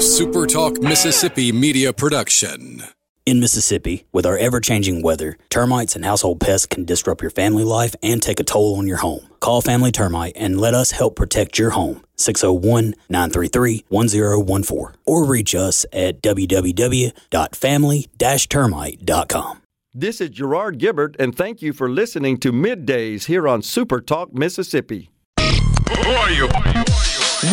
[0.00, 2.84] A SuperTalk Mississippi media production.
[3.26, 7.64] In Mississippi, with our ever changing weather, termites and household pests can disrupt your family
[7.64, 9.28] life and take a toll on your home.
[9.40, 12.02] Call Family Termite and let us help protect your home.
[12.16, 18.08] 601 933 1014 or reach us at www.family
[18.48, 19.62] termite.com.
[19.92, 24.32] This is Gerard Gibert, and thank you for listening to Middays here on Super Talk
[24.32, 25.10] Mississippi.
[25.38, 26.48] Who are you?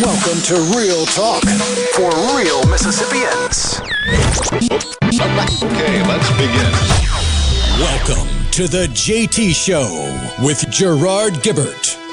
[0.00, 1.42] Welcome to Real Talk
[1.94, 3.80] for real Mississippians.
[5.64, 6.72] Okay, let's begin.
[7.80, 12.07] Welcome to the JT Show with Gerard Gibert.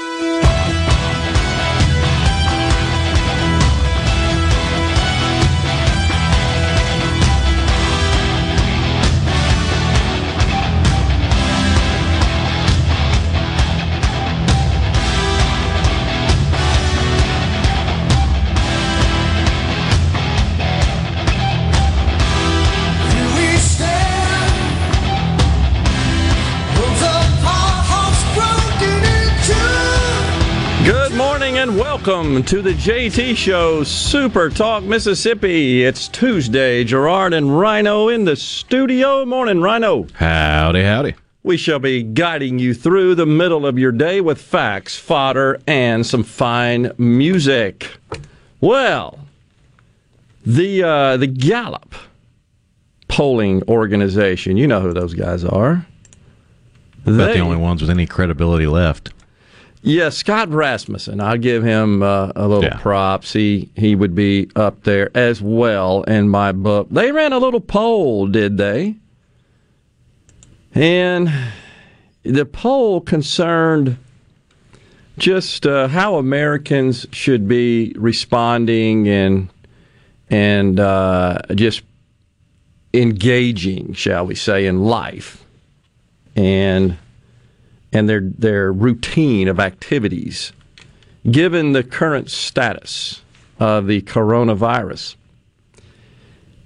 [31.76, 35.84] Welcome to the JT Show Super Talk Mississippi.
[35.84, 36.84] It's Tuesday.
[36.84, 39.24] Gerard and Rhino in the studio.
[39.26, 40.06] Morning, Rhino.
[40.14, 41.14] Howdy, howdy.
[41.42, 46.06] We shall be guiding you through the middle of your day with facts, fodder, and
[46.06, 47.98] some fine music.
[48.60, 49.18] Well,
[50.44, 51.94] the uh, the Gallup
[53.08, 54.56] polling organization.
[54.56, 55.86] You know who those guys are.
[57.04, 59.10] About They- the only ones with any credibility left.
[59.88, 61.20] Yeah, Scott Rasmussen.
[61.20, 62.78] I'll give him uh, a little Yeah.
[62.78, 63.32] props.
[63.32, 66.88] He he would be up there as well in my book.
[66.90, 68.96] They ran a little poll, did they?
[70.74, 71.30] And
[72.24, 73.96] the poll concerned
[75.18, 79.48] just uh, how Americans should be responding and
[80.28, 81.82] and uh, just
[82.92, 85.44] engaging, shall we say, in life.
[86.34, 86.98] And
[87.96, 90.52] and their their routine of activities
[91.30, 93.22] given the current status
[93.58, 95.16] of the coronavirus.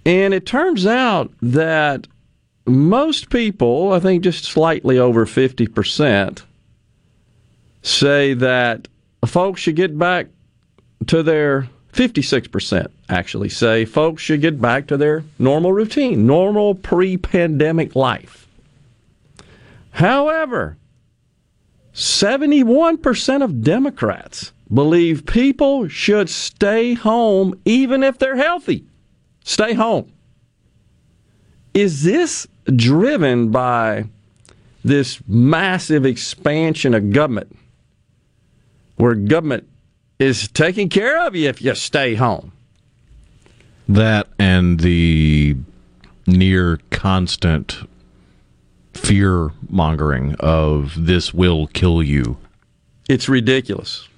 [0.04, 2.06] And it turns out that
[2.66, 6.42] most people, I think just slightly over 50%,
[7.82, 8.88] say that
[9.24, 10.26] folks should get back
[11.06, 17.16] to their 56% actually say folks should get back to their normal routine, normal pre
[17.16, 18.46] pandemic life.
[19.92, 20.76] However,
[21.94, 28.84] 71% of Democrats believe people should stay home even if they're healthy.
[29.44, 30.12] Stay home.
[31.74, 32.46] Is this
[32.76, 34.04] driven by
[34.84, 37.56] this massive expansion of government
[38.96, 39.68] where government
[40.18, 42.52] is taking care of you if you stay home?
[43.88, 45.56] That and the
[46.26, 47.88] near constant
[49.00, 52.36] fear mongering of this will kill you.
[53.08, 54.08] It's ridiculous.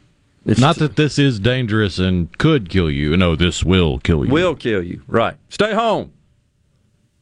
[0.45, 3.17] It's Not that this is dangerous and could kill you.
[3.17, 4.33] No, this will kill you.
[4.33, 5.03] will kill you.
[5.07, 5.37] Right.
[5.49, 6.13] Stay home.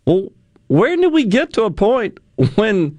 [0.06, 0.32] Well,
[0.68, 2.18] where did we get to a point
[2.54, 2.98] when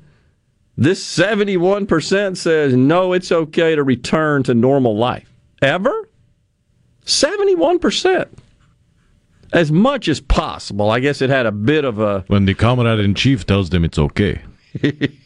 [0.77, 5.31] this 71% says no, it's okay to return to normal life?
[5.61, 6.07] Ever?
[7.05, 8.27] 71%.
[9.53, 10.91] As much as possible.
[10.91, 12.23] I guess it had a bit of a.
[12.27, 14.41] When the comrade in chief tells them it's okay.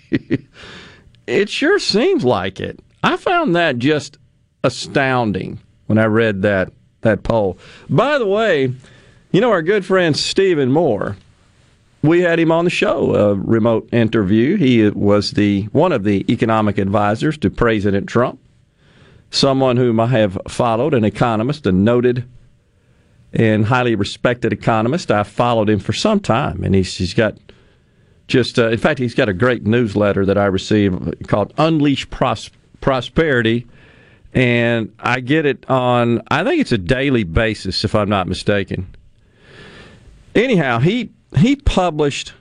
[1.27, 2.79] It sure seems like it.
[3.03, 4.17] I found that just
[4.63, 7.57] astounding when I read that that poll.
[7.89, 8.73] By the way,
[9.31, 11.17] you know our good friend Stephen Moore.
[12.01, 14.57] We had him on the show, a remote interview.
[14.57, 18.39] He was the one of the economic advisors to President Trump.
[19.31, 22.25] Someone whom I have followed, an economist, a noted
[23.33, 25.09] and highly respected economist.
[25.09, 27.37] I followed him for some time, and he's, he's got
[28.27, 30.97] just, uh, in fact, he's got a great newsletter that I receive
[31.27, 32.49] called Unleash Pros-
[32.81, 33.67] Prosperity.
[34.33, 38.93] And I get it on, I think it's a daily basis, if I'm not mistaken.
[40.33, 42.33] Anyhow, he, he published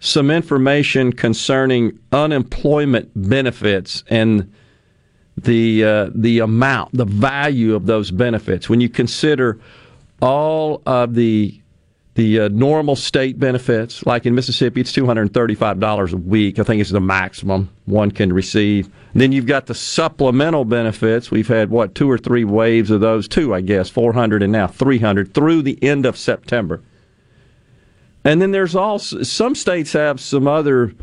[0.00, 4.52] some information concerning unemployment benefits and
[5.36, 9.60] the uh, the amount, the value of those benefits when you consider
[10.22, 11.60] all of the
[12.16, 14.04] the uh, normal state benefits.
[14.06, 16.58] Like in Mississippi, it's two hundred thirty five dollars a week.
[16.58, 18.90] I think it's the maximum one can receive.
[19.14, 21.30] then you've got the supplemental benefits.
[21.30, 24.52] We've had what two or three waves of those, two I guess, four hundred and
[24.52, 26.82] now three hundred through the end of September.
[28.24, 30.94] And then there's also some states have some other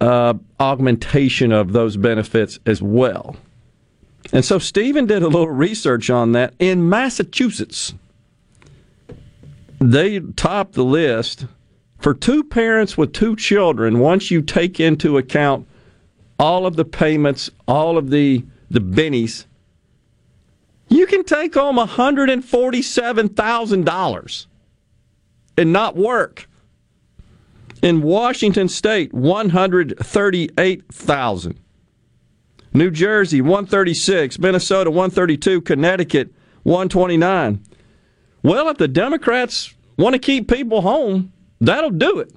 [0.00, 3.36] uh, augmentation of those benefits as well.
[4.32, 7.94] And so Stephen did a little research on that in Massachusetts.
[9.80, 11.46] They top the list
[11.98, 13.98] for two parents with two children.
[13.98, 15.66] Once you take into account
[16.38, 19.46] all of the payments, all of the the bennies,
[20.88, 22.44] you can take home one hundred and
[25.72, 26.48] not work.
[27.80, 31.60] In Washington State, one hundred thirty-eight thousand.
[32.74, 34.38] New Jersey, one thirty-six.
[34.38, 35.60] Minnesota, one thirty-two.
[35.60, 36.32] Connecticut,
[36.64, 37.64] one twenty-nine.
[38.42, 42.32] Well, if the Democrats want to keep people home, that'll do it.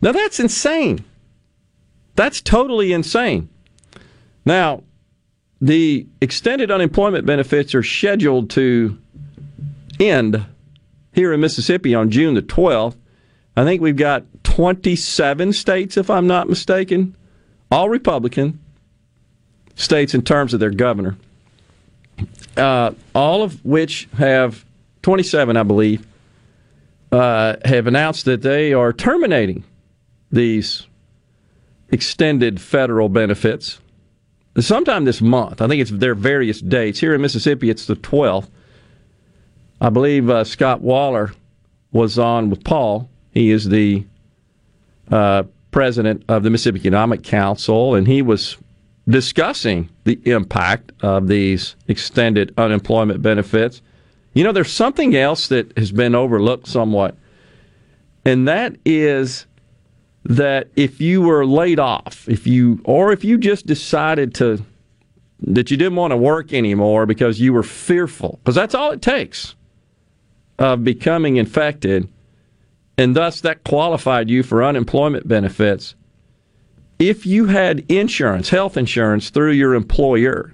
[0.00, 1.04] Now, that's insane.
[2.16, 3.48] That's totally insane.
[4.44, 4.82] Now,
[5.60, 8.98] the extended unemployment benefits are scheduled to
[9.98, 10.46] end
[11.12, 12.96] here in Mississippi on June the 12th.
[13.56, 17.16] I think we've got 27 states, if I'm not mistaken,
[17.70, 18.58] all Republican
[19.74, 21.16] states in terms of their governor,
[22.56, 24.64] uh, all of which have
[25.02, 26.06] 27, I believe,
[27.12, 29.64] uh, have announced that they are terminating
[30.30, 30.86] these
[31.90, 33.80] extended federal benefits
[34.58, 35.60] sometime this month.
[35.60, 37.00] I think it's their various dates.
[37.00, 38.48] Here in Mississippi, it's the 12th.
[39.80, 41.32] I believe uh, Scott Waller
[41.92, 43.08] was on with Paul.
[43.32, 44.04] He is the
[45.10, 48.56] uh, president of the Mississippi Economic Council, and he was
[49.08, 53.82] discussing the impact of these extended unemployment benefits.
[54.34, 57.16] You know, there's something else that has been overlooked somewhat,
[58.24, 59.46] and that is
[60.24, 64.62] that if you were laid off, if you or if you just decided to
[65.42, 69.02] that you didn't want to work anymore because you were fearful, because that's all it
[69.02, 69.54] takes
[70.58, 72.06] of becoming infected,
[72.98, 75.94] and thus that qualified you for unemployment benefits.
[77.00, 80.52] If you had insurance, health insurance through your employer,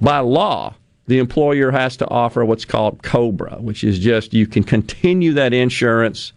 [0.00, 0.74] by law,
[1.06, 5.54] the employer has to offer what's called COBRA, which is just you can continue that
[5.54, 6.32] insurance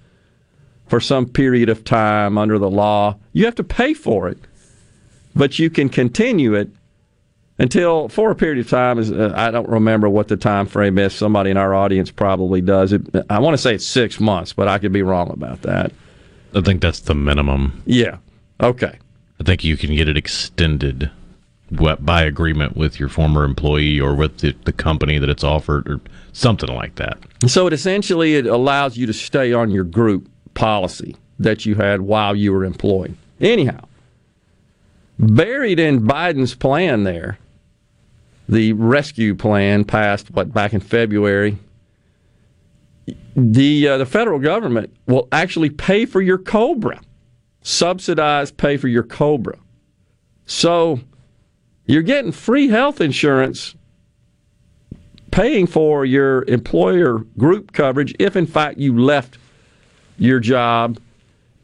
[0.88, 3.18] for some period of time under the law.
[3.34, 4.38] You have to pay for it,
[5.36, 6.70] but you can continue it
[7.58, 9.00] until for a period of time.
[9.00, 11.16] Is uh, I don't remember what the time frame is.
[11.16, 13.02] Somebody in our audience probably does it.
[13.32, 15.92] I want to say it's six months, but I could be wrong about that.
[16.54, 17.82] I think that's the minimum.
[17.88, 18.18] Yeah.
[18.62, 18.98] Okay.
[19.40, 21.12] I think you can get it extended
[21.72, 26.00] by agreement with your former employee or with the, the company that it's offered or
[26.32, 27.18] something like that.
[27.48, 32.02] So it essentially it allows you to stay on your group policy that you had
[32.02, 33.18] while you were employed.
[33.42, 33.86] Anyhow,
[35.20, 37.40] buried in Biden's plan there,
[38.48, 41.58] the rescue plan passed what back in February.
[43.36, 47.02] The uh, the federal government will actually pay for your Cobra,
[47.66, 49.58] subsidize pay for your Cobra.
[50.46, 51.00] So
[51.88, 53.76] you're getting free health insurance
[55.32, 59.40] paying for your employer group coverage if in fact you left
[60.20, 61.00] your job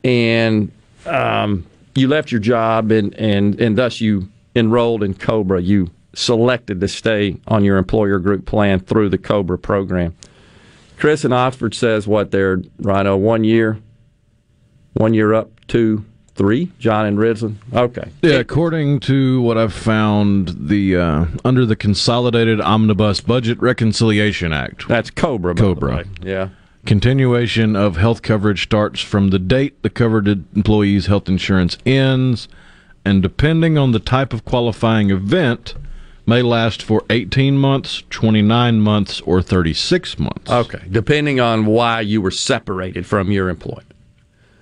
[0.03, 0.71] and
[1.05, 5.61] um, you left your job and, and, and thus you enrolled in Cobra.
[5.61, 10.15] You selected to stay on your employer group plan through the Cobra program.
[10.97, 13.77] Chris in Oxford says what they're right Rhino one year,
[14.93, 16.05] one year up, two,
[16.35, 16.71] three.
[16.79, 17.55] John and Ridgeland.
[17.73, 18.09] Okay.
[18.21, 24.87] Yeah, according to what I've found, the uh, under the Consolidated Omnibus Budget Reconciliation Act.
[24.87, 25.55] That's Cobra.
[25.55, 26.05] Cobra.
[26.21, 26.49] Yeah.
[26.85, 32.47] Continuation of health coverage starts from the date the covered employee's health insurance ends,
[33.05, 35.75] and depending on the type of qualifying event,
[36.25, 40.51] may last for 18 months, 29 months, or 36 months.
[40.51, 43.90] Okay, depending on why you were separated from your employment.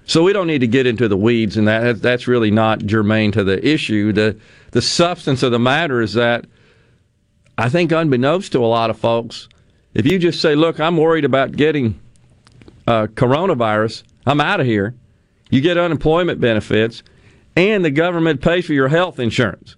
[0.09, 3.31] So we don't need to get into the weeds, and that that's really not germane
[3.33, 4.11] to the issue.
[4.11, 4.37] the
[4.71, 6.45] The substance of the matter is that
[7.59, 9.47] I think, unbeknownst to a lot of folks,
[9.93, 11.99] if you just say, "Look, I'm worried about getting
[12.87, 14.95] uh, coronavirus, I'm out of here.
[15.51, 17.03] You get unemployment benefits,
[17.55, 19.75] and the government pays for your health insurance.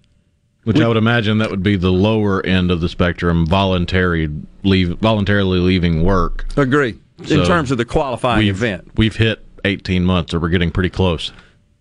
[0.64, 4.30] Which we, I would imagine that would be the lower end of the spectrum, voluntary
[4.62, 6.46] leave, voluntarily leaving work.
[6.56, 6.98] Agree.
[7.26, 10.70] So in terms of the qualifying we've, event, we've hit 18 months, or we're getting
[10.70, 11.32] pretty close.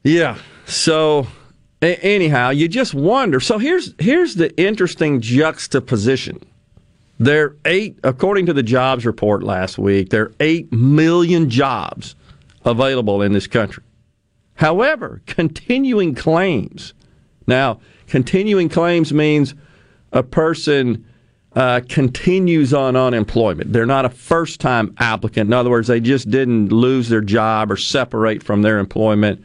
[0.03, 0.37] Yeah.
[0.65, 1.27] So
[1.81, 3.39] a- anyhow, you just wonder.
[3.39, 6.39] So here's here's the interesting juxtaposition
[7.21, 12.15] there are eight, according to the jobs report last week, there are eight million jobs
[12.65, 13.83] available in this country.
[14.55, 16.95] However, continuing claims.
[17.45, 19.53] Now, continuing claims means
[20.11, 21.05] a person
[21.55, 23.73] uh, continues on unemployment.
[23.73, 25.47] They're not a first time applicant.
[25.47, 29.43] In other words, they just didn't lose their job or separate from their employment,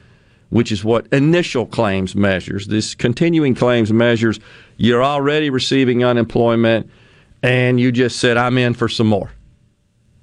[0.51, 2.69] which is what initial claims measures.
[2.69, 4.39] This continuing claims measures
[4.77, 6.89] you're already receiving unemployment
[7.43, 9.31] and you just said, I'm in for some more.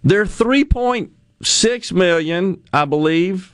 [0.03, 3.53] There are 3.6 million, I believe,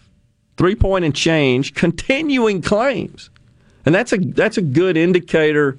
[0.58, 3.30] three point and change continuing claims,
[3.86, 5.78] and that's a that's a good indicator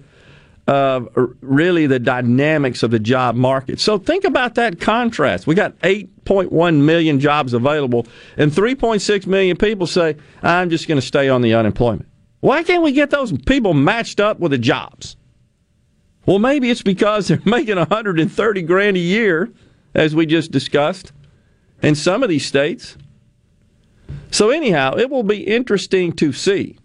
[0.71, 1.09] of
[1.41, 3.81] really the dynamics of the job market.
[3.81, 5.49] So think about that contrast.
[5.49, 11.05] We got 8.1 million jobs available, and 3.6 million people say, "I'm just going to
[11.05, 12.07] stay on the unemployment."
[12.39, 15.17] Why can't we get those people matched up with the jobs?
[16.25, 19.50] Well, maybe it's because they're making 130 grand a year,
[19.93, 21.11] as we just discussed,
[21.83, 22.97] in some of these states.
[24.31, 26.79] So, anyhow, it will be interesting to see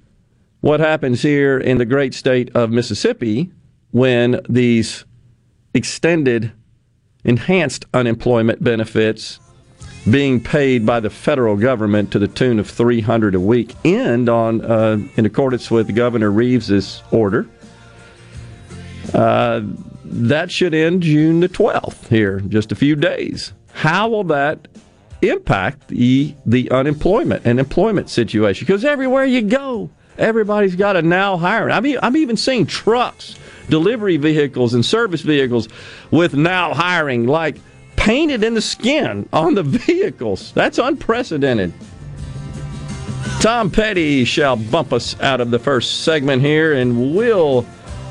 [0.61, 3.51] what happens here in the great state of Mississippi
[3.95, 5.05] when these
[5.73, 6.51] extended,
[7.23, 9.39] enhanced unemployment benefits
[10.11, 14.59] being paid by the federal government to the tune of 300 a week end on
[14.65, 17.47] uh, in accordance with Governor Reeves's order.
[19.13, 19.61] Uh,
[20.03, 23.53] that should end June the 12th here, just a few days.
[23.71, 24.67] How will that
[25.21, 28.65] impact the the unemployment and employment situation?
[28.65, 31.71] Because everywhere you go, everybody's got a now hiring.
[31.71, 33.37] I mean, I'm even seeing trucks,
[33.69, 35.67] delivery vehicles, and service vehicles
[36.11, 37.57] with now hiring like
[37.95, 40.51] painted in the skin on the vehicles.
[40.53, 41.73] That's unprecedented.
[43.39, 47.65] Tom Petty shall bump us out of the first segment here, and we'll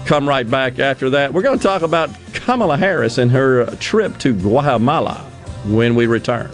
[0.07, 1.33] come right back after that.
[1.33, 5.17] We're going to talk about Kamala Harris and her trip to Guatemala
[5.67, 6.51] when we return.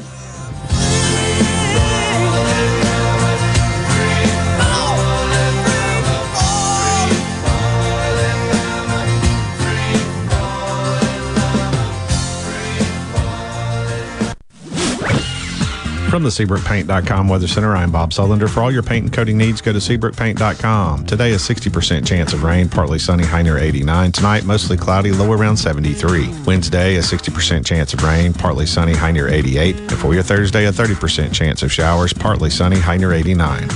[16.11, 18.51] From the SeabrookPaint.com Weather Center, I'm Bob Sullender.
[18.51, 21.07] For all your paint and coating needs, go to SeabrookPaint.com.
[21.07, 24.11] Today, a 60% chance of rain, partly sunny, high near 89.
[24.11, 26.29] Tonight, mostly cloudy, low around 73.
[26.45, 29.77] Wednesday, a 60% chance of rain, partly sunny, high near 88.
[29.77, 33.69] And for your Thursday, a 30% chance of showers, partly sunny, high near 89.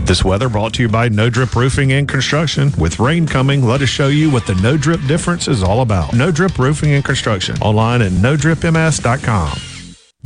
[0.00, 2.72] This weather brought to you by No Drip Roofing and Construction.
[2.76, 6.12] With rain coming, let us show you what the No Drip difference is all about.
[6.12, 7.56] No Drip Roofing and Construction.
[7.62, 9.77] Online at NoDripMS.com.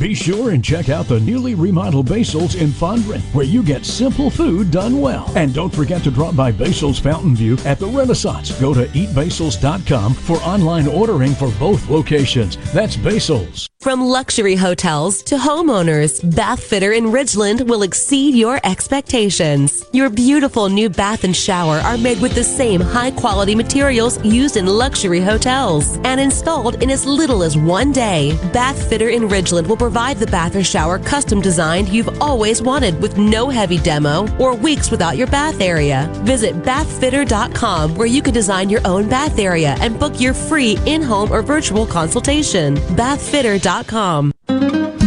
[0.02, 4.30] Be sure and check out the newly remodeled Basil's in Fondren, where you get simple
[4.30, 5.30] food done well.
[5.36, 8.50] And don't forget to drop by Basil's Fountain View at the Renaissance.
[8.60, 12.56] Go to eatbasils.com for online ordering for both locations.
[12.72, 13.68] That's Basil's.
[13.80, 19.84] From luxury hotels to homeowners, Bath Fitter in Ridgeland will exceed your expectations.
[19.92, 24.56] Your beautiful new bath and shower are made with the same high quality materials used
[24.56, 28.38] in luxury hotels and installed in as little as one day.
[28.52, 33.00] Bath Fitter in Ridgeland will provide the bath or shower custom designed you've always wanted
[33.00, 36.08] with no heavy demo or weeks without your bath area.
[36.24, 41.02] Visit bathfitter.com where you can design your own bath area and book your free in
[41.02, 42.76] home or virtual consultation.
[42.96, 44.31] Bathfitter.com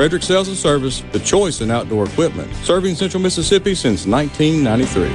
[0.00, 5.10] Frederick Sales and Service, the choice in outdoor equipment, serving Central Mississippi since 1993.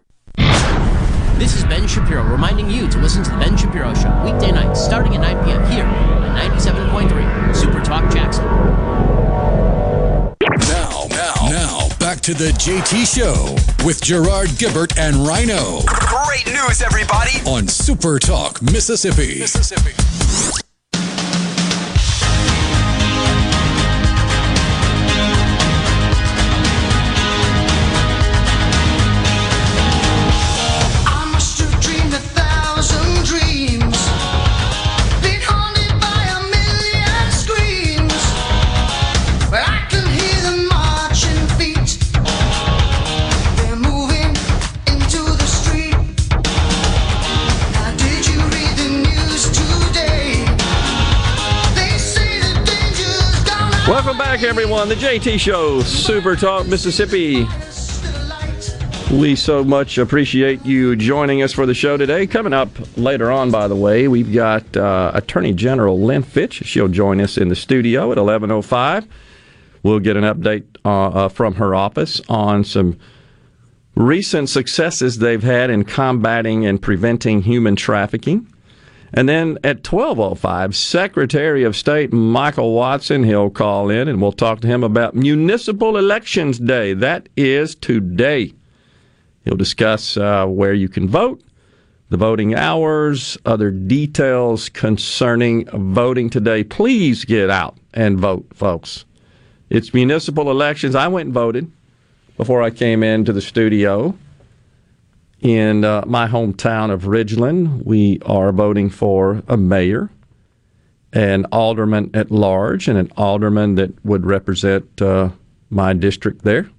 [1.38, 4.82] This is Ben Shapiro reminding you to listen to The Ben Shapiro Show weekday nights
[4.82, 5.70] starting at 9 p.m.
[5.70, 8.44] here on 97.3 Super Talk Jackson.
[10.68, 16.46] Now, now, now, back back to the JT Show with Gerard Gibert and Rhino Great
[16.46, 17.32] news, everybody.
[17.46, 19.38] on Super Talk, Mississippi.
[19.38, 19.92] Mississippi.
[53.88, 54.88] Welcome back, everyone.
[54.88, 57.46] The JT Show, Super Talk, Mississippi.
[59.12, 62.26] We so much appreciate you joining us for the show today.
[62.26, 66.64] Coming up later on, by the way, we've got uh, Attorney General Lynn Fitch.
[66.64, 69.06] She'll join us in the studio at 11.05.
[69.84, 72.98] We'll get an update uh, uh, from her office on some
[73.94, 78.52] recent successes they've had in combating and preventing human trafficking.
[79.16, 84.60] And then at 12:05, Secretary of State Michael Watson, he'll call in and we'll talk
[84.60, 86.92] to him about Municipal Elections Day.
[86.92, 88.52] That is today.
[89.42, 91.40] He'll discuss uh, where you can vote,
[92.10, 96.62] the voting hours, other details concerning voting today.
[96.62, 99.06] Please get out and vote, folks.
[99.70, 100.94] It's municipal elections.
[100.94, 101.72] I went and voted
[102.36, 104.14] before I came into the studio
[105.40, 107.84] in uh, my hometown of Ridgeland.
[107.84, 110.10] We are voting for a mayor,
[111.12, 115.30] an alderman at large, and an alderman that would represent uh,
[115.70, 116.70] my district there.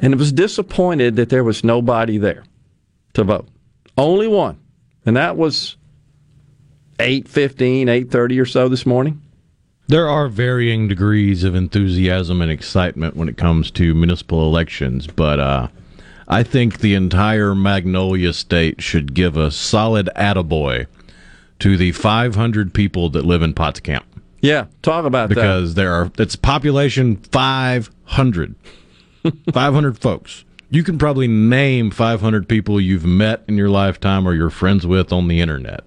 [0.00, 2.44] And it was disappointed that there was nobody there
[3.14, 3.48] to vote.
[3.96, 4.60] Only one.
[5.04, 5.76] And that was
[6.98, 9.22] 8.15, 8.30 or so this morning.
[9.88, 15.40] There are varying degrees of enthusiasm and excitement when it comes to municipal elections, but
[15.40, 15.68] uh,
[16.30, 20.86] I think the entire Magnolia State should give a solid attaboy
[21.60, 24.04] to the 500 people that live in Potts Camp.
[24.40, 25.34] Yeah, talk about that.
[25.34, 28.54] because there are it's population 500
[29.52, 30.44] 500 folks.
[30.70, 35.12] You can probably name 500 people you've met in your lifetime or you're friends with
[35.12, 35.80] on the internet.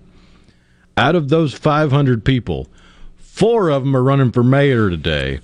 [0.98, 2.68] Out of those 500 people
[3.16, 5.40] four of them are running for mayor today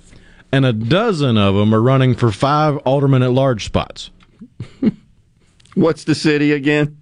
[0.52, 4.10] and a dozen of them are running for five alderman at large spots
[5.74, 6.96] What's the city again?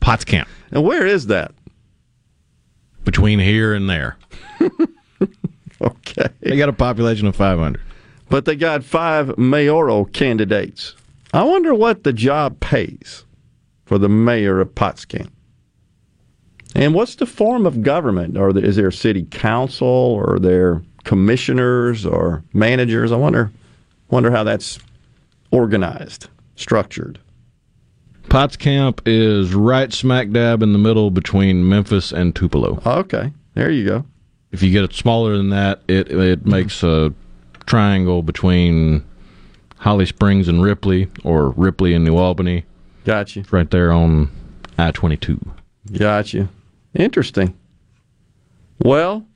[0.00, 0.48] Potts Camp.
[0.70, 1.52] And where is that?
[3.04, 4.16] between here and there
[5.80, 6.28] Okay.
[6.40, 7.80] they got a population of 500
[8.28, 10.94] But they got five mayoral candidates.
[11.32, 13.24] I wonder what the job pays
[13.86, 15.32] for the mayor of Potts Camp.
[16.76, 18.38] And what's the form of government?
[18.38, 23.10] Or is there a city council, or are there commissioners or managers?
[23.10, 23.50] I wonder,
[24.10, 24.78] wonder how that's
[25.50, 27.18] organized, structured.
[28.28, 32.80] Potts Camp is right smack dab in the middle between Memphis and Tupelo.
[32.86, 34.04] Okay, there you go.
[34.52, 37.12] If you get it smaller than that, it it makes a
[37.66, 39.04] triangle between
[39.78, 42.64] Holly Springs and Ripley, or Ripley and New Albany.
[43.04, 43.42] Got you.
[43.42, 44.30] It's right there on
[44.78, 45.40] I twenty two.
[45.92, 46.48] Got you.
[46.94, 47.56] Interesting.
[48.78, 49.26] Well,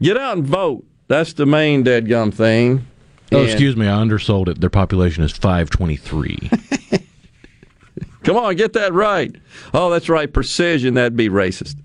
[0.00, 0.84] get out and vote.
[1.08, 2.86] That's the main dead gum thing.
[3.34, 4.60] Oh, And- excuse me, I undersold it.
[4.60, 6.50] Their population is five twenty three.
[8.24, 9.34] Come on, get that right.
[9.74, 10.32] Oh, that's right.
[10.32, 11.76] Precision, that'd be racist.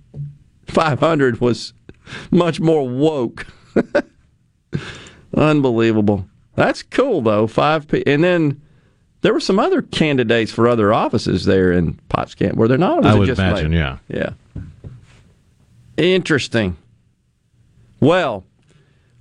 [0.68, 1.74] 500 was
[2.32, 3.46] much more woke.
[5.36, 6.28] Unbelievable.
[6.56, 7.46] That's cool, though.
[7.48, 8.62] Five p- And then
[9.22, 13.06] there were some other candidates for other offices there in Potts Camp, were there not?
[13.06, 13.98] I would imagine, yeah.
[14.08, 14.30] Yeah.
[15.98, 16.78] Interesting.
[18.00, 18.46] Well,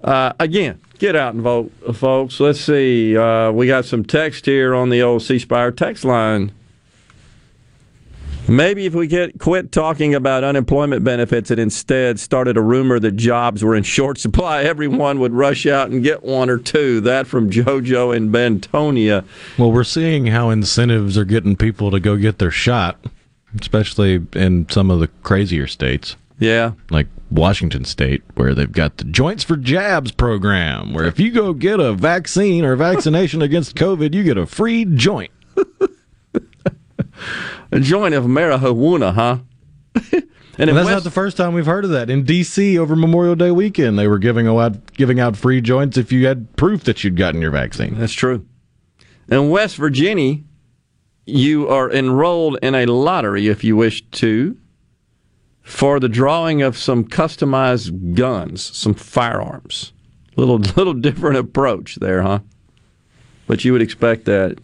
[0.03, 2.41] uh, again, get out and vote, folks.
[2.41, 3.17] Let's see.
[3.17, 6.53] Uh, we got some text here on the old C Spire text line.
[8.51, 13.13] Maybe if we get quit talking about unemployment benefits and instead started a rumor that
[13.13, 17.03] jobs were in short supply, everyone would rush out and get one or two.
[17.03, 19.25] That from JoJo in Bentonia.
[19.59, 22.99] Well, we're seeing how incentives are getting people to go get their shot,
[23.61, 26.17] especially in some of the crazier states.
[26.39, 26.73] Yeah.
[26.91, 31.53] Like Washington State, where they've got the Joints for Jabs program, where if you go
[31.53, 35.31] get a vaccine or vaccination against COVID, you get a free joint.
[37.71, 39.39] A joint of marijuana, huh?
[40.13, 42.09] and that's West- not the first time we've heard of that.
[42.09, 42.79] In D.C.
[42.79, 46.57] over Memorial Day weekend, they were giving out giving out free joints if you had
[46.57, 47.99] proof that you'd gotten your vaccine.
[47.99, 48.47] That's true.
[49.29, 50.39] In West Virginia,
[51.27, 54.57] you are enrolled in a lottery if you wish to
[55.69, 59.93] for the drawing of some customized guns, some firearms.
[60.35, 62.41] Little little different approach there, huh?
[63.47, 64.59] but you would expect that.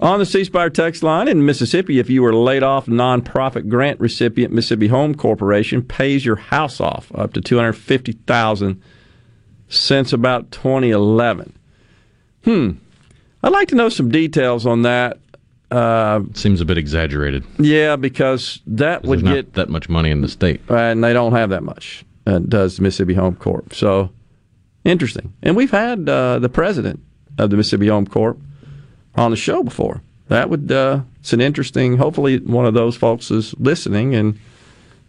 [0.00, 4.00] On the C Spire text line in Mississippi, if you were laid off, nonprofit grant
[4.00, 8.82] recipient Mississippi Home Corporation pays your house off up to two hundred fifty thousand
[9.68, 11.58] since about 2011.
[12.44, 12.70] Hmm.
[13.42, 15.18] I'd like to know some details on that.
[15.72, 17.44] Uh, Seems a bit exaggerated.
[17.58, 20.60] yeah, because that would get that much money in the state.
[20.68, 22.04] and they don't have that much.
[22.26, 23.74] Uh, does Mississippi Home Corp?
[23.74, 24.10] So
[24.84, 25.32] interesting.
[25.42, 27.00] And we've had uh, the president
[27.38, 28.38] of the Mississippi Home Corp
[29.14, 30.02] on the show before.
[30.28, 31.96] That would uh, it's an interesting.
[31.96, 34.38] Hopefully, one of those folks is listening and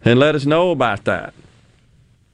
[0.04, 1.34] and let us know about that.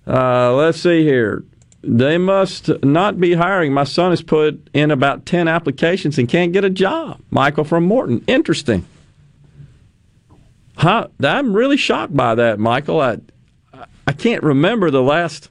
[0.07, 1.45] Uh, let's see here.
[1.83, 3.73] They must not be hiring.
[3.73, 7.21] My son has put in about ten applications and can't get a job.
[7.31, 8.23] Michael from Morton.
[8.27, 8.87] Interesting.
[10.77, 11.09] Huh?
[11.23, 13.01] I'm really shocked by that, Michael.
[13.01, 13.19] I
[14.07, 15.51] I can't remember the last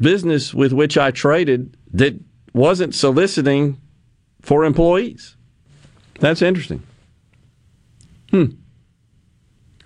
[0.00, 2.14] business with which I traded that
[2.52, 3.80] wasn't soliciting
[4.40, 5.36] for employees.
[6.20, 6.82] That's interesting.
[8.30, 8.46] Hmm.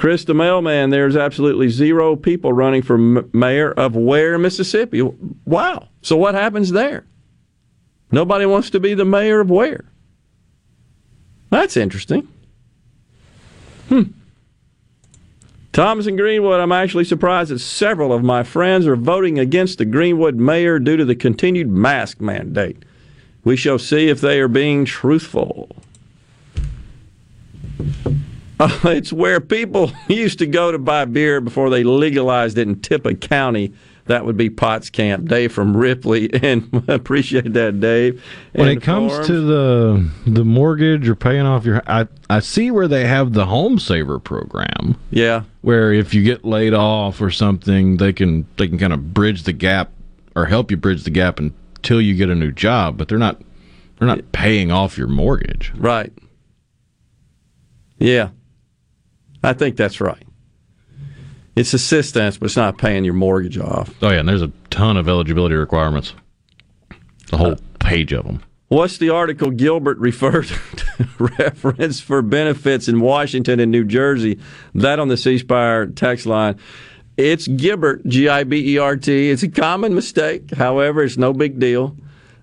[0.00, 5.02] Chris the mailman, there's absolutely zero people running for mayor of Ware, Mississippi.
[5.44, 5.88] Wow.
[6.00, 7.04] So what happens there?
[8.10, 9.84] Nobody wants to be the mayor of Ware.
[11.50, 12.26] That's interesting.
[13.90, 14.04] Hmm.
[15.74, 19.84] Thomas and Greenwood, I'm actually surprised that several of my friends are voting against the
[19.84, 22.86] Greenwood mayor due to the continued mask mandate.
[23.44, 25.68] We shall see if they are being truthful.
[28.60, 32.76] Uh, it's where people used to go to buy beer before they legalized it in
[32.76, 33.72] Tippah County.
[34.06, 35.28] That would be Potts Camp.
[35.28, 38.22] Dave from Ripley, and appreciate that, Dave.
[38.52, 39.26] When And it comes Forms.
[39.28, 43.46] to the the mortgage or paying off your, I I see where they have the
[43.46, 44.96] home saver program.
[45.10, 45.44] Yeah.
[45.62, 49.44] where if you get laid off or something, they can they can kind of bridge
[49.44, 49.92] the gap
[50.34, 52.96] or help you bridge the gap until you get a new job.
[52.98, 53.40] But they're not
[53.98, 55.72] they're not paying off your mortgage.
[55.76, 56.12] Right.
[57.98, 58.30] Yeah.
[59.42, 60.22] I think that's right.
[61.56, 63.94] It's assistance, but it's not paying your mortgage off.
[64.02, 66.14] Oh yeah, and there's a ton of eligibility requirements.
[67.32, 68.42] A whole page of them.
[68.68, 74.38] What's the article Gilbert referred to reference for benefits in Washington and New Jersey?
[74.74, 76.56] That on the C Spire text line.
[77.16, 79.30] It's Gibbert, G I B E R T.
[79.30, 80.54] It's a common mistake.
[80.54, 81.96] However, it's no big deal.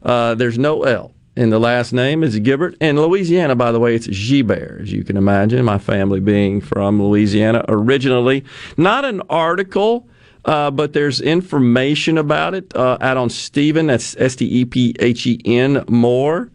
[0.03, 2.23] Uh, there's no L in the last name.
[2.23, 2.75] is Gibbert.
[2.81, 5.63] In Louisiana, by the way, it's Gibert, as you can imagine.
[5.63, 8.43] My family being from Louisiana originally.
[8.75, 10.09] Not an article.
[10.43, 13.87] Uh, but there's information about it uh, out on Stephen.
[13.87, 16.49] That's S T E P H E N more.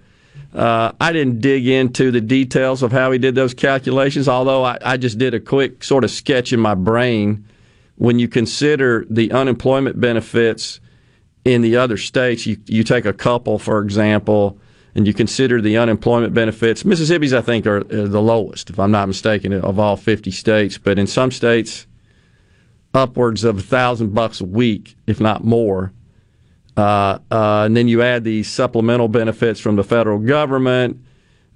[0.54, 4.78] Uh, I didn't dig into the details of how he did those calculations, although I,
[4.82, 7.46] I just did a quick sort of sketch in my brain.
[7.96, 10.80] When you consider the unemployment benefits
[11.44, 14.58] in the other states, you, you take a couple, for example,
[14.94, 16.84] and you consider the unemployment benefits.
[16.84, 20.78] Mississippi's, I think, are, are the lowest, if I'm not mistaken, of all 50 states.
[20.78, 21.86] But in some states,
[22.94, 25.92] upwards of a thousand bucks a week, if not more.
[26.76, 30.98] Uh, uh, and then you add the supplemental benefits from the federal government,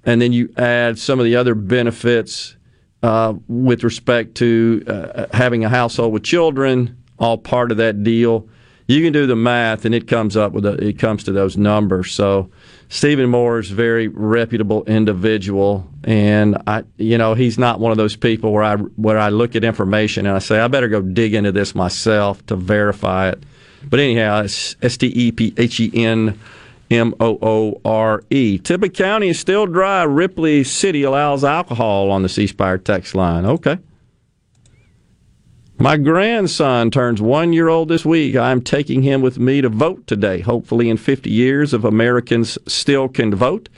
[0.03, 2.55] and then you add some of the other benefits
[3.03, 8.47] uh, with respect to uh, having a household with children, all part of that deal.
[8.87, 11.57] You can do the math, and it comes up with a, it comes to those
[11.57, 12.11] numbers.
[12.11, 12.49] So
[12.89, 17.97] Stephen Moore is a very reputable individual, and I, you know, he's not one of
[17.97, 21.01] those people where I where I look at information and I say I better go
[21.01, 23.43] dig into this myself to verify it.
[23.83, 26.39] But anyhow, it's S T E P H E N
[26.89, 28.57] M O O R E.
[28.59, 30.03] Tippah County is still dry.
[30.03, 33.45] Ripley City allows alcohol on the C Spire text line.
[33.45, 33.79] Okay.
[35.79, 38.35] My grandson turns one year old this week.
[38.35, 40.39] I'm taking him with me to vote today.
[40.39, 43.69] Hopefully, in 50 years, if Americans still can vote,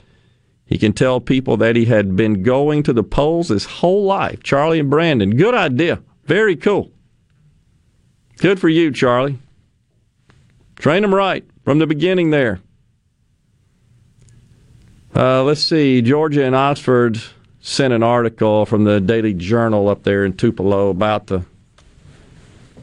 [0.64, 4.42] he can tell people that he had been going to the polls his whole life.
[4.42, 6.00] Charlie and Brandon, good idea.
[6.24, 6.90] Very cool.
[8.38, 9.38] Good for you, Charlie.
[10.76, 12.60] Train them right from the beginning there.
[15.14, 16.00] Uh, let's see.
[16.00, 17.20] Georgia and Oxford
[17.60, 21.44] sent an article from the Daily Journal up there in Tupelo about the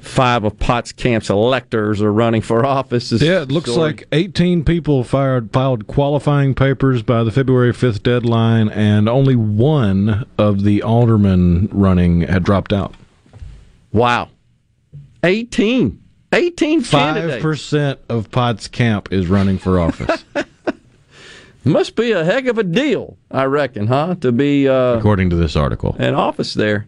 [0.02, 3.12] five of Potts Camp's electors are running for office.
[3.12, 8.04] Yeah, it looks story- like 18 people fired, filed qualifying papers by the February 5th
[8.04, 12.94] deadline, and only one of the aldermen running had dropped out.
[13.92, 14.30] Wow.
[15.24, 16.02] 18.
[16.34, 20.26] 18 Five percent of Potts Camp is running for office,
[21.64, 24.16] Must be a heck of a deal, I reckon, huh?
[24.22, 25.96] To be uh, according to this article.
[26.00, 26.88] an office there.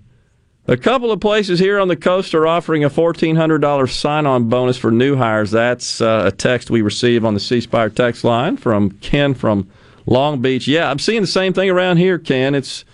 [0.70, 4.78] A couple of places here on the coast are offering a $1,400 sign on bonus
[4.78, 5.50] for new hires.
[5.50, 9.68] That's uh, a text we receive on the C Spire text line from Ken from
[10.06, 10.68] Long Beach.
[10.68, 12.54] Yeah, I'm seeing the same thing around here, Ken.
[12.54, 12.86] It's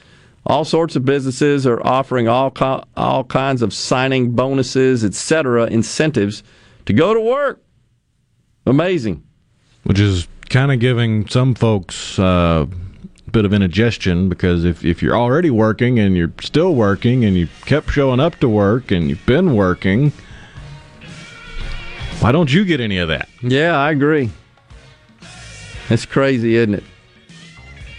[0.46, 6.44] all sorts of businesses are offering all co- all kinds of signing bonuses, etc., incentives
[6.86, 7.62] to go to work.
[8.66, 9.22] Amazing.
[9.84, 12.68] Which is kind of giving some folks uh,
[13.36, 17.50] bit of indigestion because if, if you're already working and you're still working and you
[17.66, 20.14] kept showing up to work and you've been working,
[22.22, 23.28] why don't you get any of that?
[23.42, 24.30] Yeah, I agree.
[25.90, 26.84] It's crazy, isn't it?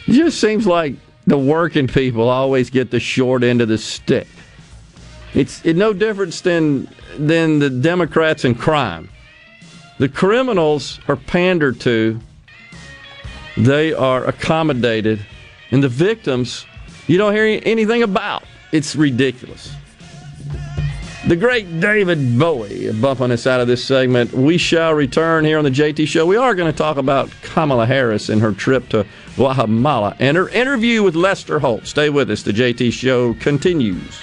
[0.06, 0.94] It just seems like
[1.26, 4.26] the working people always get the short end of the stick.
[5.34, 9.10] It's it no difference than than the Democrats in crime.
[9.98, 12.20] The criminals are pandered to,
[13.56, 15.24] they are accommodated,
[15.70, 16.66] and the victims
[17.06, 18.44] you don't hear anything about.
[18.72, 19.72] It's ridiculous.
[21.26, 24.32] The great David Bowie bumping us out of this segment.
[24.32, 26.24] We shall return here on the JT Show.
[26.24, 30.48] We are going to talk about Kamala Harris and her trip to Guatemala and her
[30.50, 31.86] interview with Lester Holt.
[31.86, 32.42] Stay with us.
[32.42, 34.22] The JT Show continues.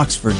[0.00, 0.36] Oxford.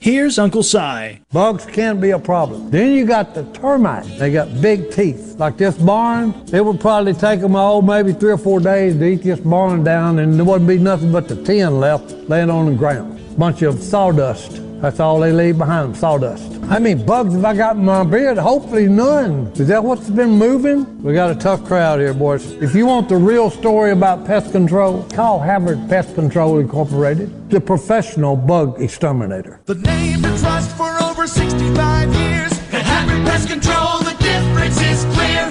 [0.00, 1.18] Here's Uncle Si.
[1.32, 2.70] Bugs can be a problem.
[2.70, 4.18] Then you got the termites.
[4.18, 5.36] They got big teeth.
[5.38, 8.94] Like this barn, it would probably take them, all oh, maybe three or four days
[8.96, 12.50] to eat this barn down, and there wouldn't be nothing but the tin left laying
[12.50, 13.18] on the ground.
[13.38, 14.60] Bunch of sawdust.
[14.82, 16.55] That's all they leave behind sawdust.
[16.68, 18.38] How many bugs have I got in my beard?
[18.38, 19.52] Hopefully none.
[19.54, 21.00] Is that what's been moving?
[21.00, 22.54] We got a tough crowd here, boys.
[22.54, 27.60] If you want the real story about pest control, call Havard Pest Control Incorporated, the
[27.60, 29.60] professional bug exterminator.
[29.66, 32.52] The name to trust for over 65 years.
[32.72, 34.05] At Havard Pest Control,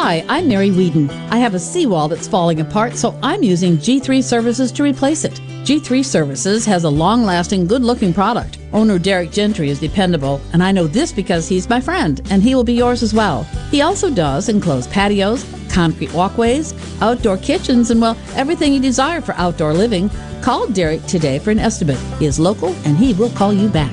[0.00, 1.10] Hi, I'm Mary Whedon.
[1.28, 5.32] I have a seawall that's falling apart, so I'm using G3 Services to replace it.
[5.64, 8.60] G3 Services has a long lasting, good looking product.
[8.72, 12.54] Owner Derek Gentry is dependable, and I know this because he's my friend, and he
[12.54, 13.42] will be yours as well.
[13.72, 19.32] He also does enclosed patios, concrete walkways, outdoor kitchens, and well, everything you desire for
[19.32, 20.10] outdoor living.
[20.42, 21.98] Call Derek today for an estimate.
[22.20, 23.92] He is local, and he will call you back.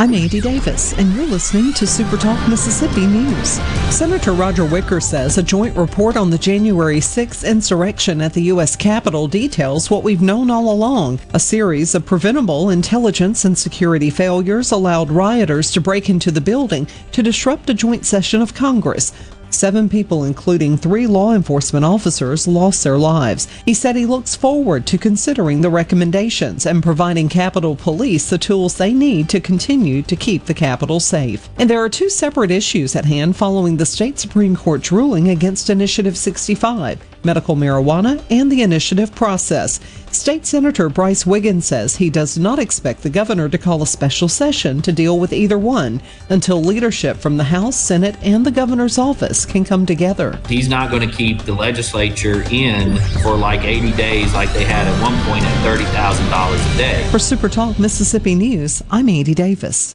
[0.00, 3.60] I'm Andy Davis, and you're listening to SuperTalk Mississippi News.
[3.94, 8.76] Senator Roger Wicker says a joint report on the January 6th insurrection at the U.S.
[8.76, 11.20] Capitol details what we've known all along.
[11.34, 16.88] A series of preventable intelligence and security failures allowed rioters to break into the building
[17.12, 19.12] to disrupt a joint session of Congress.
[19.50, 23.48] Seven people, including three law enforcement officers, lost their lives.
[23.64, 28.76] He said he looks forward to considering the recommendations and providing Capitol Police the tools
[28.76, 31.48] they need to continue to keep the Capitol safe.
[31.58, 35.68] And there are two separate issues at hand following the state Supreme Court's ruling against
[35.68, 39.80] Initiative 65 medical marijuana and the initiative process.
[40.12, 44.28] State Senator Brice Wiggins says he does not expect the governor to call a special
[44.28, 48.98] session to deal with either one until leadership from the House, Senate, and the governor's
[48.98, 50.40] office can come together.
[50.48, 54.88] He's not going to keep the legislature in for like 80 days like they had
[54.88, 57.08] at one point at $30,000 a day.
[57.10, 59.94] For Super Talk Mississippi News, I'm Andy Davis.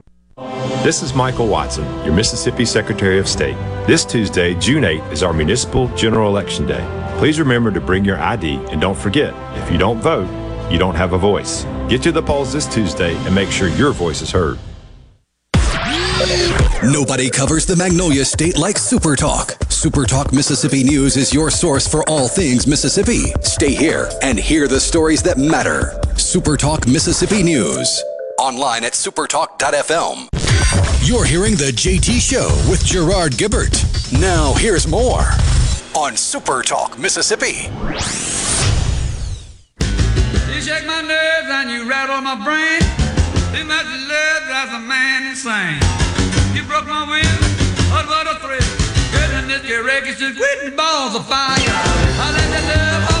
[0.83, 3.55] This is Michael Watson, your Mississippi Secretary of State.
[3.85, 6.83] This Tuesday, June 8th, is our municipal general election day.
[7.19, 10.27] Please remember to bring your ID and don't forget, if you don't vote,
[10.71, 11.65] you don't have a voice.
[11.87, 14.57] Get to the polls this Tuesday and make sure your voice is heard.
[16.83, 19.51] Nobody covers the Magnolia State like Super Talk.
[19.69, 23.25] Super Talk Mississippi News is your source for all things Mississippi.
[23.41, 26.01] Stay here and hear the stories that matter.
[26.17, 28.01] Super Talk Mississippi News.
[28.41, 30.27] Online at supertalk.fm.
[31.07, 33.85] You're hearing The JT Show with Gerard Gibert.
[34.19, 35.21] Now, here's more
[35.93, 37.69] on Super Talk Mississippi.
[40.49, 42.81] You shake my nerves and you rattle my brain.
[43.53, 45.77] Too much love drives a man insane.
[46.57, 47.45] You broke my will,
[47.93, 48.57] but what a thrill.
[49.13, 51.59] Goodness, your records just quitting balls of fire.
[51.61, 52.65] I let that
[53.05, 53.20] love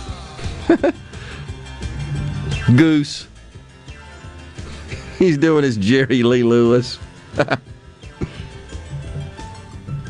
[2.75, 3.27] Goose.
[5.17, 6.99] He's doing his Jerry Lee Lewis.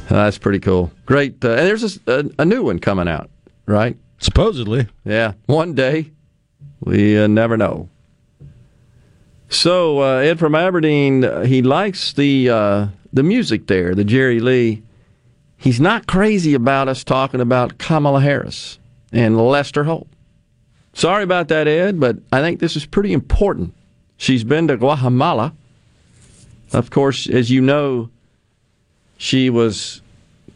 [0.08, 0.92] That's pretty cool.
[1.06, 1.44] Great.
[1.44, 3.30] Uh, and there's this, a, a new one coming out,
[3.66, 3.98] right?
[4.20, 4.88] Supposedly.
[5.06, 5.34] Yeah.
[5.46, 6.12] One day.
[6.84, 7.90] We uh, never know.
[9.50, 14.40] So uh, Ed from Aberdeen, uh, he likes the uh, the music there, the Jerry
[14.40, 14.84] Lee.
[15.58, 18.80] He's not crazy about us talking about Kamala Harris
[19.12, 20.08] and Lester Holt.
[20.94, 23.74] Sorry about that, Ed, but I think this is pretty important.
[24.18, 25.54] She's been to Guatemala.
[26.74, 28.10] Of course, as you know,
[29.18, 30.02] she was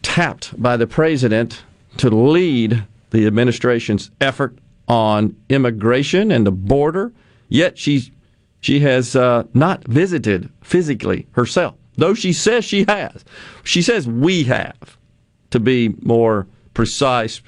[0.02, 1.64] tapped by the president
[1.98, 7.12] to lead the administration's effort on immigration and the border.
[7.50, 8.12] Yet she's
[8.60, 13.24] she has uh, not visited physically herself, though she says she has.
[13.64, 14.98] She says we have,
[15.52, 17.42] to be more precise.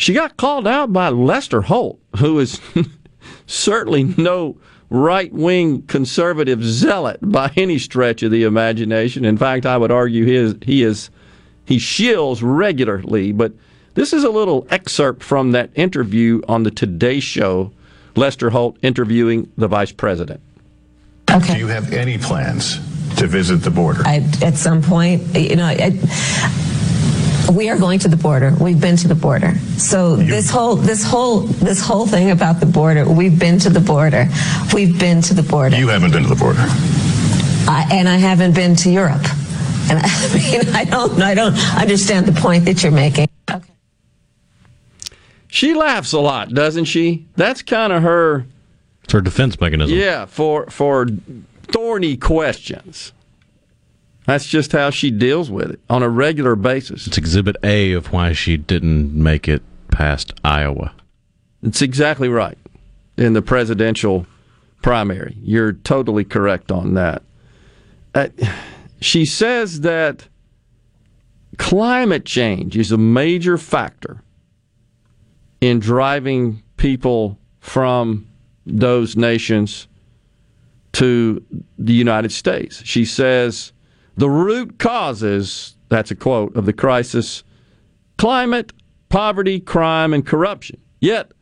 [0.00, 2.58] She got called out by Lester Holt, who is
[3.46, 4.56] certainly no
[4.88, 9.26] right wing conservative zealot by any stretch of the imagination.
[9.26, 11.10] In fact, I would argue he is, he is
[11.66, 13.32] he shills regularly.
[13.32, 13.52] But
[13.92, 17.70] this is a little excerpt from that interview on the Today Show.
[18.16, 20.40] Lester Holt interviewing the vice president.
[21.30, 21.52] Okay.
[21.52, 22.76] Do you have any plans
[23.16, 24.00] to visit the border?
[24.06, 26.00] I, at some point, you know, I,
[27.50, 28.54] we are going to the border.
[28.60, 29.54] We've been to the border.
[29.76, 33.80] So this whole this whole this whole thing about the border, we've been to the
[33.80, 34.28] border.
[34.72, 35.76] We've been to the border.
[35.76, 36.60] You haven't been to the border.
[37.68, 39.24] I, and I haven't been to Europe.
[39.90, 43.28] And I mean, I don't I don't understand the point that you're making.
[45.48, 47.26] She laughs a lot, doesn't she?
[47.36, 48.46] That's kind of her.
[49.02, 49.98] It's her defense mechanism.
[49.98, 51.08] Yeah, for for
[51.72, 53.12] thorny questions.
[54.26, 57.06] That's just how she deals with it on a regular basis.
[57.06, 60.92] It's Exhibit A of why she didn't make it past Iowa.
[61.62, 62.58] It's exactly right
[63.16, 64.26] in the presidential
[64.82, 65.36] primary.
[65.42, 67.22] You're totally correct on that.
[68.14, 68.28] Uh,
[69.00, 70.26] she says that
[71.58, 74.22] climate change is a major factor
[75.60, 78.26] in driving people from
[78.66, 79.86] those nations
[80.92, 81.44] to
[81.78, 82.82] the United States.
[82.84, 83.72] She says
[84.20, 87.42] the root causes, that's a quote, of the crisis
[88.18, 88.70] climate,
[89.08, 90.78] poverty, crime, and corruption.
[91.00, 91.32] Yet,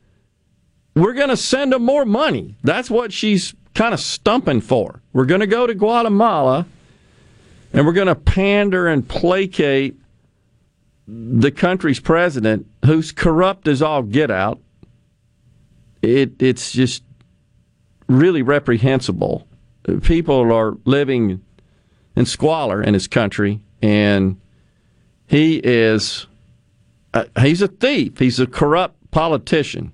[0.95, 2.57] we're going to send them more money.
[2.63, 5.03] That's what she's kind of stumping for.
[5.13, 6.67] We're going to go to Guatemala
[7.73, 9.97] and we're going to pander and placate
[11.09, 14.61] the country's president, who's corrupt as all get out.
[16.01, 17.03] It, it's just
[18.09, 19.49] really reprehensible.
[20.03, 21.43] People are living
[22.19, 24.41] in squalor in his country, and
[25.29, 26.27] he is
[27.15, 28.19] uh, he's a thief.
[28.19, 29.93] He's a corrupt politician.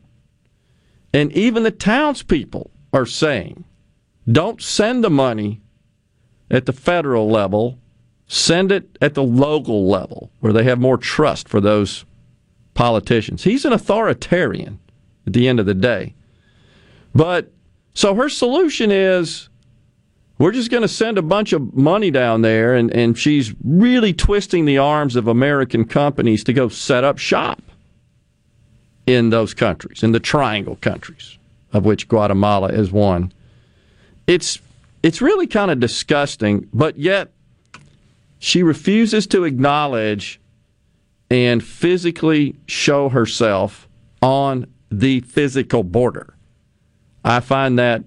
[1.12, 3.64] And even the townspeople are saying,
[4.30, 5.60] don't send the money
[6.50, 7.78] at the federal level,
[8.26, 12.06] send it at the local level where they have more trust for those
[12.72, 13.44] politicians.
[13.44, 14.80] He's an authoritarian
[15.26, 16.14] at the end of the day.
[17.14, 17.52] But
[17.92, 19.50] so her solution is
[20.38, 24.12] we're just going to send a bunch of money down there, and, and she's really
[24.12, 27.62] twisting the arms of American companies to go set up shop
[29.06, 31.38] in those countries, in the triangle countries,
[31.72, 33.32] of which Guatemala is one.
[34.26, 34.58] It's
[35.02, 37.30] it's really kind of disgusting, but yet
[38.38, 40.40] she refuses to acknowledge
[41.30, 43.86] and physically show herself
[44.22, 46.34] on the physical border.
[47.22, 48.04] I find that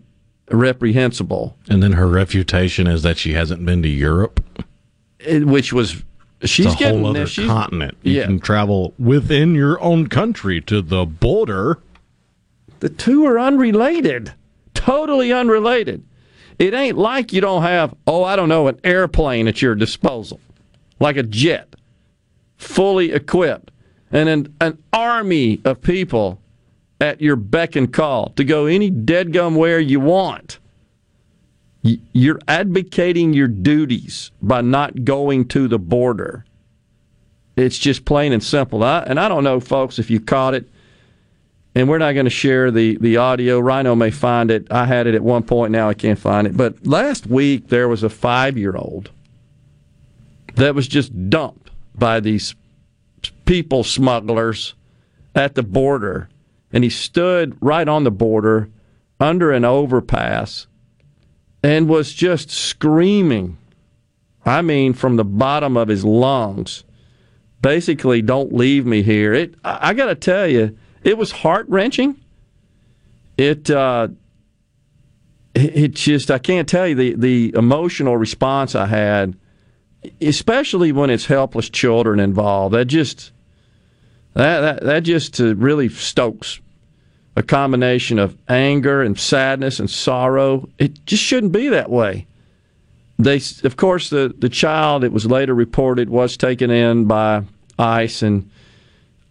[0.52, 1.58] reprehensible.
[1.70, 4.44] And then her refutation is that she hasn't been to Europe,
[5.20, 6.04] It- which was
[6.44, 7.98] she's getting whole other she's- continent.
[8.04, 8.26] You yeah.
[8.26, 11.80] can travel within your own country to the border.
[12.80, 14.34] The two are unrelated,
[14.74, 16.04] totally unrelated.
[16.60, 20.40] It ain't like you don't have, oh, I don't know, an airplane at your disposal,
[21.00, 21.76] like a jet,
[22.58, 23.72] fully equipped,
[24.12, 26.40] and an, an army of people
[27.00, 30.60] at your beck and call to go any dead gum where you want.
[31.84, 36.44] You're advocating your duties by not going to the border.
[37.56, 38.84] It's just plain and simple.
[38.84, 40.70] I, and I don't know, folks, if you caught it
[41.78, 43.60] and we're not going to share the, the audio.
[43.60, 44.66] Rhino may find it.
[44.72, 45.72] I had it at one point.
[45.72, 46.58] Now I can't find it.
[46.58, 49.12] But last week there was a five year old
[50.56, 52.56] that was just dumped by these
[53.46, 54.74] people smugglers
[55.36, 56.30] at the border,
[56.72, 58.70] and he stood right on the border
[59.20, 60.68] under an overpass
[61.64, 63.58] and was just screaming.
[64.46, 66.84] I mean, from the bottom of his lungs,
[67.62, 69.56] basically, "Don't leave me here." It.
[69.64, 72.16] I, I got to tell you it was heart wrenching.
[73.38, 74.10] It, uh,
[75.54, 79.38] it just I can't tell you the the emotional response I had,
[80.22, 82.76] especially when it's helpless children involved.
[82.76, 83.32] That just
[84.38, 86.60] that that, that just uh, really stokes
[87.36, 90.70] a combination of anger and sadness and sorrow.
[90.78, 92.28] It just shouldn't be that way.
[93.20, 95.04] They, of course, the the child.
[95.04, 97.44] It was later reported was taken in by
[97.78, 98.50] ICE and.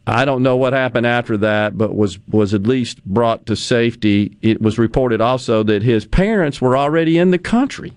[0.09, 4.36] I don't know what happened after that, but was was at least brought to safety.
[4.40, 7.92] It was reported also that his parents were already in the country.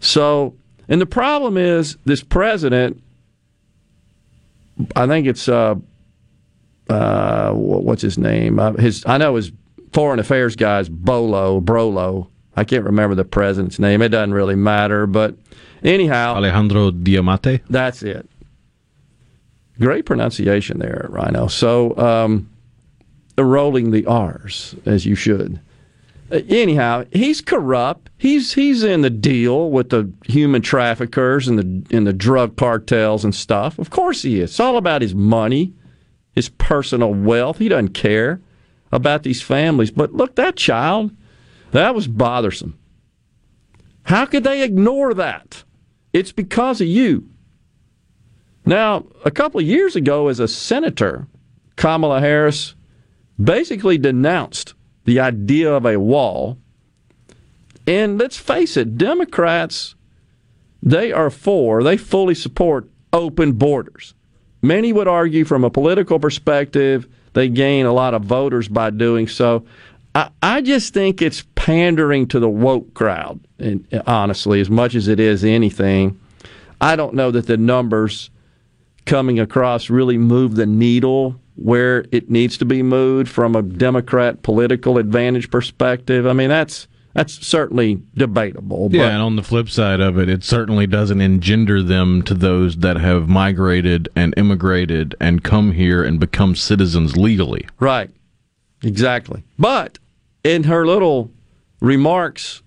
[0.00, 0.54] So,
[0.86, 3.02] and the problem is this president.
[4.94, 5.76] I think it's uh,
[6.88, 8.58] uh, what's his name?
[8.58, 9.52] Uh, his I know his
[9.92, 12.28] foreign affairs guy's Bolo Brolo.
[12.56, 14.02] I can't remember the president's name.
[14.02, 15.36] It doesn't really matter, but
[15.84, 17.60] anyhow, Alejandro Giammattei.
[17.70, 18.28] that's it.
[19.78, 21.46] Great pronunciation there, Rhino.
[21.46, 22.50] So, um,
[23.38, 25.60] rolling the R's as you should.
[26.30, 28.10] Uh, anyhow, he's corrupt.
[28.16, 33.24] He's he's in the deal with the human traffickers and the and the drug cartels
[33.24, 33.78] and stuff.
[33.78, 34.50] Of course he is.
[34.50, 35.74] It's all about his money,
[36.32, 37.58] his personal wealth.
[37.58, 38.40] He doesn't care
[38.92, 39.90] about these families.
[39.90, 41.14] But look, that child,
[41.72, 42.78] that was bothersome.
[44.04, 45.64] How could they ignore that?
[46.12, 47.28] It's because of you.
[48.64, 51.26] Now, a couple of years ago, as a senator,
[51.76, 52.74] Kamala Harris
[53.42, 54.74] basically denounced
[55.08, 56.58] the idea of a wall.
[57.86, 59.94] And let's face it, Democrats,
[60.82, 64.12] they are for, they fully support open borders.
[64.60, 69.28] Many would argue from a political perspective, they gain a lot of voters by doing
[69.28, 69.64] so.
[70.14, 75.08] I, I just think it's pandering to the woke crowd, and honestly, as much as
[75.08, 76.20] it is anything.
[76.82, 78.28] I don't know that the numbers
[79.06, 84.42] coming across really move the needle where it needs to be moved from a Democrat
[84.42, 86.26] political advantage perspective.
[86.26, 88.88] I mean, that's that's certainly debatable.
[88.92, 92.34] Yeah, but and on the flip side of it, it certainly doesn't engender them to
[92.34, 97.66] those that have migrated and immigrated and come here and become citizens legally.
[97.80, 98.10] Right.
[98.82, 99.42] Exactly.
[99.58, 99.98] But
[100.44, 101.32] in her little
[101.80, 102.62] remarks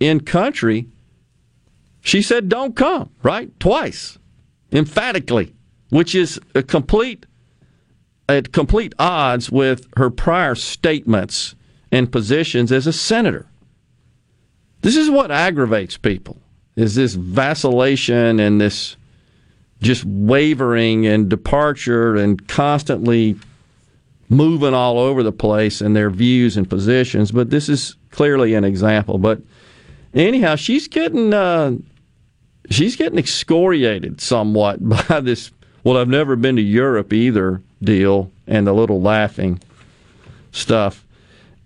[0.00, 0.88] in country,
[2.00, 3.48] she said, don't come, right?
[3.58, 4.18] Twice,
[4.70, 5.54] emphatically,
[5.88, 7.24] which is a complete,
[8.32, 11.54] at complete odds with her prior statements
[11.90, 13.46] and positions as a senator.
[14.80, 16.38] This is what aggravates people
[16.74, 18.96] is this vacillation and this
[19.80, 23.36] just wavering and departure and constantly
[24.28, 27.30] moving all over the place in their views and positions.
[27.30, 29.18] But this is clearly an example.
[29.18, 29.42] But
[30.14, 31.76] anyhow, she's getting uh,
[32.70, 34.78] she's getting excoriated somewhat
[35.08, 35.50] by this.
[35.84, 37.60] Well, I've never been to Europe either.
[37.82, 39.60] Deal and the little laughing
[40.52, 41.06] stuff.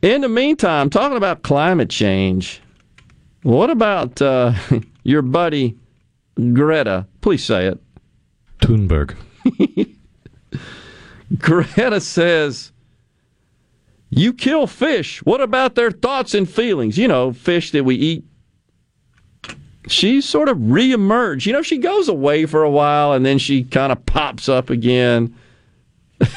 [0.02, 2.60] In the meantime, talking about climate change,
[3.42, 4.52] what about uh,
[5.02, 5.76] your buddy
[6.52, 7.06] Greta?
[7.20, 7.78] Please say it.
[8.60, 9.16] Thunberg.
[11.38, 12.72] Greta says,
[14.10, 15.22] You kill fish.
[15.24, 16.98] What about their thoughts and feelings?
[16.98, 18.24] You know, fish that we eat.
[19.88, 21.46] She sort of reemerged.
[21.46, 24.68] You know, she goes away for a while and then she kind of pops up
[24.70, 25.34] again.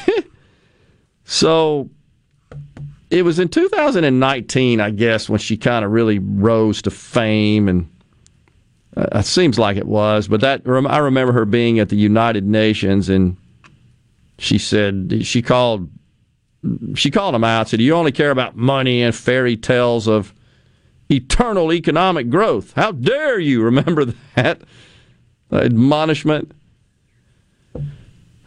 [1.24, 1.88] so
[3.10, 7.90] it was in 2019, I guess, when she kind of really rose to fame and
[8.96, 12.44] uh, it seems like it was, but that I remember her being at the United
[12.44, 13.36] Nations and
[14.38, 15.90] she said she called
[16.94, 20.34] she called him out said you only care about money and fairy tales of
[21.10, 22.72] eternal economic growth.
[22.74, 24.04] How dare you remember
[24.36, 24.62] that
[25.52, 26.52] admonishment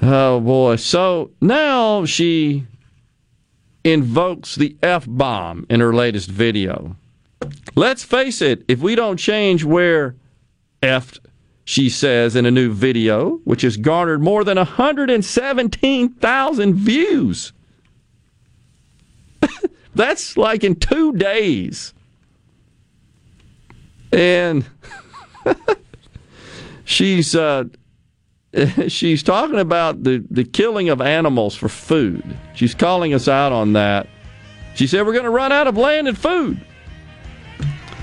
[0.04, 2.66] oh boy so now she
[3.84, 6.95] invokes the f-bomb in her latest video
[7.76, 10.16] let's face it if we don't change where
[10.82, 11.20] effed
[11.66, 17.54] she says in a new video, which has garnered more than 117,000 views.
[19.95, 21.95] That's like in two days.
[24.12, 24.66] And
[26.84, 27.64] she's uh,
[28.88, 32.24] she's talking about the, the killing of animals for food.
[32.54, 34.08] She's calling us out on that.
[34.76, 36.60] She said we're going to run out of land and food.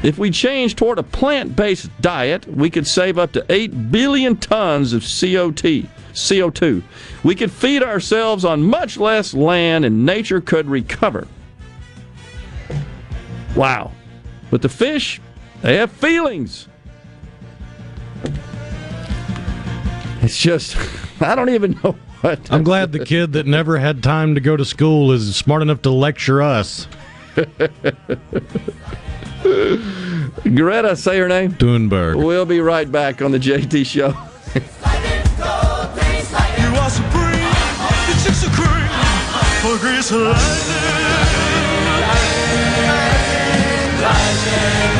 [0.02, 4.36] If we change toward a plant based diet, we could save up to 8 billion
[4.36, 5.86] tons of CO2.
[6.12, 6.82] CO2.
[7.22, 11.28] We could feed ourselves on much less land and nature could recover.
[13.54, 13.92] Wow.
[14.50, 15.20] But the fish,
[15.62, 16.66] they have feelings.
[20.22, 20.76] It's just,
[21.20, 22.52] I don't even know what.
[22.52, 25.82] I'm glad the kid that never had time to go to school is smart enough
[25.82, 26.86] to lecture us.
[30.42, 31.52] Greta, say her name.
[31.52, 32.22] Thunberg.
[32.22, 34.08] We'll be right back on the JT Show.
[42.08, 44.99] lightning, lightning, lightning.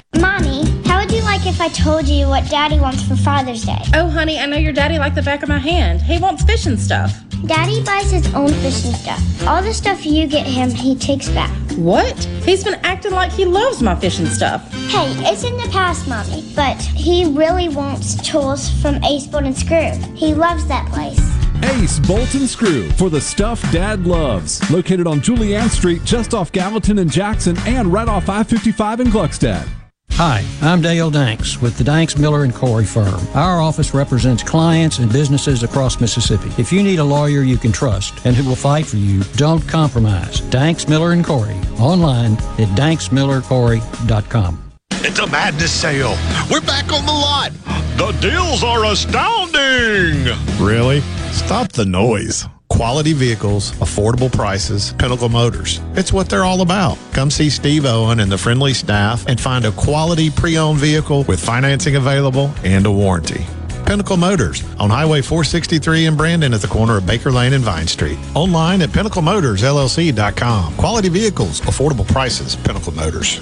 [1.51, 3.81] if I told you what Daddy wants for Father's Day?
[3.93, 6.01] Oh, honey, I know your daddy like the back of my hand.
[6.01, 7.23] He wants fishing stuff.
[7.45, 9.21] Daddy buys his own fishing stuff.
[9.45, 11.51] All the stuff you get him, he takes back.
[11.71, 12.17] What?
[12.45, 14.71] He's been acting like he loves my fishing stuff.
[14.87, 19.57] Hey, it's in the past, Mommy, but he really wants tools from Ace Bolt and
[19.57, 19.91] Screw.
[20.15, 21.19] He loves that place.
[21.63, 24.69] Ace Bolt and Screw for the stuff Dad loves.
[24.71, 29.07] Located on Julianne Street, just off Gallatin and Jackson, and right off I 55 in
[29.07, 29.67] Gluckstadt.
[30.13, 33.19] Hi, I'm Dale Danks with the Danks Miller and Corey firm.
[33.33, 36.51] Our office represents clients and businesses across Mississippi.
[36.61, 39.67] If you need a lawyer you can trust and who will fight for you, don't
[39.67, 40.41] compromise.
[40.41, 44.71] Danks Miller and Corey online at danksmillercorey.com.
[45.03, 46.15] It's a madness sale.
[46.51, 47.51] We're back on the lot.
[47.97, 50.25] The deals are astounding.
[50.63, 51.01] Really?
[51.31, 52.45] Stop the noise.
[52.71, 55.81] Quality vehicles, affordable prices, Pinnacle Motors.
[55.93, 56.97] It's what they're all about.
[57.11, 61.23] Come see Steve Owen and the friendly staff and find a quality pre owned vehicle
[61.25, 63.45] with financing available and a warranty.
[63.85, 67.87] Pinnacle Motors on Highway 463 in Brandon at the corner of Baker Lane and Vine
[67.87, 68.17] Street.
[68.35, 70.77] Online at pinnaclemotorsllc.com.
[70.77, 73.41] Quality vehicles, affordable prices, Pinnacle Motors.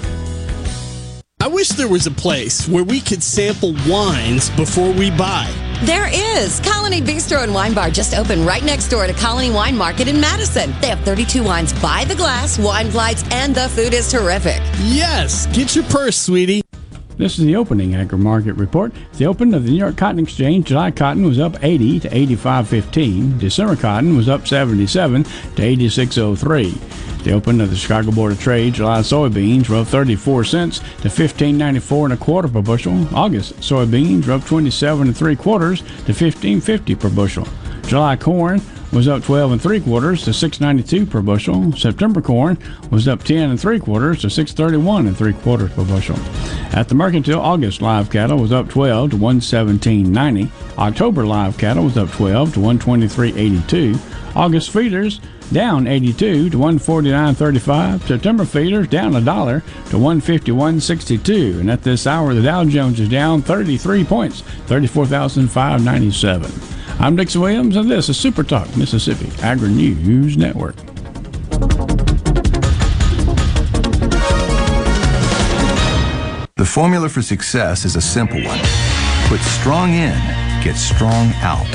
[1.40, 5.69] I wish there was a place where we could sample wines before we buy.
[5.82, 6.60] There is.
[6.60, 10.20] Colony Bistro and Wine Bar just opened right next door to Colony Wine Market in
[10.20, 10.74] Madison.
[10.82, 14.60] They have 32 wines by the glass, wine flights, and the food is terrific.
[14.80, 16.60] Yes, get your purse, sweetie.
[17.16, 18.92] This is the opening agri market report.
[19.14, 23.38] The open of the New York Cotton Exchange, July cotton was up 80 to 85.15.
[23.38, 25.30] December cotton was up 77 to
[25.62, 27.09] 86.03.
[27.24, 31.08] The open of the Chicago Board of Trade, July soybeans were up 34 cents to
[31.08, 33.06] 15.94 and a quarter per bushel.
[33.14, 37.46] August soybeans up 27 and three quarters to 15.50 per bushel.
[37.82, 38.62] July corn
[38.92, 41.72] was up 12 and three quarters to 692 per bushel.
[41.72, 42.58] September corn
[42.90, 46.16] was up 10 and three quarters to 631 and three quarters per bushel.
[46.72, 50.78] At the mercantile, August live cattle was up 12 to 117.90.
[50.78, 54.36] October live cattle was up 12 to 123.82.
[54.36, 55.20] August feeders
[55.52, 58.06] down 82 to 149.35.
[58.06, 61.60] September feeders down a dollar to 151.62.
[61.60, 66.52] And at this hour, the Dow Jones is down 33 points, 34,597.
[66.98, 70.76] I'm Dixon Williams, and this is Super Talk Mississippi Agri News Network.
[76.56, 78.60] The formula for success is a simple one.
[79.28, 80.12] Put strong in,
[80.62, 81.70] get strong out.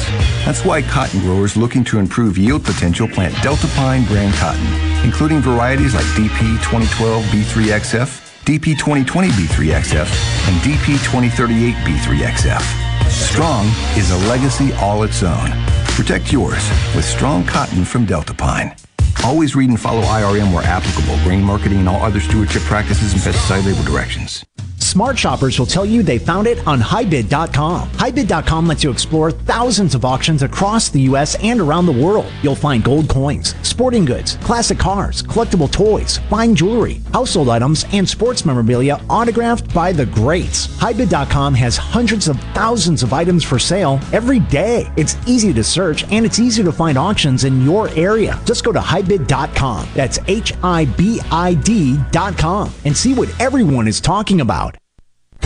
[0.46, 4.66] That's why cotton growers looking to improve yield potential plant Delta Pine brand cotton,
[5.06, 13.10] including varieties like DP 2012 B3XF, DP 2020 B3XF, and DP 2038 B3XF.
[13.10, 13.66] Strong
[13.98, 15.50] is a legacy all its own.
[15.96, 18.76] Protect yours with strong cotton from Delta Pine.
[19.24, 23.22] Always read and follow IRM where applicable, grain marketing and all other stewardship practices and
[23.22, 24.46] pesticide label directions.
[24.86, 27.90] Smart shoppers will tell you they found it on HighBid.com.
[27.90, 31.36] HighBid.com lets you explore thousands of auctions across the U.S.
[31.44, 32.32] and around the world.
[32.44, 38.08] You'll find gold coins, sporting goods, classic cars, collectible toys, fine jewelry, household items, and
[38.08, 40.68] sports memorabilia autographed by the greats.
[40.78, 44.90] HighBid.com has hundreds of thousands of items for sale every day.
[44.98, 48.40] It's easy to search and it's easy to find auctions in your area.
[48.46, 49.90] Just go to HighBid.com.
[49.96, 54.75] That's H I B I D.com and see what everyone is talking about.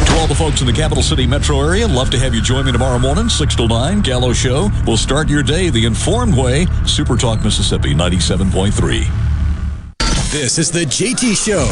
[0.10, 2.66] To all the folks in the capital city metro area, love to have you join
[2.66, 4.70] me tomorrow morning, 6 to 9, Gallo Show.
[4.88, 6.66] We'll start your day the informed way.
[6.86, 9.30] Super Talk Mississippi 97.3.
[10.32, 11.66] This is the JT Show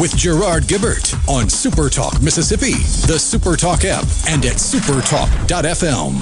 [0.00, 2.72] with Gerard Gibert on Super Talk Mississippi,
[3.06, 6.14] the Super Talk app, and at supertalk.fm.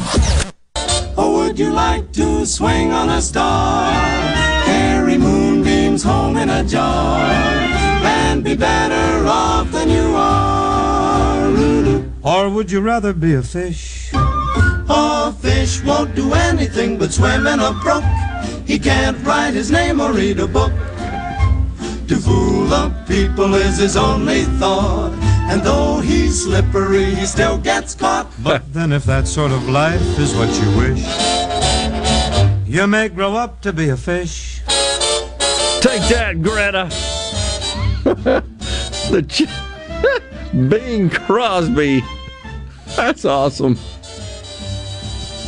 [1.18, 3.92] Or would you like to swing on a star?
[4.64, 10.79] Carry moonbeams home in a jar and be better off than you are.
[12.22, 14.10] Or would you rather be a fish?
[14.12, 18.04] A fish won't do anything but swim in a brook.
[18.66, 20.72] He can't write his name or read a book.
[22.08, 25.12] To fool the people is his only thought.
[25.50, 28.26] And though he's slippery, he still gets caught.
[28.42, 31.04] But then, if that sort of life is what you wish,
[32.66, 34.60] you may grow up to be a fish.
[35.80, 36.88] Take that, Greta.
[39.10, 39.48] the ch-
[40.52, 42.02] Bing Crosby.
[42.96, 43.78] That's awesome.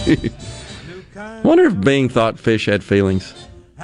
[1.42, 3.34] Wonder if Bing thought fish had feelings.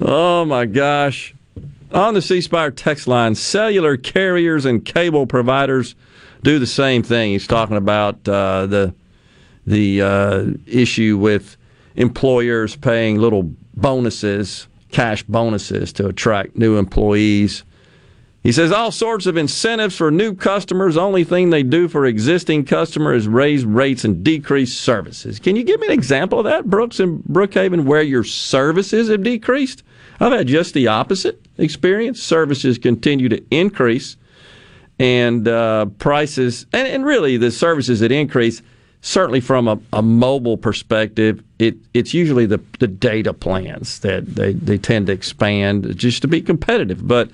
[0.00, 1.34] oh my gosh.
[1.92, 5.94] On the C Spire text line, cellular carriers and cable providers
[6.42, 7.32] do the same thing.
[7.32, 8.94] He's talking about uh, the
[9.66, 11.56] the uh, issue with
[11.94, 17.64] employers paying little bonuses, cash bonuses to attract new employees.
[18.42, 20.96] He says all sorts of incentives for new customers.
[20.96, 25.40] Only thing they do for existing customers is raise rates and decrease services.
[25.40, 29.24] Can you give me an example of that, Brooks and Brookhaven, where your services have
[29.24, 29.82] decreased?
[30.20, 32.22] I've had just the opposite experience.
[32.22, 34.16] Services continue to increase,
[34.98, 38.62] and uh, prices, and, and really the services that increase
[39.00, 44.52] certainly from a, a mobile perspective, it, it's usually the, the data plans that they,
[44.52, 47.06] they tend to expand just to be competitive.
[47.06, 47.30] But,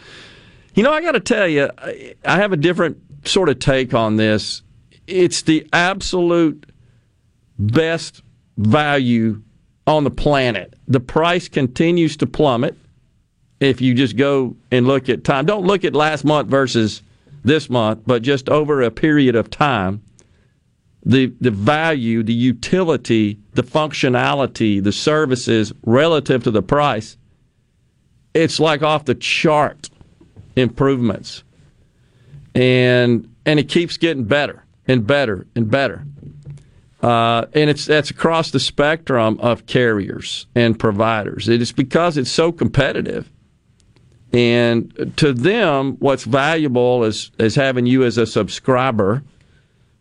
[0.74, 3.94] you know, I got to tell you, I, I have a different sort of take
[3.94, 4.62] on this.
[5.06, 6.66] It's the absolute
[7.58, 8.22] best
[8.56, 9.42] value
[9.86, 10.74] on the planet.
[10.88, 12.76] The price continues to plummet.
[13.60, 17.02] If you just go and look at time, don't look at last month versus
[17.44, 20.02] this month, but just over a period of time
[21.04, 27.16] the the value, the utility, the functionality, the services relative to the price,
[28.34, 29.90] it's like off the chart
[30.56, 31.42] improvements.
[32.54, 36.04] And and it keeps getting better and better and better.
[37.02, 41.48] Uh, and it's that's across the spectrum of carriers and providers.
[41.48, 43.28] It is because it's so competitive.
[44.32, 49.24] And to them, what's valuable is is having you as a subscriber.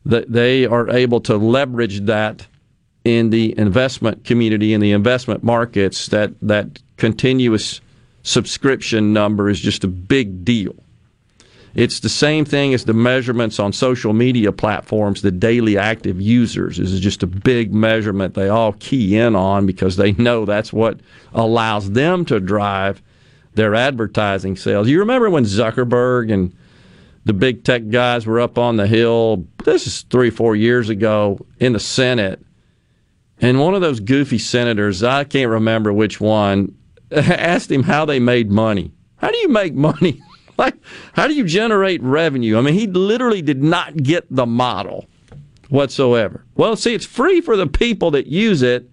[0.06, 2.48] That they are able to leverage that
[3.04, 6.08] in the investment community in the investment markets.
[6.08, 7.82] That that continuous
[8.24, 10.76] subscription number is just a big deal.
[11.74, 16.80] It's the same thing as the measurements on social media platforms, the daily active users
[16.80, 21.00] is just a big measurement they all key in on because they know that's what
[21.34, 23.02] allows them to drive
[23.54, 24.90] their advertising sales.
[24.90, 26.54] You remember when Zuckerberg and
[27.26, 31.40] the big tech guys were up on the hill, this is three, four years ago
[31.60, 32.44] in the Senate,
[33.40, 36.76] and one of those goofy senators, I can't remember which one,
[37.12, 38.92] asked him how they made money.
[39.18, 40.22] How do you make money?
[40.58, 40.76] like,
[41.14, 42.58] how do you generate revenue?
[42.58, 45.08] I mean, he literally did not get the model
[45.70, 46.46] whatsoever.
[46.56, 48.90] Well, see, it's free for the people that use it,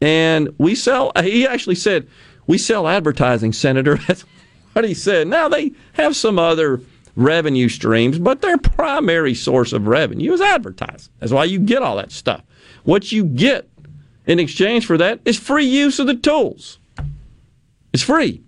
[0.00, 1.12] and we sell.
[1.22, 2.08] He actually said,
[2.46, 4.24] "We sell advertising, Senator." That's
[4.72, 5.28] what he said.
[5.28, 6.80] Now they have some other
[7.16, 11.12] revenue streams, but their primary source of revenue is advertising.
[11.20, 12.42] That's why you get all that stuff.
[12.84, 13.68] What you get
[14.26, 16.78] in exchange for that is free use of the tools.
[17.92, 18.42] It's free.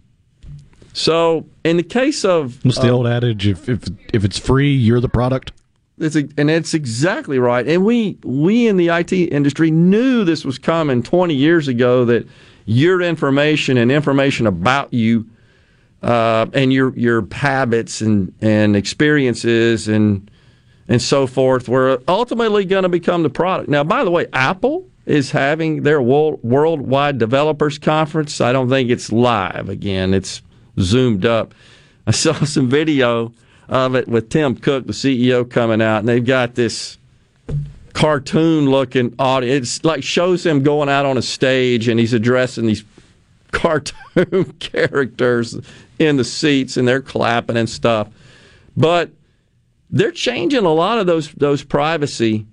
[0.93, 3.47] So, in the case of What's the uh, old adage?
[3.47, 5.53] If, if if it's free, you're the product.
[5.99, 7.67] It's a, and it's exactly right.
[7.67, 12.27] And we we in the IT industry knew this was coming 20 years ago that
[12.65, 15.29] your information and information about you
[16.07, 20.31] uh, and your your habits and and experiences and
[20.89, 23.69] and so forth were ultimately going to become the product.
[23.69, 28.41] Now, by the way, Apple is having their world, worldwide developers conference.
[28.41, 30.15] I don't think it's live again.
[30.15, 30.43] It's
[30.79, 31.55] zoomed up.
[32.07, 33.33] I saw some video
[33.69, 36.99] of it with Tim Cook, the CEO, coming out, and they've got this
[37.95, 39.79] cartoon looking audience.
[39.79, 42.85] It's like shows him going out on a stage and he's addressing these
[43.51, 45.59] cartoon characters
[45.99, 48.09] in the seats and they're clapping and stuff.
[48.77, 49.11] But
[49.91, 52.47] they're changing a lot of those those privacy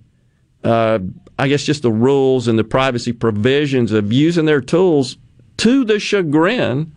[0.64, 1.00] uh,
[1.38, 5.18] I guess just the rules and the privacy provisions of using their tools
[5.58, 6.96] to the chagrin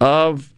[0.00, 0.52] of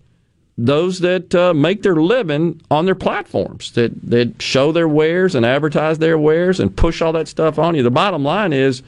[0.59, 5.45] those that uh, make their living on their platforms that that show their wares and
[5.45, 7.83] advertise their wares and push all that stuff on you.
[7.83, 8.83] The bottom line is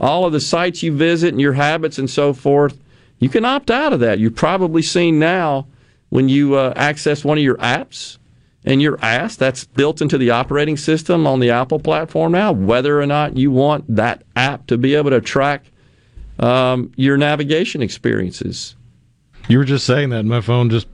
[0.00, 2.78] all of the sites you visit and your habits and so forth,
[3.20, 4.18] you can opt out of that.
[4.18, 5.66] You've probably seen now
[6.14, 8.18] when you uh, access one of your apps
[8.64, 13.00] and you're asked, that's built into the operating system on the Apple platform now, whether
[13.00, 15.64] or not you want that app to be able to track
[16.38, 18.76] um, your navigation experiences.
[19.48, 20.86] You were just saying that, and my phone just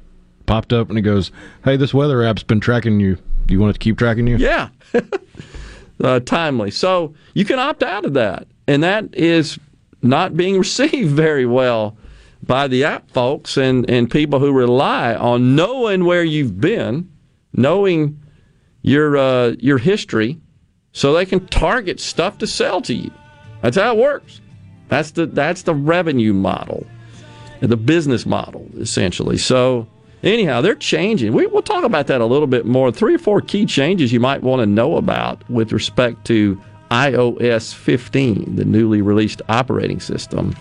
[0.46, 1.30] popped up and it goes,
[1.64, 3.18] "Hey, this weather app's been tracking you.
[3.44, 4.70] Do you want it to keep tracking you?" Yeah.
[6.02, 6.70] uh, timely.
[6.70, 8.46] So you can opt out of that.
[8.66, 9.58] And that is
[10.00, 11.98] not being received very well
[12.42, 17.10] by the app folks and, and people who rely on knowing where you've been,
[17.52, 18.20] knowing
[18.82, 20.40] your uh, your history,
[20.92, 23.10] so they can target stuff to sell to you.
[23.62, 24.40] That's how it works.
[24.88, 26.86] That's the that's the revenue model,
[27.60, 29.38] the business model essentially.
[29.38, 29.86] So
[30.22, 31.32] anyhow, they're changing.
[31.32, 32.90] We, we'll talk about that a little bit more.
[32.90, 36.60] Three or four key changes you might want to know about with respect to
[36.90, 40.56] iOS 15, the newly released operating system.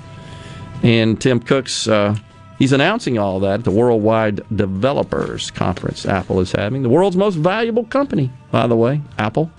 [0.84, 2.16] And Tim Cook's uh,
[2.58, 6.84] he's announcing all that at the Worldwide Developers Conference Apple is having.
[6.84, 9.52] The world's most valuable company, by the way, Apple.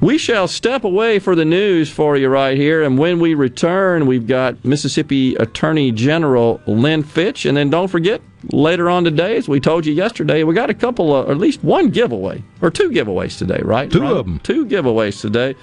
[0.00, 2.82] We shall step away for the news for you right here.
[2.82, 7.46] And when we return, we've got Mississippi Attorney General Lynn Fitch.
[7.46, 8.20] And then don't forget,
[8.52, 11.38] later on today, as we told you yesterday, we got a couple of, or at
[11.38, 13.90] least one giveaway, or two giveaways today, right?
[13.90, 14.38] Two of them.
[14.40, 15.54] Two giveaways today.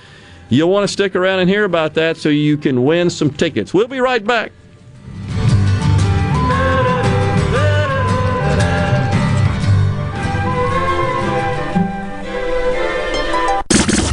[0.53, 3.73] You'll want to stick around and hear about that so you can win some tickets.
[3.73, 4.51] We'll be right back.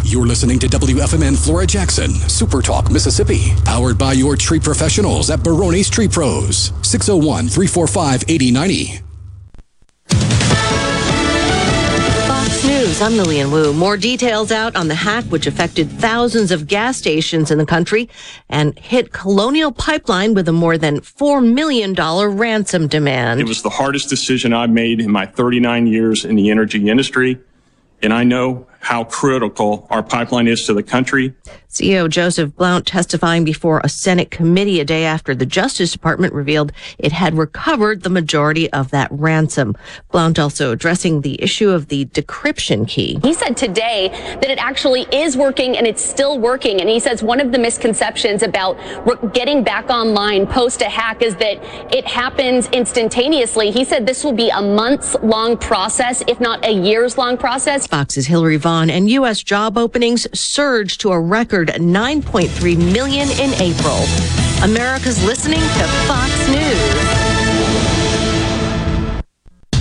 [0.02, 5.42] You're listening to WFMN Flora Jackson, Super Talk, Mississippi, powered by your tree professionals at
[5.42, 9.02] Baroni's Tree Pros, 601 345 8090.
[13.02, 13.72] I'm Lillian Wu.
[13.72, 18.10] More details out on the hack which affected thousands of gas stations in the country
[18.50, 23.40] and hit Colonial Pipeline with a more than $4 million ransom demand.
[23.40, 27.38] It was the hardest decision I've made in my 39 years in the energy industry,
[28.02, 31.34] and I know how critical our pipeline is to the country.
[31.70, 36.72] CEO Joseph Blount testifying before a Senate committee a day after the Justice Department revealed
[36.98, 39.76] it had recovered the majority of that ransom.
[40.10, 43.20] Blount also addressing the issue of the decryption key.
[43.22, 44.08] He said today
[44.40, 46.80] that it actually is working and it's still working.
[46.80, 48.74] And he says one of the misconceptions about
[49.32, 51.62] getting back online post a hack is that
[51.94, 53.70] it happens instantaneously.
[53.70, 57.86] He said this will be a months long process, if not a years long process.
[57.86, 59.40] Fox's Hillary Vaughn and U.S.
[59.40, 63.98] job openings surged to a record 9.3 million in April.
[64.62, 67.39] America's listening to Fox News.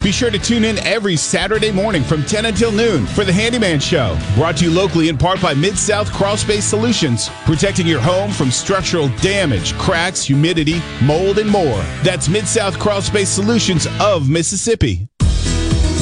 [0.00, 3.80] Be sure to tune in every Saturday morning from 10 until noon for the Handyman
[3.80, 4.18] Show.
[4.34, 8.30] Brought to you locally in part by Mid South Crawl Space Solutions, protecting your home
[8.30, 11.82] from structural damage, cracks, humidity, mold, and more.
[12.02, 15.08] That's Mid South Crawl Space Solutions of Mississippi.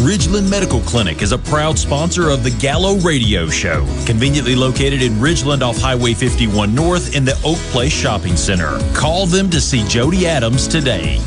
[0.01, 5.15] Ridgeland Medical Clinic is a proud sponsor of the Gallo Radio Show, conveniently located in
[5.15, 8.79] Ridgeland off Highway 51 North in the Oak Place Shopping Center.
[8.95, 11.19] Call them to see Jody Adams today.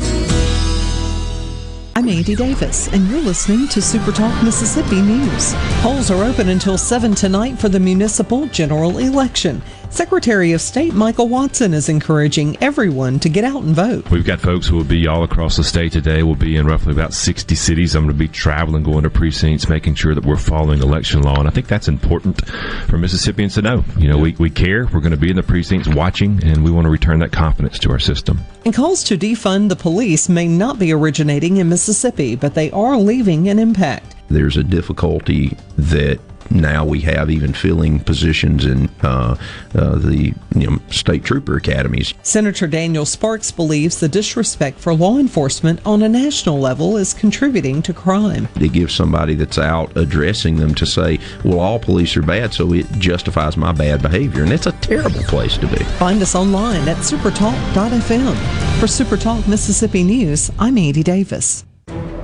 [1.96, 5.52] I'm Andy Davis, and you're listening to Super Talk Mississippi News.
[5.82, 9.60] Polls are open until 7 tonight for the municipal general election.
[9.90, 14.08] Secretary of State Michael Watson is encouraging everyone to get out and vote.
[14.08, 16.22] We've got folks who will be all across the state today.
[16.22, 17.96] We'll be in roughly about 60 cities.
[17.96, 21.40] I'm going to be traveling, going to precincts, making sure that we're following election law.
[21.40, 22.46] And I think that's important
[22.86, 23.84] for Mississippians to know.
[23.98, 24.86] You know, we, we care.
[24.86, 27.78] We're going to be in the precincts watching, and we want to return that confidence
[27.80, 28.38] to our system.
[28.64, 32.96] And calls to defund the police may not be originating in Mississippi, but they are
[32.96, 34.14] leaving an impact.
[34.28, 36.20] There's a difficulty that
[36.50, 39.36] now we have even filling positions in uh,
[39.74, 42.14] uh, the you know, state trooper academies.
[42.22, 47.82] Senator Daniel Sparks believes the disrespect for law enforcement on a national level is contributing
[47.82, 48.48] to crime.
[48.58, 52.72] To give somebody that's out addressing them to say, well, all police are bad, so
[52.72, 54.42] it justifies my bad behavior.
[54.42, 55.82] And it's a terrible place to be.
[55.98, 58.36] Find us online at supertalk.fm.
[58.80, 61.64] For Supertalk Mississippi News, I'm Andy Davis.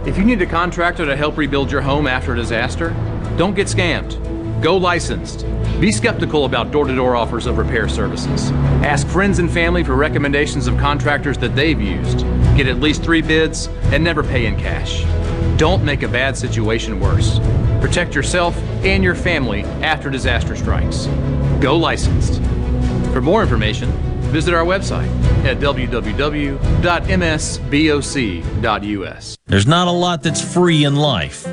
[0.07, 2.95] If you need a contractor to help rebuild your home after a disaster,
[3.37, 4.23] don't get scammed.
[4.63, 5.45] Go licensed.
[5.79, 8.51] Be skeptical about door to door offers of repair services.
[8.83, 12.21] Ask friends and family for recommendations of contractors that they've used.
[12.57, 15.05] Get at least three bids and never pay in cash.
[15.59, 17.39] Don't make a bad situation worse.
[17.81, 21.07] Protect yourself and your family after disaster strikes.
[21.61, 22.41] Go licensed.
[23.13, 23.91] For more information,
[24.33, 25.09] visit our website
[25.45, 26.57] at www.msboc.us.
[29.47, 31.47] There's not a lot that's free in life.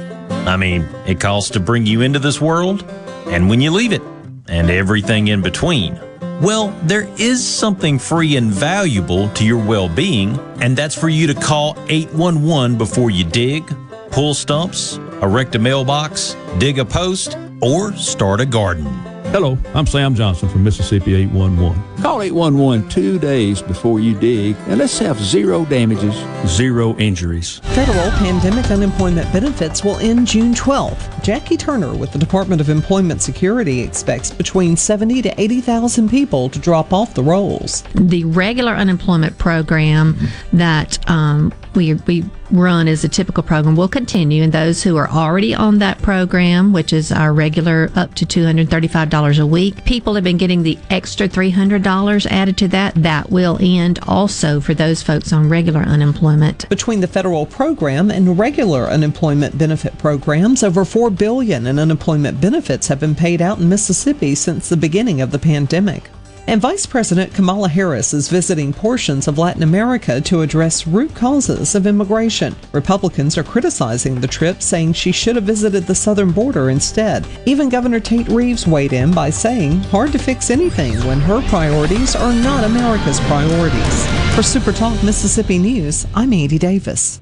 [0.46, 2.84] I mean, it costs to bring you into this world
[3.28, 4.02] and when you leave it,
[4.48, 6.00] and everything in between.
[6.42, 11.28] Well, there is something free and valuable to your well being, and that's for you
[11.28, 13.74] to call 811 before you dig,
[14.12, 18.86] pull stumps, erect a mailbox, dig a post, or start a garden.
[19.32, 21.93] Hello, I'm Sam Johnson from Mississippi 811.
[22.04, 26.14] Call 811 two days before you dig and let's have zero damages,
[26.46, 27.60] zero injuries.
[27.60, 31.24] Federal pandemic unemployment benefits will end June 12th.
[31.24, 36.60] Jackie Turner with the Department of Employment Security expects between 70 to 80,000 people to
[36.60, 37.84] drop off the rolls.
[37.96, 40.18] the regular unemployment program
[40.52, 44.44] that um, we, we run as a typical program will continue.
[44.44, 49.40] And those who are already on that program, which is our regular up to $235
[49.40, 51.84] a week, people have been getting the extra $300
[52.30, 52.96] added to that.
[52.96, 56.68] That will end also for those folks on regular unemployment.
[56.70, 62.88] Between the federal program and regular unemployment benefit programs, over 4 billion in unemployment benefits
[62.88, 66.10] have been paid out in Mississippi since the beginning of the pandemic.
[66.46, 71.74] And Vice President Kamala Harris is visiting portions of Latin America to address root causes
[71.74, 72.54] of immigration.
[72.74, 77.26] Republicans are criticizing the trip, saying she should have visited the southern border instead.
[77.46, 82.16] Even Governor Tate Reeves weighed in by saying, hard to fix anything when her priorities
[82.16, 84.36] are not America's priorities.
[84.36, 87.22] For Super Talk Mississippi News, I'm Andy Davis.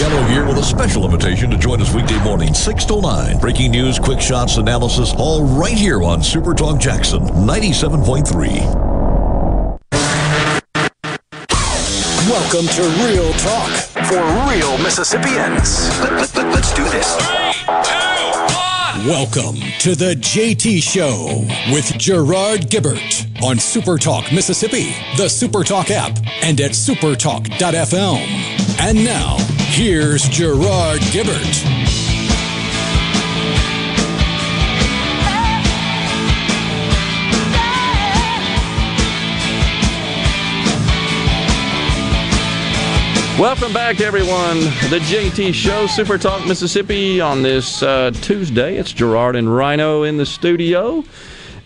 [0.00, 3.38] Gallo here with a special invitation to join us weekday morning, 6 to 9.
[3.38, 8.30] Breaking news, quick shots, analysis, all right here on Super Talk Jackson 97.3.
[12.30, 13.68] Welcome to Real Talk
[14.08, 15.90] for real Mississippians.
[16.00, 16.32] Let, us
[16.74, 17.18] do this.
[19.06, 21.44] Welcome to the JT Show
[21.74, 28.69] with Gerard Gibert on Super Talk Mississippi, the Super Talk app, and at supertalk.fm.
[28.82, 29.36] And now,
[29.68, 31.36] here's Gerard Gibert.
[43.38, 44.60] Welcome back, everyone.
[44.88, 48.78] The JT Show, Super Talk Mississippi, on this uh, Tuesday.
[48.78, 51.04] It's Gerard and Rhino in the studio.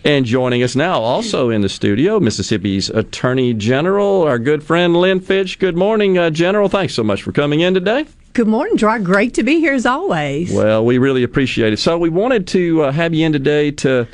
[0.05, 5.19] And joining us now, also in the studio, Mississippi's Attorney General, our good friend Lynn
[5.19, 5.57] Fitch.
[5.57, 6.69] Good morning, uh, General.
[6.69, 8.05] Thanks so much for coming in today.
[8.33, 9.03] Good morning, Gerard.
[9.03, 10.53] Great to be here as always.
[10.53, 11.79] Well, we really appreciate it.
[11.79, 14.07] So, we wanted to uh, have you in today to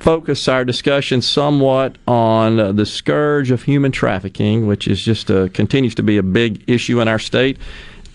[0.00, 5.48] focus our discussion somewhat on uh, the scourge of human trafficking, which is just uh,
[5.54, 7.56] continues to be a big issue in our state,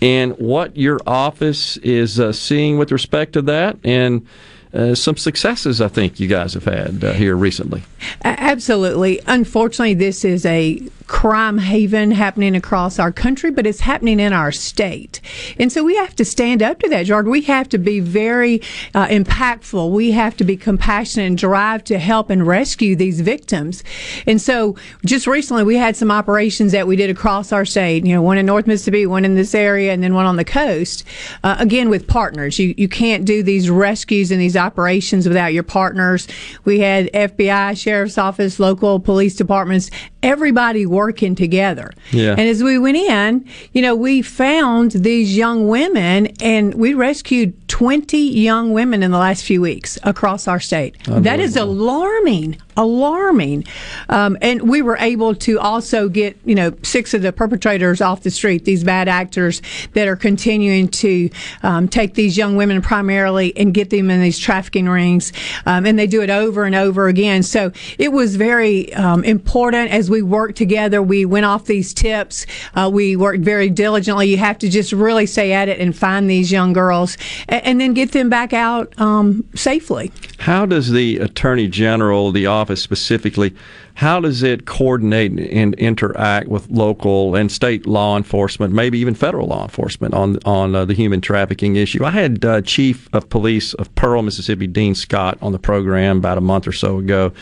[0.03, 4.27] and what your office is uh, seeing with respect to that, and
[4.73, 7.83] uh, some successes I think you guys have had uh, here recently.
[8.23, 9.21] Absolutely.
[9.27, 10.81] Unfortunately, this is a
[11.13, 15.21] crime haven happening across our country, but it's happening in our state.
[15.59, 17.27] And so we have to stand up to that, George.
[17.27, 18.61] We have to be very
[18.95, 19.91] uh, impactful.
[19.91, 23.83] We have to be compassionate and drive to help and rescue these victims.
[24.25, 28.15] And so just recently we had some operations that we did across our state, you
[28.15, 31.03] know, one in North Mississippi, one in this area, and then one on the coast,
[31.43, 32.57] uh, again with partners.
[32.57, 36.27] You, you can't do these rescues and these operations without your partners.
[36.65, 39.91] We had FBI, Sheriff's Office, local police departments,
[40.23, 41.91] everybody working together.
[42.11, 42.31] Yeah.
[42.31, 47.53] And as we went in, you know, we found these young women and we rescued
[47.67, 50.95] 20 young women in the last few weeks across our state.
[51.07, 53.65] That is alarming, alarming.
[54.09, 58.21] Um, and we were able to also get, you know, six of the perpetrators off
[58.21, 59.61] the street, these bad actors
[59.93, 61.29] that are continuing to
[61.63, 65.33] um, take these young women primarily and get them in these trafficking rings.
[65.65, 67.41] Um, and they do it over and over again.
[67.41, 70.82] So it was very um, important as we worked together.
[70.91, 72.45] We went off these tips.
[72.75, 74.27] Uh, we worked very diligently.
[74.27, 77.17] You have to just really stay at it and find these young girls
[77.47, 80.11] and, and then get them back out um, safely.
[80.39, 83.55] How does the Attorney General, the office specifically,
[83.95, 89.47] how does it coordinate and interact with local and state law enforcement, maybe even federal
[89.47, 92.03] law enforcement on on uh, the human trafficking issue?
[92.03, 96.39] I had uh, Chief of Police of Pearl, Mississippi, Dean Scott, on the program about
[96.39, 97.33] a month or so ago,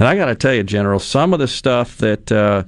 [0.00, 2.64] and I got to tell you, General, some of the stuff that uh,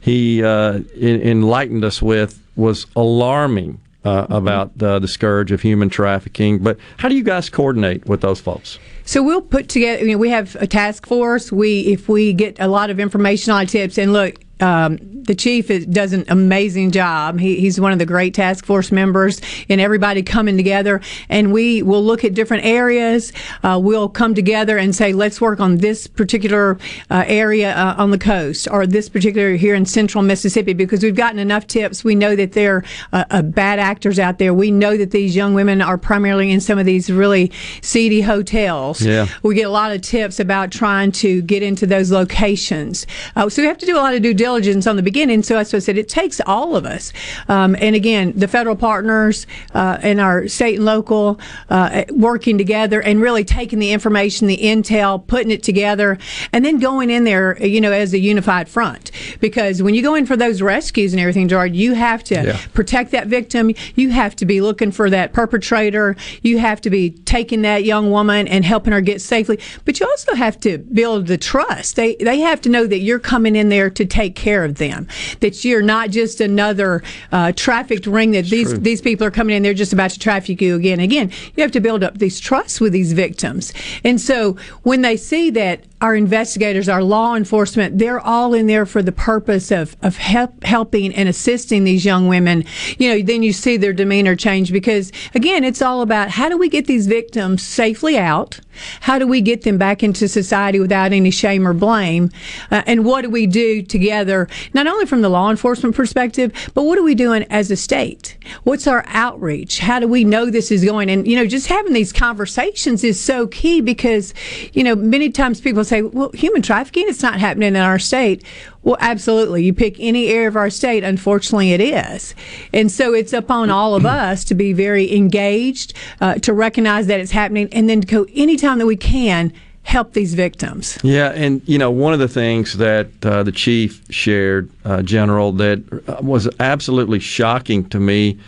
[0.00, 3.80] he uh, enlightened us with was alarming.
[4.04, 8.20] Uh, about uh, the scourge of human trafficking, but how do you guys coordinate with
[8.20, 8.78] those folks?
[9.04, 10.04] So we'll put together.
[10.04, 11.50] You know, we have a task force.
[11.50, 15.68] We, if we get a lot of information on tips, and look, um, the chief
[15.90, 17.38] does an amazing job.
[17.38, 21.00] He, he's one of the great task force members, and everybody coming together.
[21.28, 23.32] And we will look at different areas.
[23.62, 26.78] Uh, we'll come together and say, let's work on this particular
[27.10, 31.14] uh, area uh, on the coast, or this particular here in central Mississippi, because we've
[31.14, 32.02] gotten enough tips.
[32.02, 32.82] We know that there
[33.12, 34.54] are uh, bad actors out there.
[34.54, 37.52] We know that these young women are primarily in some of these really
[37.82, 39.02] seedy hotels.
[39.02, 39.26] Yeah.
[39.42, 43.06] We get a lot of tips about trying to get into those locations.
[43.34, 45.42] Uh, so we have to do a lot of due diligence diligence on the beginning.
[45.42, 47.12] So as I said, it takes all of us.
[47.48, 52.98] Um, and again, the federal partners uh, and our state and local uh, working together
[53.08, 56.18] and really taking the information, the intel, putting it together,
[56.52, 59.10] and then going in there, you know, as a unified front.
[59.40, 62.58] Because when you go in for those rescues and everything, Gerard, you have to Yeah.
[62.74, 63.72] protect that victim.
[63.96, 66.14] You have to be looking for that perpetrator.
[66.42, 69.58] You have to be taking that young woman and helping her get safely.
[69.84, 71.96] But you also have to build the trust.
[71.96, 75.08] They they have to know that you're coming in there to take care of them.
[75.40, 78.32] That you're not just another uh, trafficked ring.
[78.32, 78.78] That these true.
[78.78, 79.62] these people are coming in.
[79.62, 81.00] They're just about to traffic you again.
[81.00, 83.72] Again, you have to build up these trusts with these victims.
[84.04, 88.84] And so when they see that our investigators, our law enforcement, they're all in there
[88.84, 92.64] for the purpose of, of help, helping and assisting these young women.
[92.98, 96.58] You know, then you see their demeanor change because, again, it's all about how do
[96.58, 98.60] we get these victims safely out?
[99.00, 102.30] How do we get them back into society without any shame or blame?
[102.70, 106.84] Uh, and what do we do together, not only from the law enforcement perspective, but
[106.84, 108.36] what are we doing as a state?
[108.64, 109.80] What's our outreach?
[109.80, 111.10] How do we know this is going?
[111.10, 114.34] And, you know, just having these conversations is so key because,
[114.72, 118.44] you know, many times people say, well, human trafficking, it's not happening in our state.
[118.86, 119.64] Well, absolutely.
[119.64, 122.36] You pick any area of our state, unfortunately, it is.
[122.72, 127.18] And so it's upon all of us to be very engaged, uh, to recognize that
[127.18, 130.98] it's happening, and then to go anytime that we can help these victims.
[131.02, 135.50] Yeah, and you know one of the things that uh, the chief shared, uh, General,
[135.52, 138.38] that uh, was absolutely shocking to me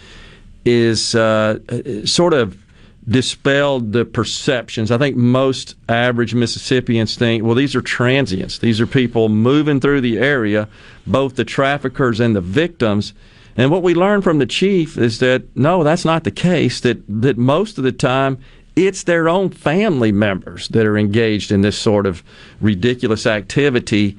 [0.65, 1.59] is uh,
[2.05, 2.57] sort of
[3.09, 4.91] dispelled the perceptions.
[4.91, 8.59] I think most average Mississippians think, well, these are transients.
[8.59, 10.69] These are people moving through the area,
[11.07, 13.15] both the traffickers and the victims.
[13.57, 16.81] And what we learned from the chief is that no, that's not the case.
[16.81, 18.39] That that most of the time
[18.77, 22.23] it's their own family members that are engaged in this sort of
[22.61, 24.17] ridiculous activity.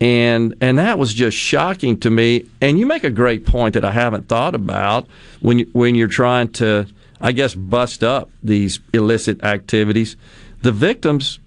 [0.00, 2.46] And and that was just shocking to me.
[2.60, 5.06] And you make a great point that I haven't thought about
[5.40, 6.86] when you, when you're trying to,
[7.20, 10.16] I guess, bust up these illicit activities.
[10.62, 11.38] The victims,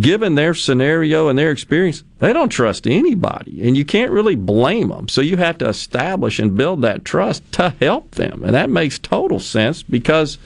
[0.00, 4.88] given their scenario and their experience, they don't trust anybody, and you can't really blame
[4.88, 5.08] them.
[5.08, 8.98] So you have to establish and build that trust to help them, and that makes
[8.98, 10.38] total sense because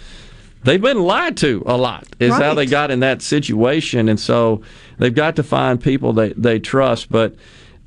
[0.66, 4.60] they've been lied to a lot is how they got in that situation and so
[4.98, 7.34] they've got to find people they, they trust but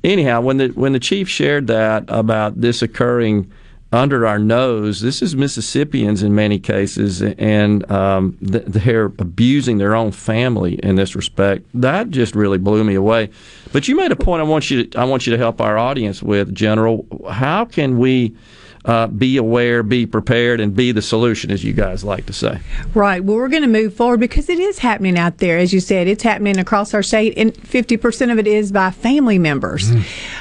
[0.02, 3.50] anyhow when the when the chief shared that about this occurring
[3.92, 5.00] under our nose.
[5.00, 10.94] This is mississippians in many cases and um, th- they're abusing their own family in
[10.94, 11.66] this respect.
[11.74, 13.30] That just really blew me away.
[13.72, 15.76] But you made a point i want you to, i want you to help our
[15.76, 17.06] audience with general.
[17.30, 18.36] How can we
[18.84, 22.60] uh, be aware, be prepared, and be the solution, as you guys like to say.
[22.94, 23.22] Right.
[23.22, 25.58] Well, we're going to move forward because it is happening out there.
[25.58, 29.38] As you said, it's happening across our state, and 50% of it is by family
[29.38, 29.90] members.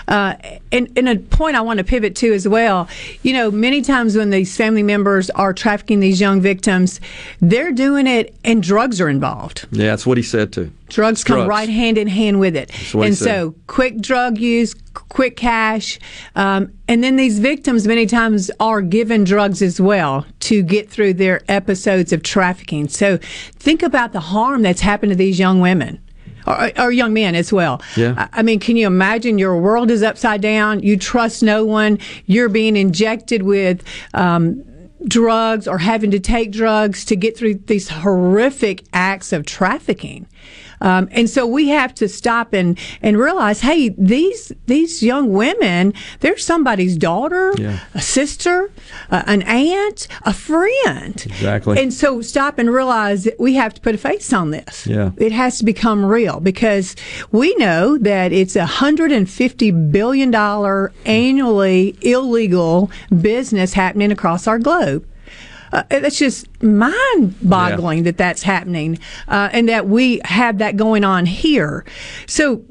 [0.07, 0.35] Uh,
[0.71, 2.87] and, and a point I want to pivot to as well
[3.21, 6.99] you know, many times when these family members are trafficking these young victims,
[7.41, 9.67] they're doing it and drugs are involved.
[9.71, 10.71] Yeah, that's what he said too.
[10.89, 11.49] Drugs come Drugs.
[11.49, 12.71] right hand in hand with it.
[12.93, 15.99] And so, quick drug use, quick cash,
[16.35, 21.13] um, and then these victims many times are given drugs as well to get through
[21.13, 22.87] their episodes of trafficking.
[22.87, 23.17] So,
[23.55, 26.01] think about the harm that's happened to these young women.
[26.47, 27.81] Or, or young men as well.
[27.95, 28.15] Yeah.
[28.17, 30.79] I- I mean, can you imagine your world is upside down?
[30.81, 31.99] You trust no one.
[32.25, 33.83] You're being injected with
[34.15, 34.63] um,
[35.07, 40.25] drugs or having to take drugs to get through these horrific acts of trafficking.
[40.81, 45.93] Um, and so we have to stop and, and realize, hey, these these young women,
[46.21, 47.79] they're somebody's daughter, Yeah.
[47.93, 48.71] a sister,
[49.11, 51.15] uh, an aunt, a friend.
[51.25, 51.79] Exactly.
[51.81, 54.87] And so stop and realize that we have to put a face on this.
[54.87, 55.11] Yeah.
[55.17, 56.95] It has to become real because
[57.31, 60.33] we know that it's a $150 billion
[61.05, 62.89] annually illegal
[63.21, 65.05] business happening across our globe.
[65.71, 71.03] Uh, it's just mind boggling that that's happening uh, and that we have that going
[71.03, 71.85] on here.
[72.27, 72.63] So,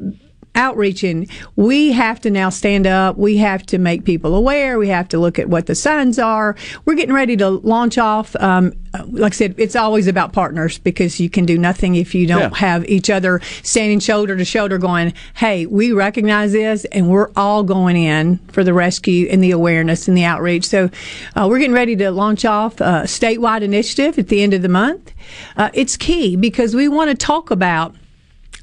[0.59, 3.17] outreaching, we have to now stand up.
[3.17, 4.79] We have to make people aware.
[4.79, 6.57] We have to look at what the signs are.
[6.85, 8.37] We're getting ready to launch off.
[8.37, 8.73] Um,
[9.11, 12.51] like I said, it's always about partners because you can do nothing if you don't
[12.53, 12.57] Yeah.
[12.59, 17.63] have each other standing shoulder to shoulder going, hey, we recognize this and we're all
[17.63, 20.67] going in for the rescue and the awareness and the outreach.
[20.67, 20.91] So
[21.37, 24.69] uh, we're getting ready to launch off a statewide initiative at the end of the
[24.69, 25.13] month.
[25.57, 27.95] Uh, it's key because we want to talk about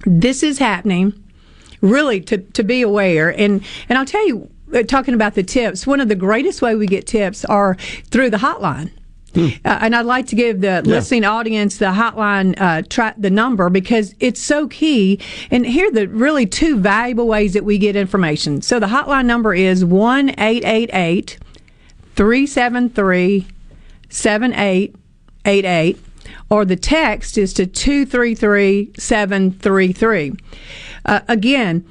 [0.05, 1.13] this is happening
[1.81, 5.85] really to, to be aware and and I'll tell you uh, talking about the tips
[5.85, 7.75] one of the greatest way we get tips are
[8.11, 8.91] through the hotline
[9.65, 13.69] Uh, and I'd like to give the listening audience the hotline, uh, tra- the number
[13.69, 15.19] because it's so key.
[15.51, 18.61] And here are the really two valuable ways that we get information.
[18.61, 21.37] So the hotline number is one eight eight eight
[22.15, 23.45] three seven three
[24.09, 24.95] seven eight
[25.43, 25.97] eight eight,
[26.49, 30.31] or the text is to two three three seven three three.
[31.05, 31.85] Uh, again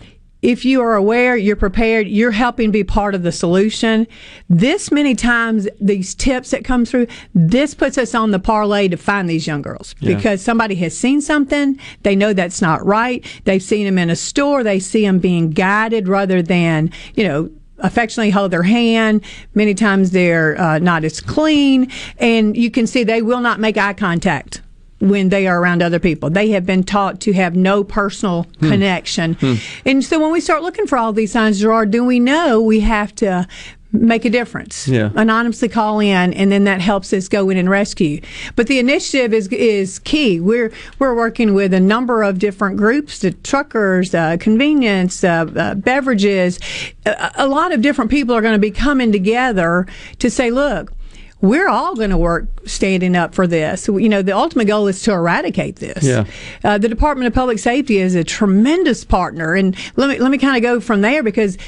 [0.45, 4.07] if you are aware, you're prepared, you're helping be part of the solution.
[4.51, 8.99] This many times, these tips that come through, this puts us on the parlay to
[8.99, 10.15] find these young girls Yeah.
[10.15, 11.78] because somebody has seen something.
[12.03, 13.24] They know that's not right.
[13.45, 14.62] They've seen them in a store.
[14.62, 19.23] They see them being guided rather than, you know, affectionately hold their hand.
[19.55, 21.91] Many times they're uh, not as clean.
[22.19, 24.61] And you can see they will not make eye contact
[25.01, 26.31] when they are around other people.
[26.31, 28.71] They have been taught to have no personal Hmm.
[28.71, 29.35] connection.
[29.35, 29.55] Hmm.
[29.85, 32.81] And so when we start looking for all these signs, Gerard, do we know we
[32.81, 33.47] have to
[33.93, 34.89] make a difference?
[34.89, 35.11] Yeah.
[35.15, 38.21] Anonymously call in, and then that helps us go in and rescue.
[38.57, 40.41] But the initiative is is key.
[40.41, 45.75] We're we're working with a number of different groups: the truckers, uh, convenience, uh, uh,
[45.75, 46.59] beverages.
[47.07, 49.87] A, a lot of different people are going to be coming together
[50.19, 50.93] to say, look
[51.40, 53.86] we're all going to work standing up for this.
[53.89, 56.02] You know, the ultimate goal is to eradicate this.
[56.02, 56.24] Yeah.
[56.62, 60.39] Uh, the Department of Public Safety is a tremendous partner, and let me let me
[60.39, 61.59] kind of go from there because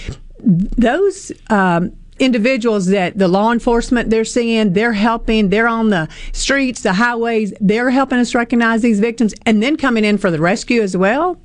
[0.42, 1.32] those.
[1.50, 6.94] Um, individuals that the law enforcement they're seeing they're helping they're on the streets the
[6.94, 10.96] highways they're helping us recognize these victims and then coming in for the rescue as
[10.96, 11.38] well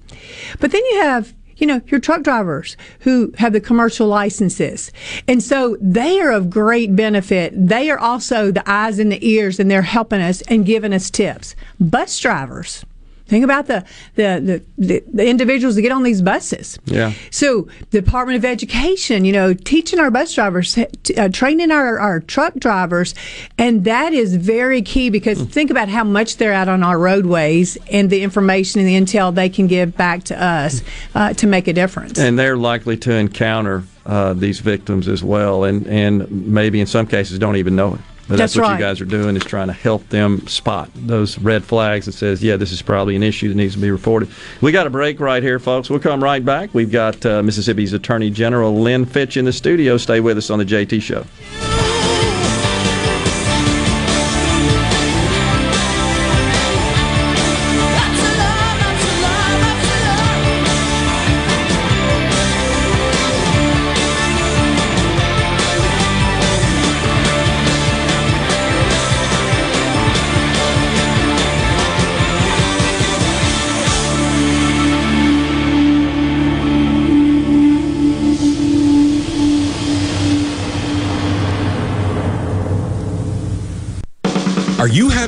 [0.62, 4.92] but then you have you know, your truck drivers who have the commercial licenses.
[5.28, 7.54] And so they are of great benefit.
[7.56, 11.12] They are also the eyes and the ears and they're helping us and giving us
[11.12, 11.56] tips.
[11.80, 12.84] Bus drivers.
[13.32, 13.86] Think about the,
[14.16, 16.78] the, the, the, individuals that get on these buses.
[16.84, 17.14] Yeah.
[17.30, 22.20] So, the Department of Education, you know, teaching our bus drivers, uh, training our, our
[22.20, 23.16] truck drivers,
[23.58, 27.78] and that is very key because think about how much they're out on our roadways
[27.90, 30.82] and the information and the intel they can give back to us
[31.16, 32.20] uh, to make a difference.
[32.20, 37.08] and they're likely to encounter uh, these victims as well, and and maybe in some
[37.08, 38.02] cases don't even know it.
[38.28, 38.80] But that's, That's what right.
[38.80, 42.42] you guys are doing is trying to help them spot those red flags that says,
[42.42, 44.30] yeah, this is probably an issue that needs to be reported.
[44.62, 45.90] We got a break right here, folks.
[45.90, 46.74] We'll come right back.
[46.74, 49.98] We've got uh, Mississippi's Attorney General Lynn Fitch in the studio.
[49.98, 51.26] Stay with us on the JT Show.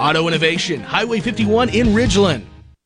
[0.00, 2.49] Auto Innovation, Highway 51 in Ridgeland.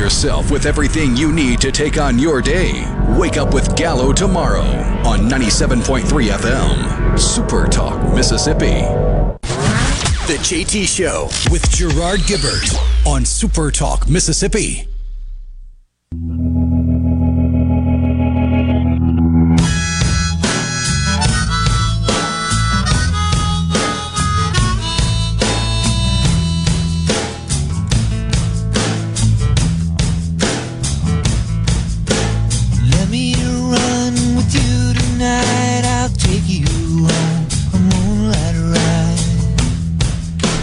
[0.00, 2.90] Yourself with everything you need to take on your day.
[3.18, 4.62] Wake up with Gallo tomorrow
[5.04, 7.18] on 97.3 FM.
[7.18, 8.80] Super Talk, Mississippi.
[10.26, 12.74] The JT Show with Gerard Gibert
[13.06, 14.89] on Super Talk, Mississippi.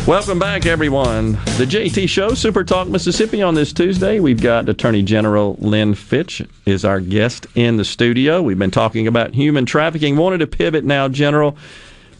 [0.07, 1.33] Welcome back, everyone.
[1.57, 3.41] The JT Show, Super Talk Mississippi.
[3.41, 8.41] On this Tuesday, we've got Attorney General Lynn Fitch is our guest in the studio.
[8.41, 10.15] We've been talking about human trafficking.
[10.15, 11.57] Wanted to pivot now, General,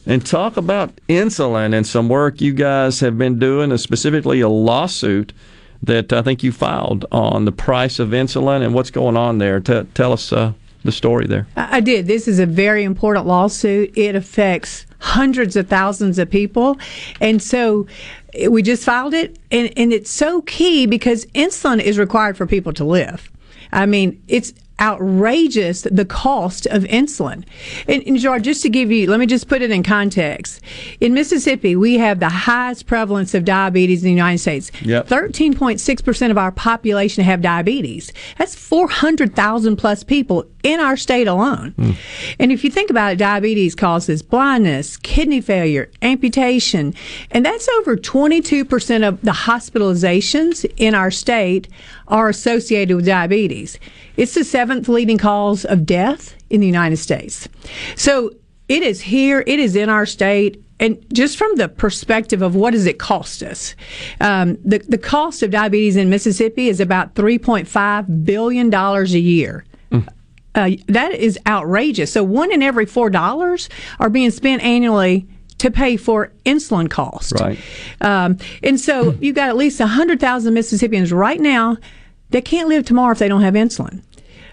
[0.06, 4.50] and talk about insulin and some work you guys have been doing, and specifically a
[4.50, 5.32] lawsuit
[5.82, 9.62] that I think you filed on the price of insulin and what's going on there.
[9.62, 10.52] T- tell us uh,
[10.84, 11.48] the story there.
[11.56, 12.08] I I did.
[12.08, 13.98] This is a very important lawsuit.
[13.98, 16.78] It affects hundreds of thousands of people.
[17.22, 17.88] And so
[18.34, 19.38] eh, we just filed it.
[19.52, 23.32] And, and it's so key because insulin is required for people to live.
[23.72, 27.44] I mean, it's outrageous the cost of insulin.
[27.88, 30.62] And, and Gerard, just to give you, let me just put it in context.
[31.00, 34.72] In Mississippi, we have the highest prevalence of diabetes in the United States.
[34.82, 35.08] Yep.
[35.08, 38.12] 13.6% of our population have diabetes.
[38.38, 41.72] That's 400,000 plus people in our state alone.
[41.72, 41.92] Hmm.
[42.40, 46.94] And if you think about it, diabetes causes blindness, kidney failure, amputation,
[47.32, 51.70] and that's over 22% of the hospitalizations in our state
[52.08, 53.80] are associated with diabetes.
[54.18, 57.48] It's the seventh leading cause of death in the United States.
[57.96, 58.32] So
[58.68, 60.64] it is here, it is in our state.
[60.80, 63.76] And just from the perspective of what does it cost us,
[64.22, 69.16] um, the the cost of diabetes in Mississippi is about three point five billion dollars
[69.16, 69.66] a year.
[70.54, 72.12] Uh, that is outrageous.
[72.12, 73.70] So one in every four dollars
[74.00, 75.28] are being spent annually
[75.60, 77.34] to pay for insulin cost.
[77.40, 77.60] Right.
[78.02, 81.78] Um, and so you've got at least 100,000 Mississippians right now
[82.30, 84.02] that can't live tomorrow if they don't have insulin.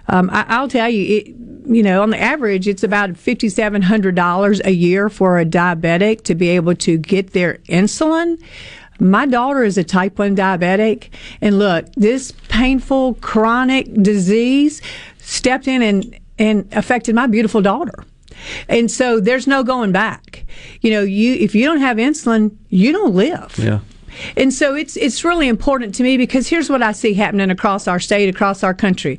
[0.08, 1.26] Um, I, I'll tell you, it,
[1.66, 6.48] you know, on the average, it's about $5,700 a year for a diabetic to be
[6.50, 8.42] able to get their insulin.
[9.00, 11.08] My daughter is a type 1 diabetic.
[11.40, 14.82] And look, this painful chronic disease
[15.18, 18.04] stepped in and, and affected my beautiful daughter.
[18.68, 20.44] And so there's no going back.
[20.80, 23.56] You know, you if you don't have insulin, you don't live.
[23.58, 23.80] Yeah.
[24.36, 27.88] And so it's it's really important to me because here's what I see happening across
[27.88, 29.18] our state, across our country.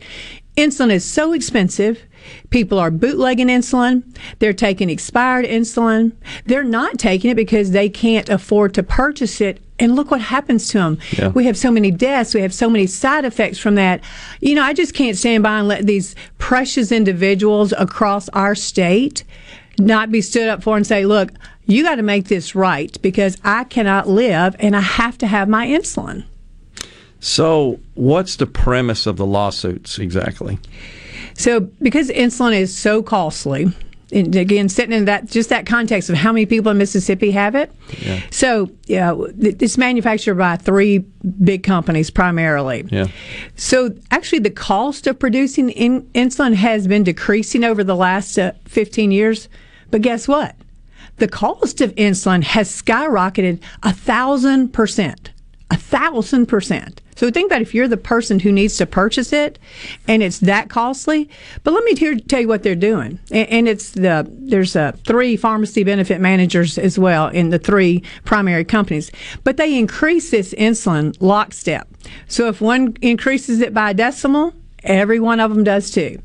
[0.57, 2.02] Insulin is so expensive.
[2.49, 4.03] People are bootlegging insulin.
[4.40, 6.14] They're taking expired insulin.
[6.45, 9.61] They're not taking it because they can't afford to purchase it.
[9.77, 10.98] And look what happens to them.
[11.18, 11.27] Yeah.
[11.30, 12.34] We have so many deaths.
[12.34, 14.02] We have so many side effects from that.
[14.40, 19.26] You know, I just can't stand by and let these precious individuals across our state
[19.77, 21.32] not be stood up for and say, look,
[21.65, 25.49] you got to make this right because I cannot live and I have to have
[25.49, 26.23] my insulin.
[27.26, 30.60] So, what's the premise of the lawsuits exactly?
[31.34, 33.73] So, because insulin is so costly,
[34.11, 37.56] and again, sitting in that just that context of how many people in Mississippi have
[37.56, 37.72] it.
[37.99, 38.22] Yeah.
[38.30, 42.85] So, yeah, it's manufactured by three big companies primarily.
[42.91, 43.07] Yeah.
[43.56, 48.52] So, actually, the cost of producing in- insulin has been decreasing over the last uh,
[48.65, 49.49] 15 years.
[49.89, 50.56] But guess what?
[51.18, 55.31] The cost of insulin has skyrocketed a thousand percent.
[55.72, 57.02] A thousand percent.
[57.16, 59.58] So think about if you're the person who needs to purchase it
[60.08, 61.30] and it's that costly.
[61.64, 63.20] But let me hear, tell you what they're doing.
[63.32, 64.76] And, and it's the, there's
[65.06, 69.12] three pharmacy benefit managers as well in the three primary companies.
[69.44, 71.88] But they increase this insulin lockstep.
[72.28, 76.22] So if one increases it by a decimal, every one of them does too.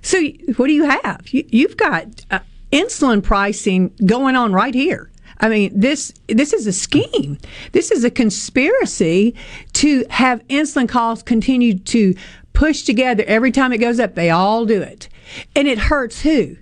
[0.00, 0.20] So
[0.56, 1.28] what do you have?
[1.28, 2.40] You, you've got uh,
[2.72, 5.11] insulin pricing going on right here.
[5.42, 7.36] I mean, this this is a scheme.
[7.72, 9.34] This is a conspiracy
[9.74, 12.14] to have insulin costs continue to
[12.52, 14.14] push together every time it goes up.
[14.14, 15.08] They all do it,
[15.56, 16.56] and it hurts who?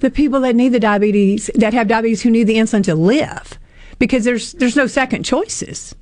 [0.00, 3.58] The people that need the diabetes, that have diabetes, who need the insulin to live,
[3.98, 5.94] because there's there's no second choices.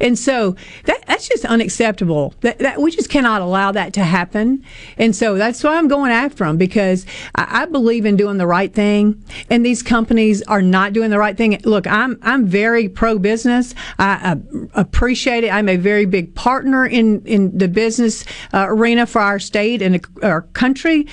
[0.00, 2.34] And so that, that's just unacceptable.
[2.40, 4.64] That, that we just cannot allow that to happen.
[4.98, 8.46] And so that's why I'm going after them because I, I believe in doing the
[8.46, 9.22] right thing.
[9.48, 11.60] And these companies are not doing the right thing.
[11.64, 13.74] Look, I'm I'm very pro business.
[13.98, 15.52] I, I, appreciate it.
[15.52, 20.04] I'm a very big partner in in the business uh, arena for our state and
[20.22, 21.06] our country.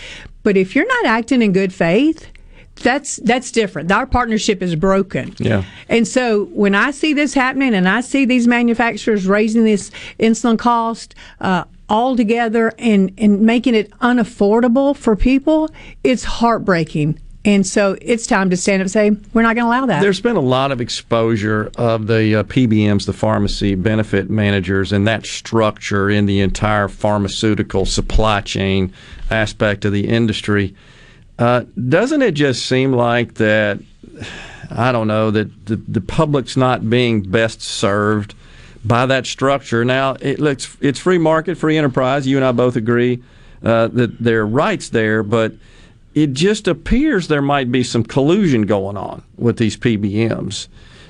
[0.43, 2.31] But if you're not acting in good faith,
[2.79, 3.91] that's that's different.
[3.91, 5.35] Our partnership is broken.
[5.37, 5.63] Yeah.
[5.89, 10.57] And so when I see this happening, and I see these manufacturers raising this insulin
[10.57, 15.69] cost uh, all together and and making it unaffordable for people,
[16.03, 17.19] it's heartbreaking.
[17.45, 20.01] And so it's time to stand up and say, we're not going to allow that.
[20.01, 25.07] There's been a lot of exposure of the uh, PBMs, the pharmacy benefit managers, and
[25.07, 28.91] that structure in the entire pharmaceutical supply chain
[29.31, 30.75] aspect of the industry.
[31.37, 33.79] Uh, doesn't it just seem like that?
[34.69, 38.33] I don't know that the, the public's not being best served
[38.83, 39.85] by that structure.
[39.85, 42.27] Now it looks it's free market, free enterprise.
[42.27, 43.21] You and I both agree
[43.63, 45.53] uh, that there are rights there, but
[46.15, 50.67] it just appears there might be some collusion going on with these PBMs.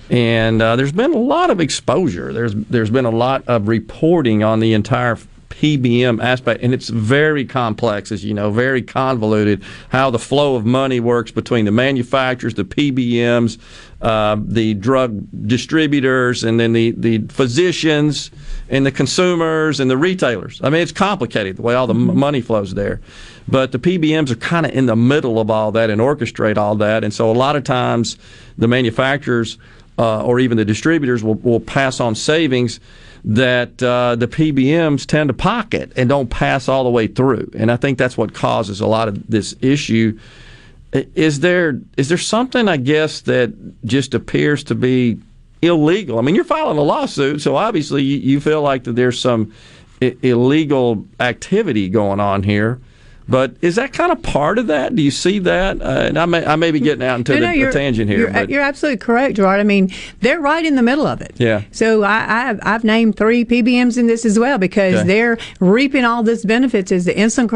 [0.10, 2.32] And uh, there's been a lot of exposure.
[2.34, 5.18] There's there's been a lot of reporting on the entire
[5.62, 9.64] PBM aspect, and it's very complex, as you know, very convoluted.
[9.90, 13.58] How the flow of money works between the manufacturers, the PBMs,
[14.00, 18.30] uh, the drug distributors, and then the the physicians,
[18.70, 20.62] and the consumers, and the retailers.
[20.64, 23.02] I mean, it's complicated the way all the m- money flows there.
[23.48, 26.76] But the PBMs are kind of in the middle of all that and orchestrate all
[26.76, 28.20] that, and so a lot of times
[28.60, 29.58] the manufacturers
[29.98, 32.80] uh, or even the distributors will, will pass on savings
[33.24, 37.50] that uh, the PBMs tend to pocket and don't pass all the way through.
[37.56, 40.18] And I think that's what causes a lot of this issue.
[40.94, 43.54] Is there is there something I guess that
[43.86, 45.20] just appears to be
[45.62, 46.18] illegal?
[46.18, 49.54] I mean, you're filing a lawsuit, so obviously you, feel like that there's some
[50.02, 52.80] I- illegal activity going on here.
[53.30, 54.96] But is that kind of part of that?
[54.96, 55.82] Do you see that?
[55.82, 58.10] Uh, and I may, I may be getting out into No, no, the, the tangent
[58.10, 58.30] here.
[58.32, 59.60] You're, you're absolutely correct, Gerard.
[59.60, 59.92] I mean,
[60.22, 61.34] they're right in the middle of it.
[61.38, 61.64] yeah.
[61.72, 65.08] So I, I've, I've named three PBMs in this as well because Okay.
[65.08, 67.48] they're reaping all this benefits as the insulin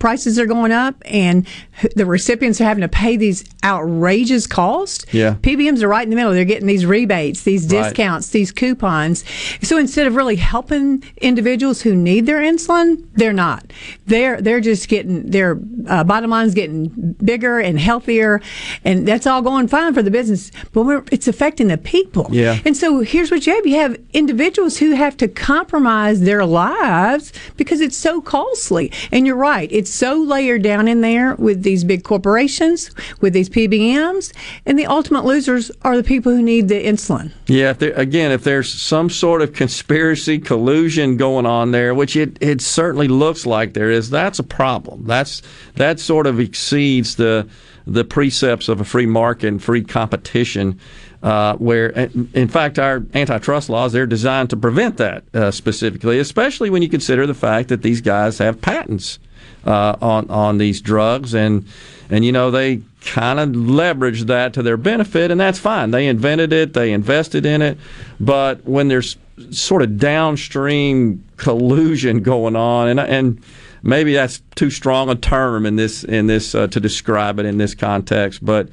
[0.00, 1.46] prices are going up and
[1.94, 5.04] the recipients are having to pay these outrageous costs.
[5.12, 5.34] Yeah.
[5.42, 6.32] PBMs are right in the middle.
[6.32, 7.84] They're getting these rebates, these Right.
[7.84, 9.24] discounts, these coupons.
[9.62, 13.72] So instead of really helping individuals who need their insulin, they're not.
[14.06, 18.40] They're they're just getting their uh, bottom line's getting bigger and healthier,
[18.84, 20.50] and that's all going fine for the business.
[20.72, 22.28] But we're, it's affecting the people.
[22.30, 22.58] Yeah.
[22.64, 27.32] And so here's what you have: you have individuals who have to compromise their lives
[27.56, 28.92] because it's so costly.
[29.12, 32.90] And you're right; it's so layered down in there with these big corporations,
[33.20, 34.32] with these PBMs,
[34.66, 37.32] and the ultimate losers are the people who need the insulin.
[37.46, 42.16] Yeah, if there, again, if there's some sort of conspiracy, collusion going on there, which
[42.16, 45.04] it, it certainly looks like there is, that's a problem.
[45.10, 45.42] That's
[45.74, 47.48] that sort of exceeds the
[47.86, 50.78] the precepts of a free market and free competition.
[51.22, 51.90] Uh, where,
[52.32, 56.88] in fact, our antitrust laws they're designed to prevent that uh, specifically, especially when you
[56.88, 59.18] consider the fact that these guys have patents
[59.66, 61.66] uh, on on these drugs, and
[62.08, 65.90] and you know they kind of leverage that to their benefit, and that's fine.
[65.90, 67.78] They invented it, they invested in it,
[68.18, 69.16] but when there's
[69.50, 73.42] sort of downstream collusion going on, and and
[73.82, 77.58] maybe that's too strong a term in this in this uh, to describe it in
[77.58, 78.68] this context, but.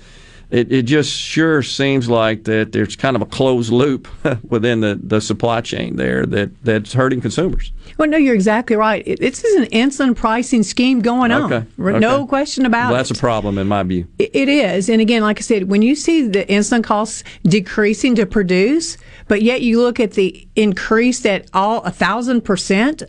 [0.49, 4.07] It, it just sure seems like that there's kind of a closed loop
[4.49, 7.73] within the, the supply chain there that, that's hurting consumers.
[7.97, 9.05] Well, no, you're exactly right.
[9.05, 11.51] It, this is an insulin pricing scheme going on.
[11.51, 11.67] Okay,
[11.99, 12.97] No question about Well, it.
[12.99, 14.07] that's a problem in my view.
[14.19, 14.87] It- It is.
[14.87, 18.97] And again, like I said, when you see the insulin costs decreasing to produce,
[19.27, 23.03] but yet you look at the increase at all a thousand percent,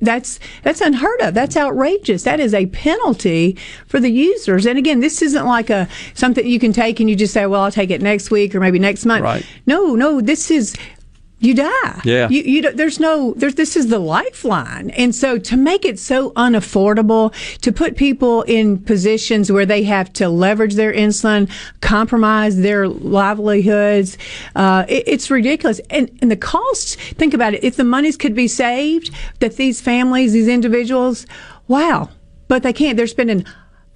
[0.00, 1.34] that's that's unheard of.
[1.34, 2.22] That's outrageous.
[2.22, 4.64] That is a penalty for the users.
[4.64, 7.62] And again, this isn't like a something you can take and you just say, well,
[7.62, 9.24] I'll take it next week or maybe next month.
[9.24, 9.44] Right.
[9.66, 10.74] No, no, this is
[11.42, 12.00] you die.
[12.04, 12.28] Yeah.
[12.30, 15.98] You, you don't- there's no there's this is the lifeline, and so to make it
[15.98, 21.50] so unaffordable, to put people in positions where they have to leverage their insulin,
[21.80, 24.16] compromise their livelihoods,
[24.56, 25.80] uh, it, it's ridiculous.
[25.90, 26.94] And and the costs.
[26.94, 27.62] Think about it.
[27.64, 29.10] If the monies could be saved,
[29.40, 31.26] that these families, these individuals,
[31.68, 32.08] wow,
[32.48, 32.96] but they can't.
[32.96, 33.44] They're spending.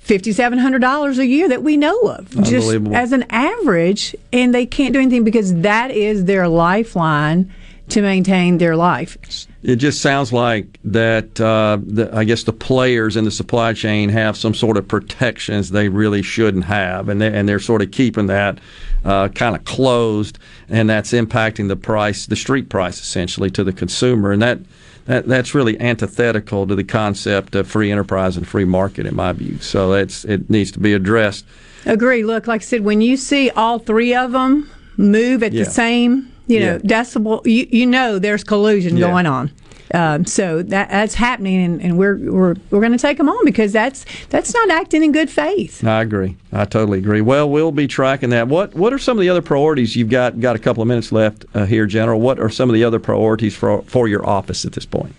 [0.06, 4.64] Fifty-seven hundred dollars a year that we know of, just as an average, and they
[4.64, 7.52] can't do anything because that is their lifeline
[7.88, 9.18] to maintain their life.
[9.64, 11.40] It just sounds like that.
[11.40, 15.70] Uh, the, I guess the players in the supply chain have some sort of protections
[15.70, 18.60] they really shouldn't have, and they, and they're sort of keeping that
[19.04, 20.38] uh, kind of closed,
[20.68, 24.60] and that's impacting the price, the street price, essentially to the consumer, and that.
[25.06, 29.32] That, that's really antithetical to the concept of free enterprise and free market, in my
[29.32, 29.58] view.
[29.60, 31.44] So it's, it needs to be addressed.
[31.84, 32.24] Agree.
[32.24, 35.64] Look, like I said, when you see all three of them move at Yeah.
[35.64, 37.02] the same, you know, Yeah.
[37.02, 39.06] decibel, you, you know there's collusion Yeah.
[39.08, 39.52] going on.
[39.94, 43.44] Um, so that that's happening, and, and we're we're we're going to take them on
[43.44, 45.84] because that's that's not acting in good faith.
[45.84, 46.36] I agree.
[46.52, 47.20] I totally agree.
[47.20, 48.48] Well, we'll be tracking that.
[48.48, 50.40] What What are some of the other priorities you've got?
[50.40, 52.20] Got a couple of minutes left uh, here, General.
[52.20, 55.14] What are some of the other priorities for for your office at this point?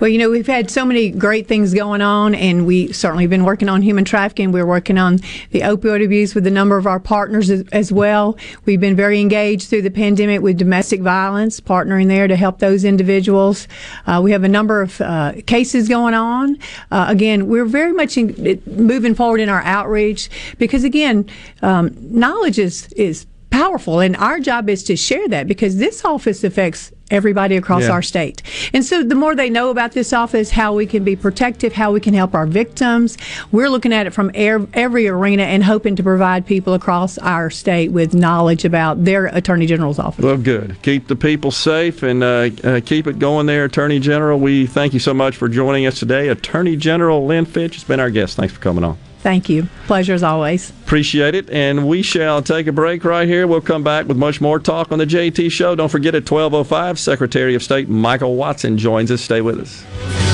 [0.00, 3.30] Well, you know, we've had so many great things going on, and we certainly have
[3.30, 4.50] been working on human trafficking.
[4.50, 5.16] We're working on
[5.50, 8.38] the opioid abuse with a number of our partners as, as well.
[8.64, 12.82] We've been very engaged through the pandemic with domestic violence, partnering there to help those
[12.82, 13.68] individuals.
[14.06, 16.58] Uh, we have a number of uh, cases going on.
[16.90, 21.28] Uh, again, we're very much in, moving forward in our outreach because, again,
[21.60, 26.42] um, knowledge is is powerful, and our job is to share that because this office
[26.42, 27.90] affects everybody across Yeah.
[27.92, 28.42] our state.
[28.72, 31.92] And so the more they know about this office, how we can be protective, how
[31.92, 33.16] we can help our victims,
[33.52, 37.50] we're looking at it from er- every arena and hoping to provide people across our
[37.50, 40.24] state with knowledge about their Attorney General's office.
[40.24, 40.76] Well, good.
[40.82, 44.38] Keep the people safe and uh, uh, keep it going there, Attorney General.
[44.38, 46.28] We thank you so much for joining us today.
[46.28, 48.36] Attorney General Lynn Fitch has been our guest.
[48.36, 48.96] Thanks for coming on.
[49.22, 49.68] Thank you.
[49.86, 50.70] Pleasure as always.
[50.70, 51.50] Appreciate it.
[51.50, 53.46] And we shall take a break right here.
[53.46, 55.74] We'll come back with much more talk on the JT Show.
[55.74, 59.20] Don't forget at 12.05, Secretary of State Michael Watson joins us.
[59.20, 60.29] Stay with us.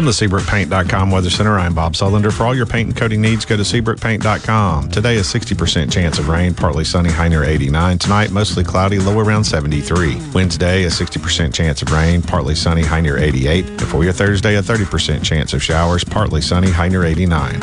[0.00, 2.32] From the SeabrookPaint.com Weather Center, I'm Bob Sullender.
[2.32, 4.90] For all your paint and coating needs, go to SeabrookPaint.com.
[4.90, 7.98] Today, a 60% chance of rain, partly sunny, high near 89.
[7.98, 10.18] Tonight, mostly cloudy, low around 73.
[10.32, 13.66] Wednesday, a 60% chance of rain, partly sunny, high near 88.
[13.66, 17.60] And for your Thursday, a 30% chance of showers, partly sunny, high near 89.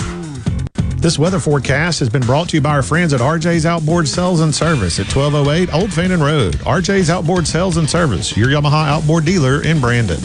[0.98, 4.42] This weather forecast has been brought to you by our friends at RJ's Outboard Sales
[4.42, 6.54] and Service at 1208 Old Fannin Road.
[6.58, 10.20] RJ's Outboard Sales and Service, your Yamaha outboard dealer in Brandon.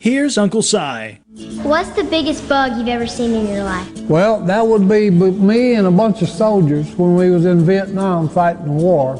[0.00, 1.18] Here's Uncle Si.
[1.64, 3.90] What's the biggest bug you've ever seen in your life?
[4.02, 8.28] Well, that would be me and a bunch of soldiers when we was in Vietnam
[8.28, 9.16] fighting the war.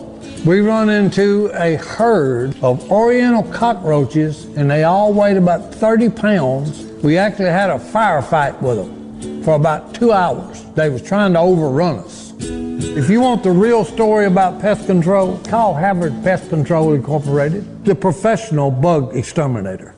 [0.46, 6.84] We run into a herd of oriental cockroaches and they all weighed about 30 pounds.
[7.02, 10.62] We actually had a firefight with them for about two hours.
[10.74, 12.34] They was trying to overrun us.
[12.38, 17.96] If you want the real story about pest control, call Havard Pest Control Incorporated, the
[17.96, 19.97] professional bug exterminator.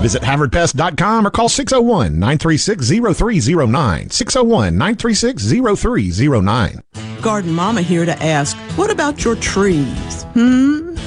[0.00, 4.10] Visit HavardPest.com or call 601 936 0309.
[4.10, 6.82] 601 936 0309.
[7.20, 10.22] Garden Mama here to ask, what about your trees?
[10.34, 10.87] Hmm?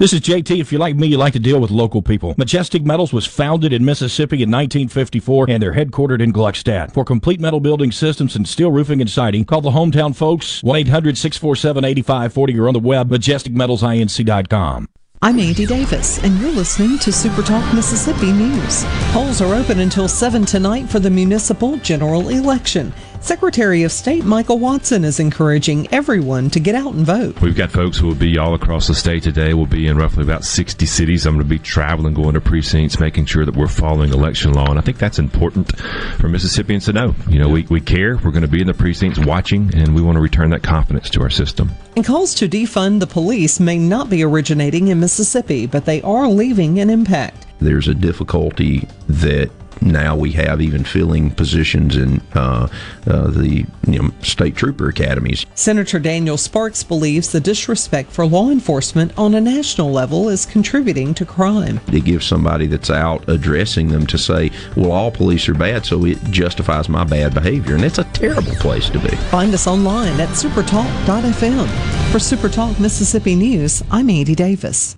[0.00, 0.60] This is JT.
[0.60, 2.36] If you're like me, you like to deal with local people.
[2.38, 6.92] Majestic Metals was founded in Mississippi in 1954 and they're headquartered in Gluckstadt.
[6.92, 10.78] For complete metal building systems and steel roofing and siding, call the hometown folks 1
[10.78, 14.88] 800 647 8540 or on the web majesticmetalsinc.com.
[15.20, 18.84] I'm Andy Davis, and you're listening to Super Talk Mississippi News.
[19.10, 22.94] Polls are open until 7 tonight for the municipal general election.
[23.20, 27.40] Secretary of State Michael Watson is encouraging everyone to get out and vote.
[27.40, 29.54] We've got folks who will be all across the state today.
[29.54, 31.26] We'll be in roughly about 60 cities.
[31.26, 34.70] I'm going to be traveling, going to precincts, making sure that we're following election law.
[34.70, 35.76] And I think that's important
[36.18, 37.14] for Mississippians to know.
[37.28, 38.16] You know, we, we care.
[38.16, 41.10] We're going to be in the precincts watching, and we want to return that confidence
[41.10, 41.70] to our system.
[41.96, 46.28] And calls to defund the police may not be originating in Mississippi, but they are
[46.28, 47.46] leaving an impact.
[47.60, 52.68] There's a difficulty that now we have even filling positions in uh,
[53.06, 55.46] uh, the you know, state trooper academies.
[55.54, 61.14] Senator Daniel Sparks believes the disrespect for law enforcement on a national level is contributing
[61.14, 61.80] to crime.
[61.92, 66.04] It gives somebody that's out addressing them to say, well, all police are bad, so
[66.04, 67.74] it justifies my bad behavior.
[67.74, 69.14] And it's a terrible place to be.
[69.30, 71.68] Find us online at supertalk.fm.
[72.12, 74.97] For Supertalk Mississippi News, I'm Andy Davis.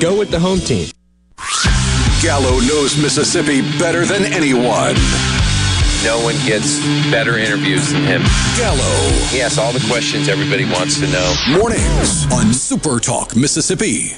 [0.00, 0.88] Go with the home team.
[2.22, 4.94] Gallo knows Mississippi better than anyone.
[6.02, 6.78] No one gets
[7.10, 8.22] better interviews than him.
[8.56, 9.10] Gallo.
[9.28, 11.34] He asks all the questions everybody wants to know.
[11.50, 14.12] Mornings on Super Talk Mississippi.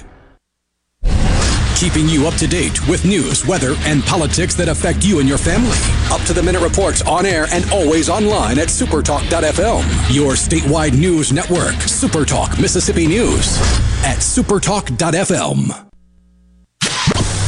[1.83, 5.37] Keeping you up to date with news, weather, and politics that affect you and your
[5.37, 5.77] family.
[6.13, 10.15] Up to the minute reports on air and always online at supertalk.fm.
[10.15, 13.59] Your statewide news network, Supertalk Mississippi News
[14.05, 15.91] at supertalk.fm.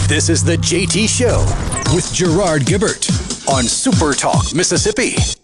[0.09, 1.39] This is the JT Show
[1.95, 3.09] with Gerard Gibert
[3.49, 5.44] on Supertalk Mississippi.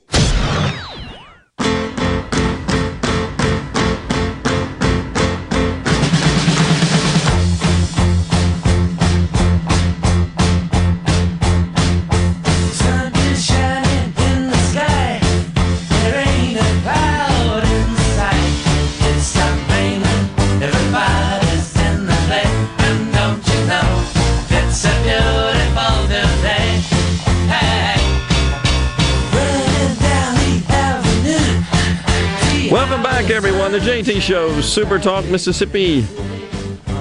[33.73, 34.05] Everyone.
[34.05, 36.05] The JT Show, Super Talk Mississippi.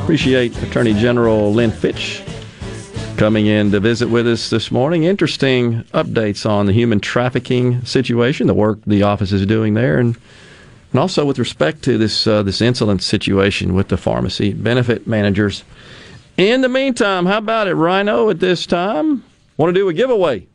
[0.03, 2.23] Appreciate Attorney General Lynn Fitch
[3.17, 5.03] coming in to visit with us this morning.
[5.03, 10.15] Interesting updates on the human trafficking situation, the work the office is doing there, and
[10.91, 15.63] and also with respect to this uh, this insulin situation with the pharmacy benefit managers.
[16.37, 18.29] In the meantime, how about it, Rhino?
[18.29, 19.23] At this time,
[19.57, 20.48] want to do a giveaway?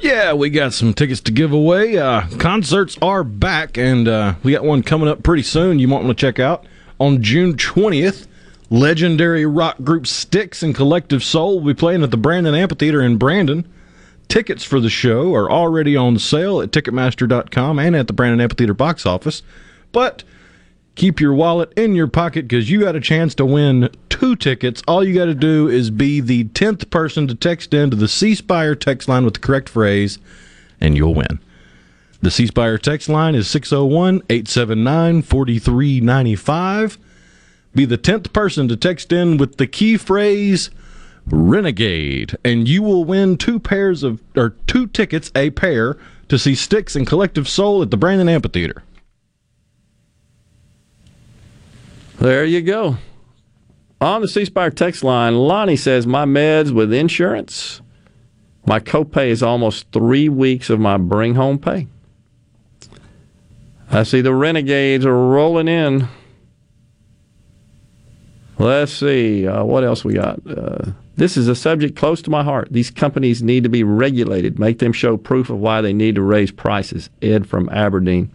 [0.00, 1.96] Yeah, we got some tickets to give away.
[1.96, 5.78] Uh, concerts are back, and uh, we got one coming up pretty soon.
[5.78, 6.66] You might want to check out
[6.98, 8.26] on June twentieth.
[8.70, 13.18] Legendary rock group Styx and Collective Soul will be playing at the Brandon Amphitheater in
[13.18, 13.68] Brandon.
[14.26, 18.74] Tickets for the show are already on sale at Ticketmaster.com and at the Brandon Amphitheater
[18.74, 19.42] box office.
[19.92, 20.24] But
[20.94, 24.82] keep your wallet in your pocket because you got a chance to win two tickets.
[24.86, 28.08] All you got to do is be the 10th person to text in to the
[28.08, 30.18] C Spire text line with the correct phrase,
[30.80, 31.40] and you'll win.
[32.22, 36.98] The C Spire text line is 601 879 4395.
[37.74, 40.70] Be the 10th person to text in with the key phrase
[41.26, 45.96] Renegade, and you will win two pairs of, or two tickets, a pair,
[46.28, 48.82] to see Styx and Collective Soul at the Brandon Amphitheater.
[52.24, 52.96] There you go.
[54.00, 57.82] On the C Spire text line, Lonnie says, My meds with insurance,
[58.64, 61.86] my copay is almost three weeks of my bring home pay.
[63.90, 66.08] I see the renegades are rolling in.
[68.58, 69.46] Let's see.
[69.46, 70.40] Uh, what else we got?
[70.46, 72.68] Uh, this is a subject close to my heart.
[72.70, 74.58] These companies need to be regulated.
[74.58, 77.10] Make them show proof of why they need to raise prices.
[77.20, 78.32] Ed from Aberdeen.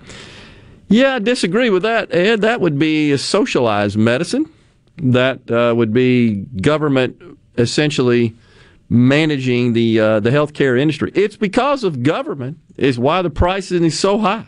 [0.90, 2.42] Yeah, I disagree with that, Ed.
[2.42, 4.52] That would be socialized medicine.
[4.98, 7.22] That uh, would be government
[7.58, 8.36] essentially
[8.90, 11.12] managing the uh, the healthcare industry.
[11.14, 14.48] It's because of government is why the pricing is so high.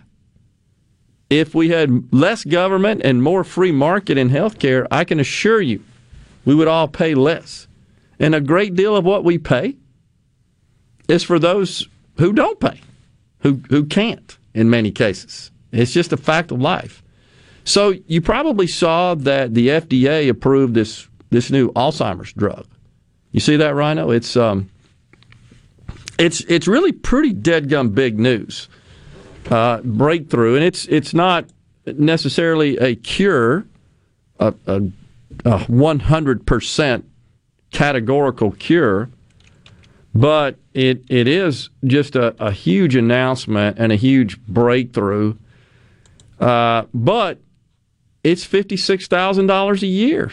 [1.30, 5.82] If we had less government and more free market in healthcare, I can assure you,
[6.44, 7.68] we would all pay less.
[8.20, 9.78] And a great deal of what we pay
[11.08, 11.88] is for those
[12.18, 12.82] who don't pay,
[13.42, 15.51] who who can't in many cases.
[15.72, 17.04] It's just a fact of life.
[17.64, 22.68] So you probably saw that the FDA approved this this new Alzheimer's drug.
[23.32, 24.12] You see that, Rhino?
[24.12, 24.70] It's um,
[26.20, 28.68] it's it's really pretty dead gum big news,
[29.50, 31.46] uh, breakthrough, and it's it's not
[31.86, 33.66] necessarily a cure,
[34.40, 34.52] a
[35.68, 37.06] one hundred percent
[37.72, 39.10] categorical cure,
[40.14, 45.36] but it it is just a, a huge announcement and a huge breakthrough.
[46.42, 47.40] Uh, but
[48.24, 50.32] it's fifty six thousand dollars a year.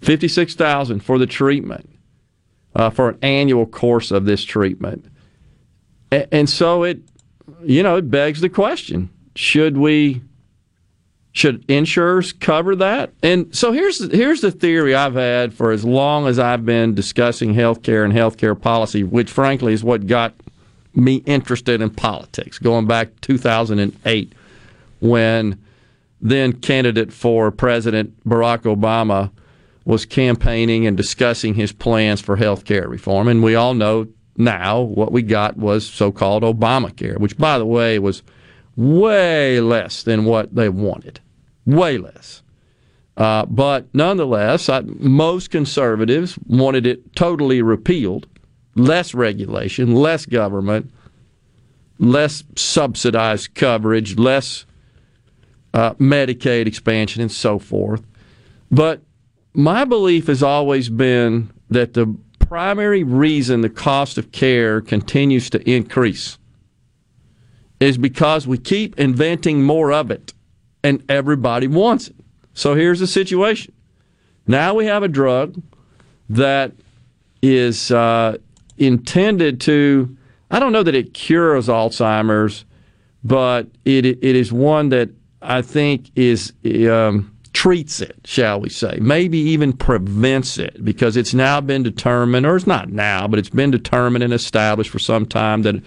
[0.00, 1.90] Fifty six thousand for the treatment,
[2.74, 5.04] uh, for an annual course of this treatment,
[6.10, 7.00] and, and so it,
[7.62, 10.22] you know, it begs the question: Should we?
[11.32, 13.12] Should insurers cover that?
[13.22, 17.54] And so here's here's the theory I've had for as long as I've been discussing
[17.54, 20.34] healthcare and healthcare policy, which frankly is what got
[20.94, 24.32] me interested in politics, going back 2008
[25.00, 25.58] when
[26.20, 29.30] then candidate for President Barack Obama
[29.84, 33.28] was campaigning and discussing his plans for health care reform.
[33.28, 37.66] And we all know now what we got was so called Obamacare, which, by the
[37.66, 38.22] way, was
[38.76, 41.20] way less than what they wanted.
[41.64, 42.42] Way less.
[43.16, 48.28] Uh, but nonetheless, I, most conservatives wanted it totally repealed,
[48.76, 50.92] less regulation, less government,
[51.98, 54.66] less subsidized coverage, less
[55.74, 58.02] uh, Medicaid expansion, and so forth.
[58.70, 59.02] But
[59.54, 65.70] my belief has always been that the primary reason the cost of care continues to
[65.70, 66.38] increase
[67.80, 70.32] is because we keep inventing more of it
[70.82, 72.16] and everybody wants it.
[72.54, 73.74] So here's the situation.
[74.46, 75.60] Now we have a drug
[76.30, 76.72] that
[77.42, 78.38] is uh,
[78.78, 80.16] intended to,
[80.50, 82.64] I don't know that it cures Alzheimer's,
[83.22, 86.52] but it, it is one that I think is
[86.90, 92.46] um, treats it, shall we say, maybe even prevents it because it's now been determined,
[92.46, 95.82] or it's not now, but it's been determined and established for some time that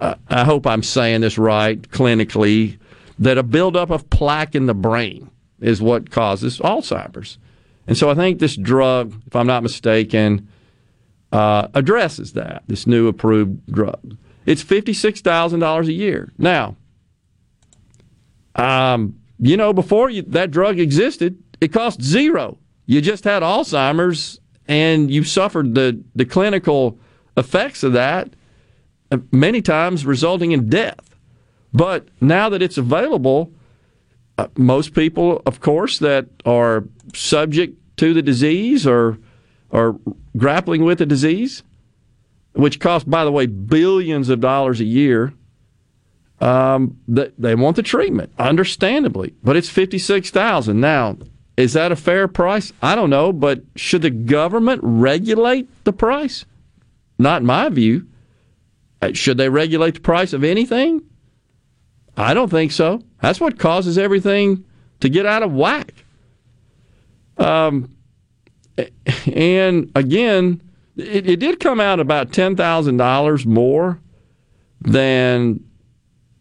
[0.00, 2.78] uh, I hope I'm saying this right clinically
[3.18, 5.30] that a buildup of plaque in the brain
[5.60, 7.38] is what causes Alzheimer's.
[7.86, 10.48] And so I think this drug, if I'm not mistaken,
[11.32, 14.16] uh, addresses that, this new approved drug.
[14.46, 16.32] It's $56,000 a year.
[16.38, 16.76] Now,
[18.54, 22.58] um, you know, before you, that drug existed, it cost zero.
[22.86, 26.98] You just had Alzheimer's and you suffered the, the clinical
[27.36, 28.30] effects of that,
[29.10, 31.16] uh, many times resulting in death.
[31.72, 33.52] But now that it's available,
[34.38, 39.18] uh, most people, of course, that are subject to the disease or
[39.70, 39.96] are
[40.36, 41.62] grappling with the disease,
[42.52, 45.32] which costs, by the way, billions of dollars a year,
[46.40, 51.16] um, they, they want the treatment, understandably, but it's fifty six thousand now.
[51.56, 52.72] Is that a fair price?
[52.82, 56.44] I don't know, but should the government regulate the price?
[57.18, 58.08] Not in my view.
[59.00, 61.02] Uh, should they regulate the price of anything?
[62.16, 63.02] I don't think so.
[63.20, 64.64] That's what causes everything
[65.00, 65.94] to get out of whack.
[67.38, 67.94] Um,
[69.26, 70.60] and again,
[70.96, 74.00] it, it did come out about ten thousand dollars more
[74.80, 75.64] than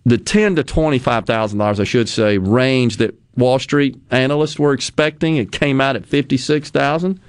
[0.05, 4.59] the ten to twenty five thousand dollars, I should say, range that Wall Street analysts
[4.59, 5.37] were expecting.
[5.37, 7.19] It came out at 56,000.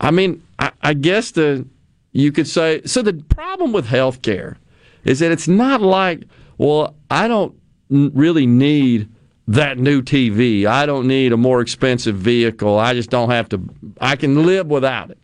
[0.00, 1.66] I mean, I, I guess the
[2.12, 3.02] you could say so.
[3.02, 4.56] The problem with healthcare
[5.04, 6.24] is that it's not like,
[6.58, 7.54] well, I don't
[7.88, 9.08] really need
[9.46, 10.64] that new TV.
[10.64, 12.78] I don't need a more expensive vehicle.
[12.78, 13.60] I just don't have to.
[14.00, 15.18] I can live without it.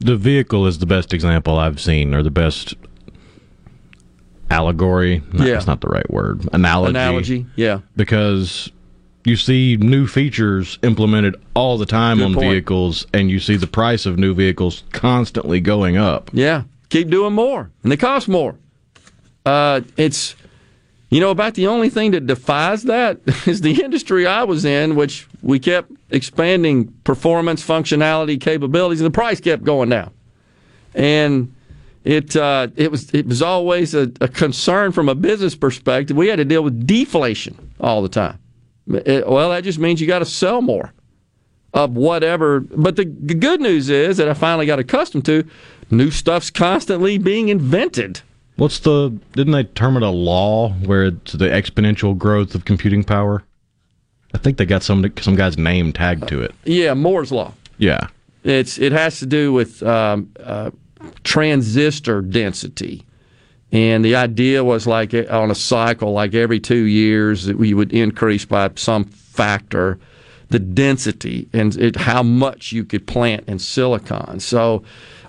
[0.00, 2.74] The vehicle is the best example I've seen, or the best
[4.50, 5.22] allegory.
[5.32, 5.54] No, Yeah.
[5.54, 6.48] That's not the right word.
[6.52, 6.90] Analogy.
[6.90, 7.80] Analogy, yeah.
[7.96, 8.70] Because
[9.24, 12.50] you see new features implemented all the time Good on point.
[12.50, 16.30] vehicles, and you see the price of new vehicles constantly going up.
[16.32, 18.56] Yeah, keep doing more, and they cost more.
[19.46, 20.34] Uh, it's
[21.10, 24.96] you know about the only thing that defies that is the industry I was in,
[24.96, 30.10] which we kept expanding performance, functionality, capabilities, and the price kept going down.
[30.94, 31.54] And
[32.04, 36.16] it uh, it was it was always a, a concern from a business perspective.
[36.16, 38.38] We had to deal with deflation all the time.
[38.88, 40.92] It- well, that just means you got to sell more
[41.74, 42.60] of whatever.
[42.60, 45.44] But the good news is that I finally got accustomed to
[45.90, 48.22] new stuff's constantly being invented.
[48.56, 49.16] What's the?
[49.32, 53.42] Didn't they term it a law where it's the exponential growth of computing power?
[54.34, 56.54] I think they got some some guy's name tagged to it.
[56.64, 57.52] Yeah, Moore's law.
[57.78, 58.08] Yeah.
[58.44, 60.70] It's it has to do with um, uh,
[61.24, 63.04] transistor density,
[63.72, 67.74] and the idea was like uh, on a cycle, like every two years, that we
[67.74, 69.98] would increase by some factor
[70.48, 74.40] the density and it, how much you could plant in silicon.
[74.40, 74.82] So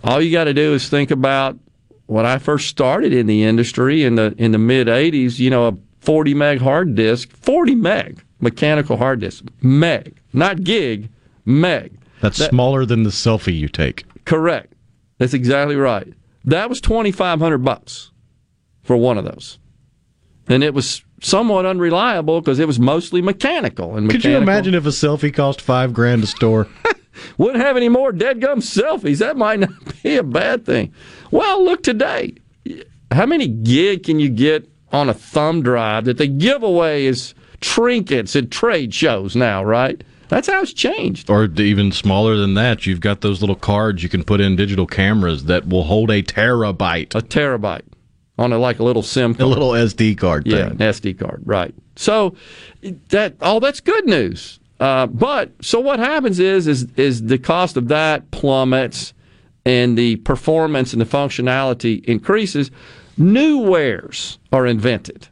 [0.03, 1.59] all you got to do is think about
[2.07, 5.37] when I first started in the industry in the in the mid '80s.
[5.37, 11.09] You know, a 40 meg hard disk, 40 meg mechanical hard disk, meg, not gig,
[11.45, 11.91] meg.
[12.21, 14.03] That's That- smaller than the selfie you take.
[14.25, 14.70] Correct.
[15.21, 16.11] That's exactly right.
[16.45, 18.09] That was twenty five hundred bucks
[18.81, 19.59] for one of those,
[20.47, 23.95] and it was somewhat unreliable because it was mostly mechanical.
[23.95, 24.31] And mechanical.
[24.31, 26.67] Could you imagine if a selfie cost five grand to store?
[27.37, 29.19] wouldn't have any more dead gum selfies.
[29.19, 29.69] That might not
[30.03, 30.91] be a bad thing.
[31.29, 32.33] Well, look today.
[33.11, 37.35] How many gig can you get on a thumb drive that they give away as
[37.59, 40.03] trinkets at trade shows now, right?
[40.31, 41.29] That's how it's changed.
[41.29, 44.87] Or even smaller than that, you've got those little cards you can put in digital
[44.87, 47.13] cameras that will hold a terabyte.
[47.13, 47.81] A terabyte
[48.37, 49.41] on a like a little SIM card.
[49.43, 50.71] A little SD card Yeah, thing.
[50.71, 51.75] an SD card, right.
[51.97, 52.33] So
[53.09, 54.61] that all that's good news.
[54.79, 59.13] Uh, but so what happens is is is the cost of that plummets
[59.65, 62.71] and the performance and the functionality increases.
[63.17, 65.27] New wares are invented.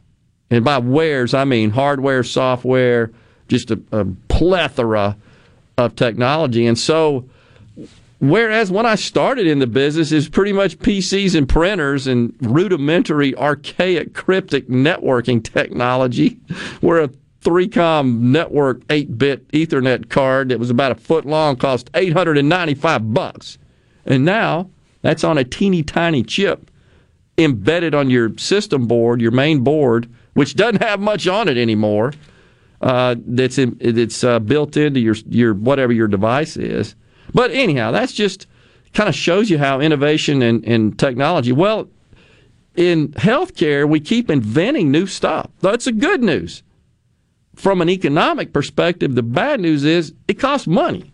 [0.50, 3.12] And by wares I mean hardware, software,
[3.50, 5.16] just a, a plethora
[5.76, 6.66] of technology.
[6.66, 7.28] And so
[8.20, 13.34] Whereas when I started in the business, it's pretty much PCs and printers and rudimentary,
[13.34, 16.38] archaic, cryptic networking technology,
[16.82, 17.08] where a
[17.42, 23.56] 3Com network 8-bit Ethernet card that was about a foot long cost 895 bucks,
[24.04, 24.68] and now
[25.00, 26.70] that's on a teeny tiny chip
[27.38, 32.12] embedded on your system board, your main board, which doesn't have much on it anymore.
[32.80, 36.94] Uh, that's in, that's uh, built into your your whatever your device is.
[37.34, 38.46] But anyhow, that's just
[38.94, 41.52] kind of shows you how innovation and, and technology.
[41.52, 41.88] Well,
[42.76, 45.50] in healthcare, we keep inventing new stuff.
[45.60, 46.62] That's the good news.
[47.54, 51.12] From an economic perspective, the bad news is it costs money.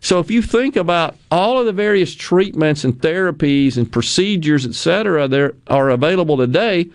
[0.00, 4.74] So if you think about all of the various treatments and therapies and procedures, et
[4.74, 6.90] cetera, that are available today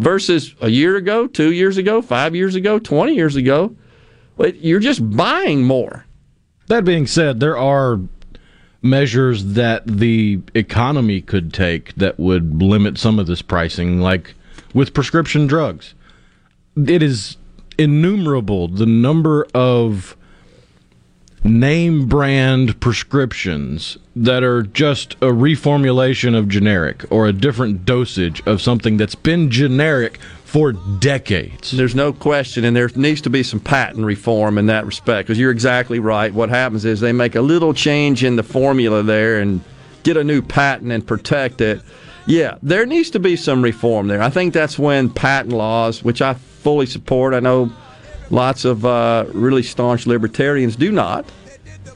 [0.00, 3.76] versus a year ago, two years ago, five years ago, 20 years ago,
[4.54, 6.06] you're just buying more.
[6.68, 8.00] That being said, there are
[8.80, 14.34] measures that the economy could take that would limit some of this pricing, like
[14.72, 15.94] with prescription drugs.
[16.76, 17.36] It is
[17.76, 20.16] innumerable the number of
[21.42, 28.60] name brand prescriptions that are just a reformulation of generic or a different dosage of
[28.60, 31.70] something that's been generic for decades.
[31.70, 35.38] There's no question, and there needs to be some patent reform in that respect because
[35.38, 36.34] you're exactly right.
[36.34, 39.60] What happens is they make a little change in the formula there and
[40.02, 41.80] get a new patent and protect it.
[42.26, 44.20] Yeah, there needs to be some reform there.
[44.20, 47.72] I think that's when patent laws, which I fully support, I know
[48.30, 51.30] lots of uh, really staunch libertarians do not.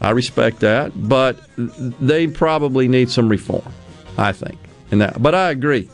[0.00, 3.72] I respect that, but they probably need some reform.
[4.16, 4.58] I think
[4.90, 5.22] in that.
[5.22, 5.88] But I agree.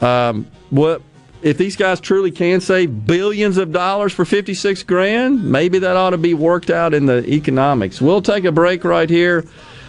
[0.00, 1.02] Um, what
[1.42, 5.44] if these guys truly can save billions of dollars for 56 grand?
[5.44, 8.00] Maybe that ought to be worked out in the economics.
[8.00, 9.44] We'll take a break right here.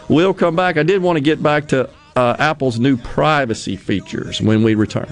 [0.09, 0.77] We'll come back.
[0.77, 5.11] I did want to get back to uh, Apple's new privacy features when we return.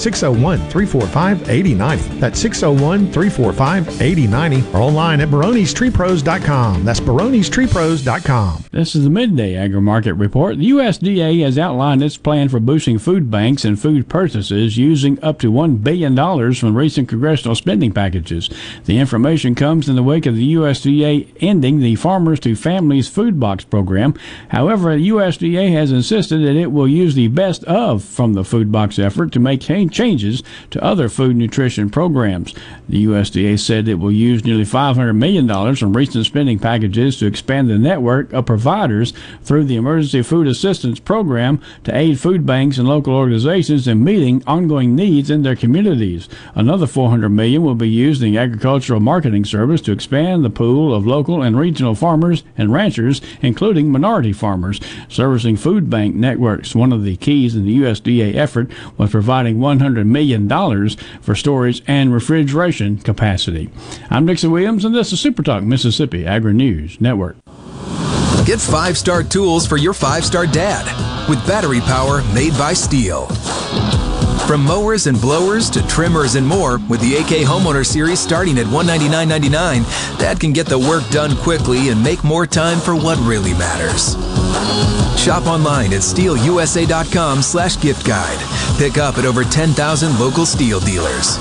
[0.00, 2.18] 601 345 8090.
[2.18, 6.84] That's 601 345 8090 or online at baronestreepros.com.
[6.84, 8.64] That's baronestreepros.com.
[8.72, 10.56] This is the midday agri market report.
[10.56, 15.38] The USDA has outlined its plan for boosting food banks and food purchases using up
[15.40, 16.16] to $1 billion
[16.54, 18.48] from recent congressional spending packages.
[18.86, 23.38] The information comes in the wake of the USDA ending the Farmers to Families Food
[23.38, 24.14] Box program.
[24.48, 28.72] However, the USDA has insisted that it will use the best of from the food
[28.72, 32.54] box effort to make changes to other food nutrition programs.
[32.88, 37.68] The USDA said it will use nearly $500 million from recent spending packages to expand
[37.68, 39.12] the network of providers
[39.42, 44.42] through the Emergency Food Assistance Program to aid food banks and local organizations in meeting
[44.46, 46.28] ongoing needs in their communities.
[46.54, 50.94] Another 400 million will be used in the Agricultural Marketing Service to expand the pool
[50.94, 56.74] of local and regional farmers and ranchers, including minority farmers, servicing food bank networks.
[56.74, 60.48] One of the keys in the USDA effort was providing $100 million
[61.20, 63.70] for storage and refrigeration capacity.
[64.10, 67.36] I'm Dixon Williams, and this is Super Talk Mississippi Agri News Network.
[68.46, 73.28] Get five star tools for your five star dad with battery power made by STIHL.
[74.46, 78.66] From mowers and blowers to trimmers and more, with the AK Homeowner Series starting at
[78.66, 83.52] $199.99, Dad can get the work done quickly and make more time for what really
[83.52, 84.16] matters.
[85.16, 88.38] Shop online at stihlusa.com slash gift guide.
[88.78, 91.38] Pick up at over 10,000 local STIHL dealers.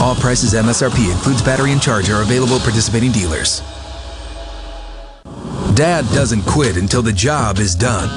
[0.00, 3.62] All prices MSRP includes battery and charger are available participating dealers.
[5.74, 8.10] Dad doesn't quit until the job is done.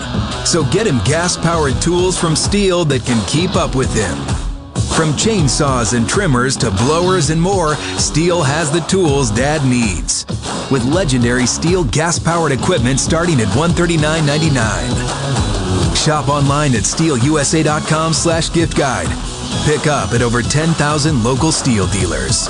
[0.46, 4.43] So get him gas powered tools from STIHL that can keep up with him.
[4.96, 10.26] From chainsaws and trimmers to blowers and more, STIHL has the tools Dad needs.
[10.72, 15.96] With legendary STIHL gas powered equipment starting at $139.99.
[15.96, 19.08] Shop online at stihlusa.com slash gift guide.
[19.66, 22.48] Pick up at over 10,000 local STIHL dealers.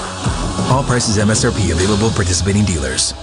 [0.70, 3.14] All prices MSRP available participating dealers.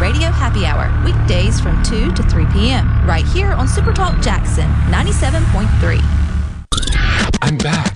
[0.00, 4.70] Radio Happy Hour, weekdays from 2 to 3 p.m., right here on Super Talk Jackson
[4.92, 5.98] 97.3.
[7.42, 7.92] I'm back.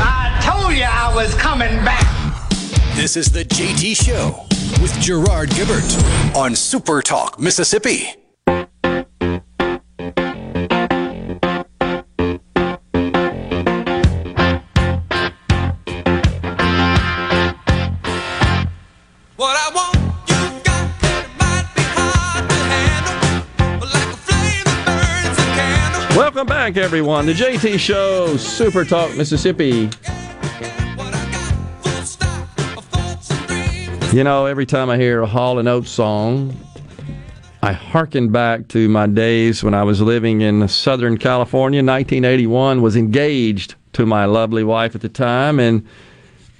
[0.00, 2.04] I told you I was coming back.
[2.96, 4.44] This is the JT Show
[4.82, 8.16] with Gerard Gibert on Super Talk, Mississippi.
[26.72, 27.24] Back, everyone.
[27.24, 29.88] The JT Show, Super Talk, Mississippi.
[34.14, 36.54] You know, every time I hear a Hall and Oates song,
[37.62, 41.78] I hearken back to my days when I was living in Southern California.
[41.78, 45.86] 1981 was engaged to my lovely wife at the time, and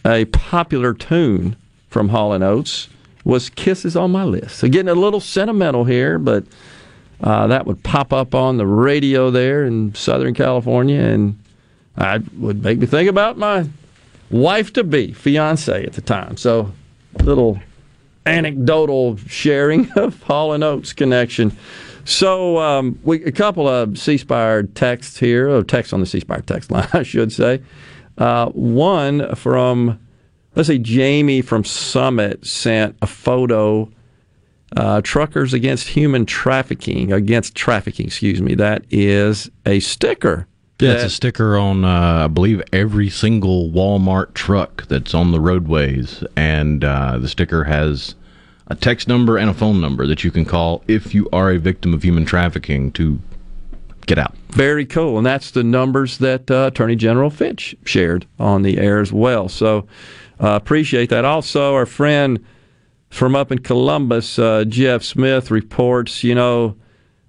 [0.07, 1.55] a popular tune
[1.91, 2.89] from Hall and Oates
[3.25, 6.45] was "Kisses on My List." So getting a little sentimental here, but
[7.23, 11.39] uh, that would pop up on the radio there in Southern California, and
[11.97, 13.69] I would make me think about my
[14.31, 16.36] wife to be, fiance at the time.
[16.36, 16.73] So
[17.23, 17.61] little
[18.27, 21.57] anecdotal sharing of Hall and Oates connection.
[22.05, 26.20] So um, we a couple of C Spire texts here, or texts on the C
[26.20, 27.62] Spire text line, I should say.
[28.16, 29.99] Uh, one from
[30.55, 33.90] let's say Jamie from Summit sent a photo.
[34.77, 38.55] Uh, truckers against human trafficking, against trafficking, excuse me.
[38.55, 40.47] That is a sticker.
[40.78, 45.40] Yeah, it's a sticker on, uh, I believe, every single Walmart truck that's on the
[45.40, 46.23] roadways.
[46.36, 48.15] And uh, the sticker has
[48.69, 51.59] a text number and a phone number that you can call if you are a
[51.59, 53.19] victim of human trafficking to
[54.07, 54.36] get out.
[54.51, 55.16] Very cool.
[55.19, 59.49] And that's the numbers that uh, Attorney General Fitch shared on the air as well.
[59.49, 59.86] So
[60.40, 61.24] uh, appreciate that.
[61.24, 62.45] Also, our friend
[63.11, 66.77] from up in Columbus, uh, Jeff Smith, reports, you know,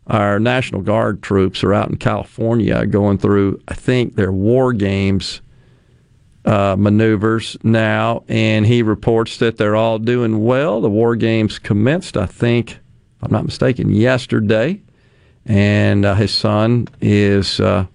[0.07, 5.41] our National Guard troops are out in California going through, I think, their war games
[6.45, 10.81] uh, maneuvers now, and he reports that they're all doing well.
[10.81, 12.79] The war games commenced, I think,
[13.21, 14.81] I'm not mistaken, yesterday,
[15.45, 17.85] and uh, his son is uh,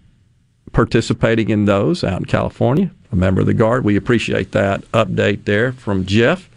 [0.73, 3.85] participating in those out in California, a member of the Guard.
[3.85, 6.49] We appreciate that update there from Jeff.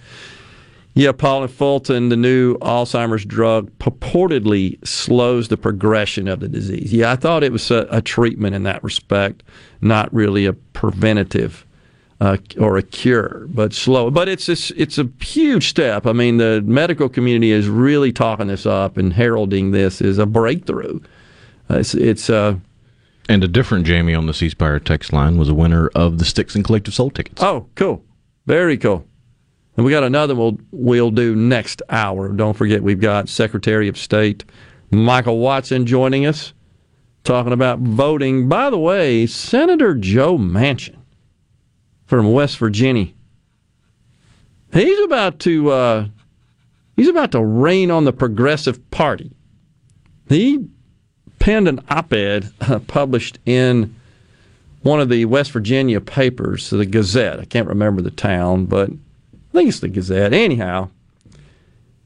[0.97, 6.91] Yeah, Paul and Fulton, the new Alzheimer's drug purportedly slows the progression of the disease.
[6.91, 9.43] Yeah, I thought it was a, a treatment in that respect,
[9.79, 11.67] not really a preventative
[12.19, 14.09] uh, or a cure, but slow.
[14.09, 16.07] But it's it's it's a huge step.
[16.07, 20.25] I mean, the medical community is really talking this up and heralding this as a
[20.25, 20.99] breakthrough.
[21.69, 22.55] Uh, it's it's uh,
[23.29, 26.25] And a different Jamie on the C Spire text line was a winner of the
[26.25, 27.43] Styx and Collective Soul tickets.
[27.43, 28.03] Oh, cool.
[28.47, 29.06] Very cool.
[29.77, 32.29] And we got another we'll, we'll do next hour.
[32.29, 34.43] Don't forget, we've got Secretary of State
[34.89, 36.53] Michael Watson joining us,
[37.23, 38.49] talking about voting.
[38.49, 40.95] By the way, Senator Joe Manchin
[42.05, 43.09] from West Virginia,
[44.71, 46.07] he's about to uh,
[46.95, 49.31] he's about to rain on the Progressive Party.
[50.29, 50.65] He
[51.39, 53.93] penned an op-ed uh, published in
[54.81, 57.39] one of the West Virginia papers, the Gazette.
[57.39, 58.89] I can't remember the town, but
[59.57, 60.33] think it's the Gazette.
[60.33, 60.89] Anyhow,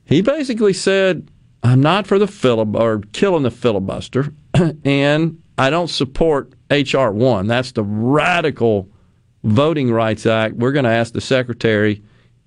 [0.06, 1.30] he basically said,
[1.64, 4.34] "I'm not for the filib or killing the filibuster,
[4.86, 7.48] and I don't support HR one.
[7.48, 8.90] That's the radical
[9.44, 10.56] Voting Rights Act.
[10.56, 12.02] We're going to ask the secretary."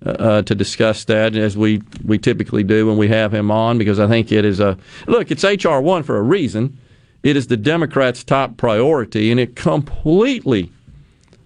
[0.05, 3.97] Uh, to discuss that as we, we typically do when we have him on because
[3.97, 4.77] I think it is a
[5.07, 6.77] look it's HR one for a reason
[7.25, 10.71] it is the Democrats' top priority, and it completely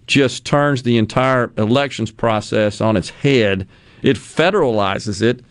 [0.10, 3.68] just turns the entire elections process on its head.
[4.02, 5.42] It federalizes it,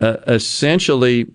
[0.00, 1.26] uh, essentially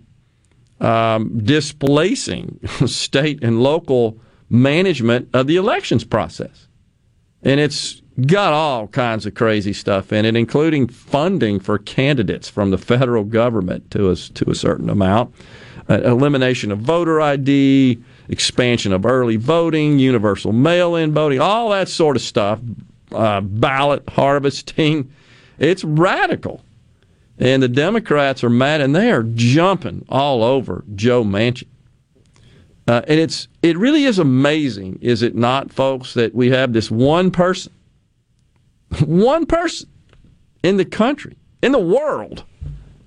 [0.79, 4.19] um, displacing state and local
[4.49, 6.67] management of the elections process.
[7.41, 12.69] And it's got all kinds of crazy stuff in it, including funding for candidates from
[12.69, 15.33] the federal government to a, to a certain amount,
[15.89, 17.97] uh, elimination of voter ID,
[18.29, 22.59] expansion of early voting, universal mail in voting, all that sort of stuff,
[23.11, 25.11] uh, ballot harvesting.
[25.57, 26.63] It's radical.
[27.37, 31.67] And the Democrats are mad and they are jumping all over Joe Manchin.
[32.87, 36.89] Uh, and it's it really is amazing, is it not, folks, that we have this
[36.89, 37.71] one person,
[39.05, 39.87] one person
[40.63, 42.43] in the country, in the world,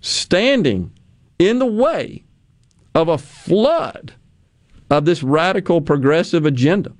[0.00, 0.92] standing
[1.38, 2.22] in the way
[2.94, 4.14] of a flood
[4.92, 6.92] of this radical progressive agenda.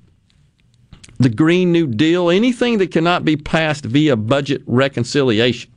[1.19, 5.71] The Green New Deal, anything that cannot be passed via budget reconciliation,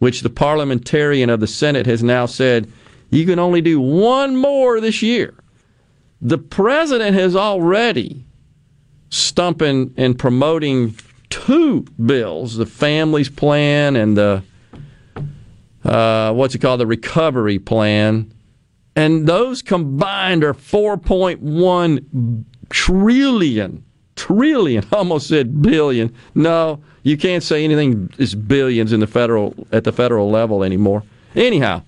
[0.00, 2.70] which the parliamentarian of the Senate has now said
[3.10, 5.32] you can only do one more this year.
[6.20, 8.24] The president has already
[9.10, 10.96] stumping and promoting
[11.30, 14.42] two bills the families plan and the
[15.84, 18.30] uh, what's it called the recovery plan
[18.98, 23.84] and those combined are 4.1 trillion
[24.16, 26.12] trillion almost said billion.
[26.34, 31.04] No you can't say anything is billions in the federal at the federal level anymore.
[31.36, 31.82] Anyhow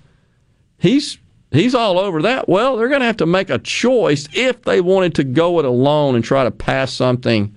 [0.78, 1.19] he's
[1.51, 2.49] he's all over that.
[2.49, 5.65] Well they're going to have to make a choice if they wanted to go it
[5.65, 7.53] alone and try to pass something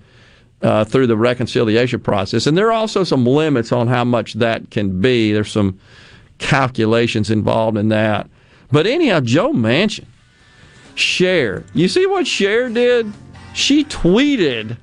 [0.62, 2.48] uh, through the reconciliation process.
[2.48, 5.32] And there are also some limits on how much that can be.
[5.32, 5.78] There's some
[6.38, 8.28] calculations involved in that
[8.70, 10.06] but anyhow, Joe Manchin,
[10.94, 13.12] Cher, you see what Cher did?
[13.52, 14.76] She tweeted,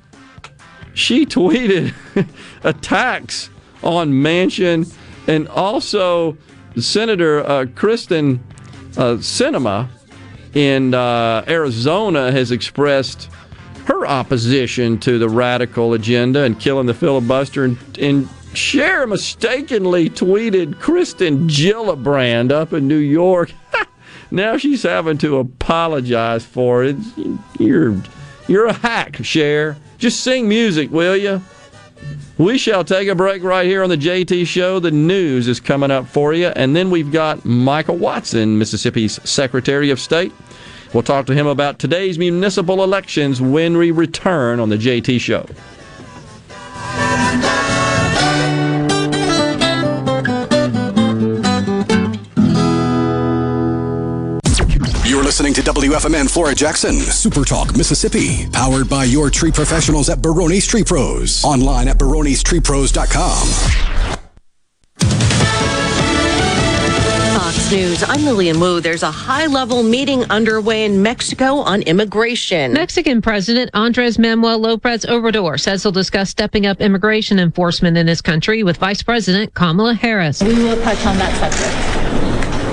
[0.93, 1.93] she tweeted
[2.63, 3.49] attacks
[3.83, 4.91] on Manchin
[5.27, 6.37] And also,
[6.77, 8.39] Senator uh, Kyrsten
[8.97, 9.89] uh, Sinema
[10.53, 13.29] in uh, Arizona has expressed
[13.85, 17.65] her opposition to the radical agenda and killing the filibuster.
[17.65, 23.53] And, and Cher mistakenly tweeted Kirsten Gillibrand up in New York.
[24.31, 26.97] now she's having to apologize for it.
[27.59, 27.95] You're
[28.47, 29.77] you're a hack, Cher.
[29.97, 31.41] Just sing music, will you?
[32.37, 34.79] We shall take a break right here on the JT Show.
[34.79, 36.47] The news is coming up for you.
[36.47, 40.33] And then we've got Michael Watson, Mississippi's Secretary of State.
[40.93, 45.45] We'll talk to him about today's municipal elections when we return on the JT Show.
[55.31, 60.67] Listening to WFMN Flora Jackson, Super Talk, Mississippi, powered by your tree professionals at Baroni's
[60.67, 61.41] Tree Pros.
[61.45, 63.47] Online at baronistreepros.com.
[67.39, 68.03] Fox News.
[68.03, 68.81] I'm Lilian Woo.
[68.81, 72.73] There's a high level meeting underway in Mexico on immigration.
[72.73, 78.21] Mexican President Andres Manuel Lopez Obrador says he'll discuss stepping up immigration enforcement in his
[78.21, 80.43] country with Vice President Kamala Harris.
[80.43, 81.90] We will touch on that subject.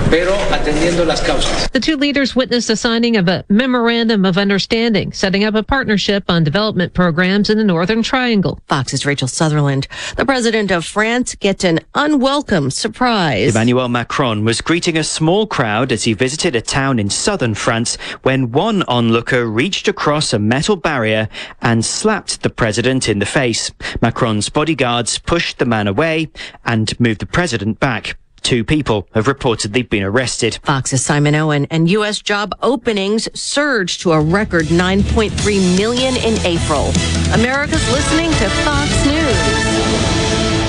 [0.09, 1.69] Pero atendiendo las causas.
[1.69, 6.23] The two leaders witnessed the signing of a memorandum of understanding, setting up a partnership
[6.27, 8.59] on development programs in the Northern Triangle.
[8.67, 9.87] Fox's Rachel Sutherland.
[10.17, 13.53] The president of France gets an unwelcome surprise.
[13.53, 17.95] Emmanuel Macron was greeting a small crowd as he visited a town in southern France
[18.23, 21.29] when one onlooker reached across a metal barrier
[21.61, 23.71] and slapped the president in the face.
[24.01, 26.29] Macron's bodyguards pushed the man away
[26.65, 28.17] and moved the president back.
[28.49, 30.57] Two people have reportedly been arrested.
[30.63, 32.19] Fox's Simon Owen and U.S.
[32.19, 36.91] job openings surged to a record 9.3 million in April.
[37.31, 40.68] America's listening to Fox News.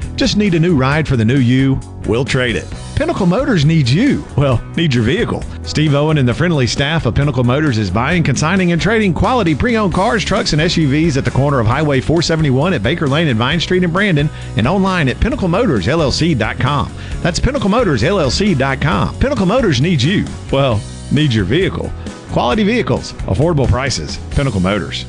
[0.15, 1.79] Just need a new ride for the new you?
[2.05, 2.65] We'll trade it.
[2.95, 4.23] Pinnacle Motors needs you.
[4.37, 5.43] Well, needs your vehicle.
[5.63, 9.55] Steve Owen and the friendly staff of Pinnacle Motors is buying, consigning, and trading quality
[9.55, 13.39] pre-owned cars, trucks, and SUVs at the corner of Highway 471 at Baker Lane and
[13.39, 16.93] Vine Street in Brandon, and online at PinnacleMotorsLLC.com.
[17.21, 19.19] That's PinnacleMotorsLLC.com.
[19.19, 20.25] Pinnacle Motors needs you.
[20.51, 20.79] Well,
[21.11, 21.91] needs your vehicle.
[22.31, 24.17] Quality vehicles, affordable prices.
[24.31, 25.05] Pinnacle Motors.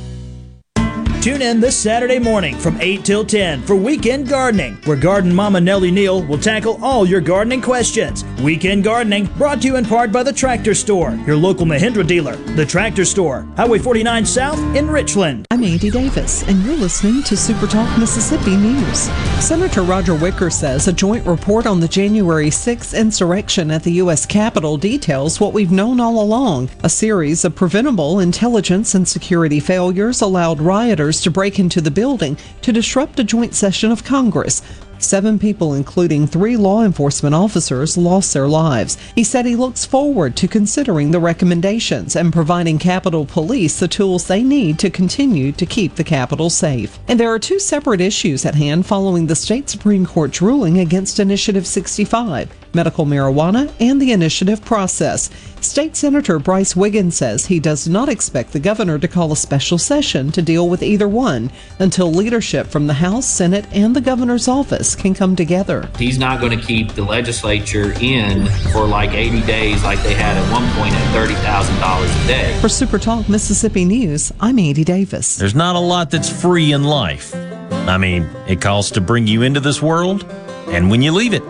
[1.22, 5.60] Tune in this Saturday morning from 8 till 10 for Weekend Gardening, where Garden Mama
[5.60, 8.24] Nellie Neal will tackle all your gardening questions.
[8.42, 12.34] Weekend Gardening brought to you in part by the Tractor Store, your local Mahindra dealer.
[12.56, 15.46] The Tractor Store, Highway 49 South in Richland.
[15.52, 19.02] I'm Andy Davis, and you're listening to Super Talk Mississippi News.
[19.38, 24.26] Senator Roger Wicker says a joint report on the January 6th insurrection at the U.S.
[24.26, 26.68] Capitol details what we've known all along.
[26.82, 32.36] A series of preventable intelligence and security failures allowed rioters to break into the building
[32.62, 34.62] to disrupt a joint session of Congress.
[34.98, 38.97] Seven people, including three law enforcement officers, lost their lives.
[39.16, 44.26] He said he looks forward to considering the recommendations and providing Capitol Police the tools
[44.26, 46.98] they need to continue to keep the Capitol safe.
[47.09, 51.18] And there are two separate issues at hand following the state Supreme Court's ruling against
[51.18, 55.30] Initiative 65 medical marijuana and the initiative process.
[55.60, 59.78] State Senator Brice Wiggins says he does not expect the governor to call a special
[59.78, 64.48] session to deal with either one until leadership from the House, Senate, and the governor's
[64.48, 65.88] office can come together.
[65.98, 70.36] He's not going to keep the legislature in for like 80 days like they had
[70.36, 72.58] at one point at $30,000 a day.
[72.60, 75.36] For Super Talk Mississippi News, I'm Andy Davis.
[75.36, 77.34] There's not a lot that's free in life.
[77.34, 80.24] I mean, it costs to bring you into this world
[80.68, 81.42] and when you leave it,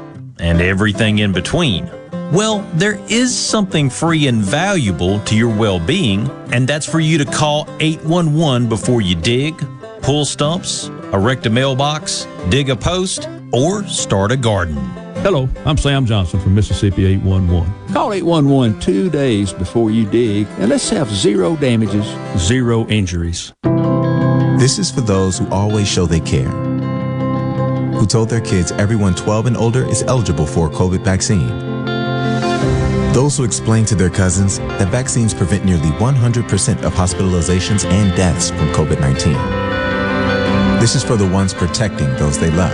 [0.43, 1.91] and everything in between.
[2.33, 7.17] Well, there is something free and valuable to your well being, and that's for you
[7.19, 9.55] to call 811 before you dig,
[10.03, 14.77] pull stumps, erect a mailbox, dig a post, or start a garden.
[15.23, 17.93] Hello, I'm Sam Johnson from Mississippi 811.
[17.93, 22.07] Call 811 two days before you dig, and let's have zero damages,
[22.37, 23.53] zero injuries.
[24.59, 26.72] This is for those who always show they care
[28.03, 31.47] who told their kids everyone 12 and older is eligible for a COVID vaccine.
[33.13, 38.51] Those who explained to their cousins that vaccines prevent nearly 100% of hospitalizations and deaths
[38.51, 39.35] from COVID 19.
[40.81, 42.73] This is for the ones protecting those they love.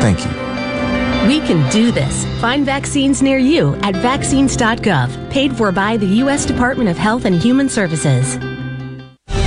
[0.00, 0.30] Thank you.
[1.28, 2.24] We can do this.
[2.40, 6.46] Find vaccines near you at vaccines.gov, paid for by the U.S.
[6.46, 8.38] Department of Health and Human Services.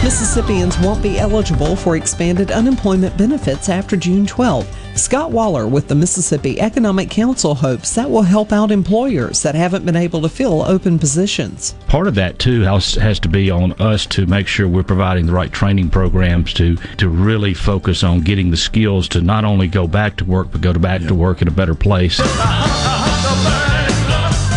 [0.03, 4.67] Mississippians won't be eligible for expanded unemployment benefits after June 12.
[4.97, 9.85] Scott Waller with the Mississippi Economic Council hopes that will help out employers that haven't
[9.85, 11.75] been able to fill open positions.
[11.87, 15.25] Part of that too has, has to be on us to make sure we're providing
[15.25, 19.67] the right training programs to to really focus on getting the skills to not only
[19.67, 22.19] go back to work but go to back to work in a better place.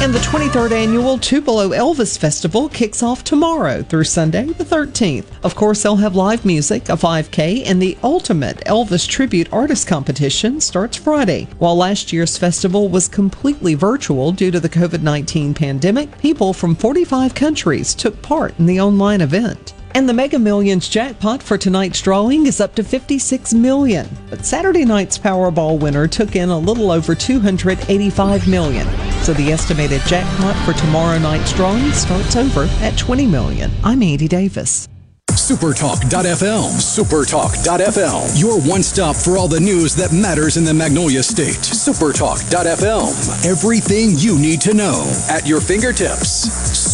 [0.02, 5.26] And the 23rd annual Tupelo Elvis Festival kicks off tomorrow through Sunday the 13th.
[5.42, 10.58] Of course, they'll have live music, a 5K, and the ultimate Elvis tribute artist competition
[10.58, 11.48] starts Friday.
[11.58, 16.74] While last year's festival was completely virtual due to the COVID 19 pandemic, people from
[16.74, 19.74] 45 countries took part in the online event.
[19.94, 24.08] And the Mega Millions jackpot for tonight's drawing is up to 56 million.
[24.28, 28.86] But Saturday night's Powerball winner took in a little over 285 million.
[29.22, 33.70] So the estimated jackpot for tomorrow night's drawing starts over at 20 million.
[33.82, 34.88] I'm Andy Davis.
[35.30, 36.78] Supertalk.fm.
[36.78, 38.40] Supertalk.fm.
[38.40, 41.56] Your one stop for all the news that matters in the Magnolia State.
[41.56, 43.44] Supertalk.fm.
[43.44, 46.46] Everything you need to know at your fingertips.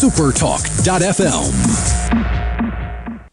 [0.03, 2.26] Supertalk.fm.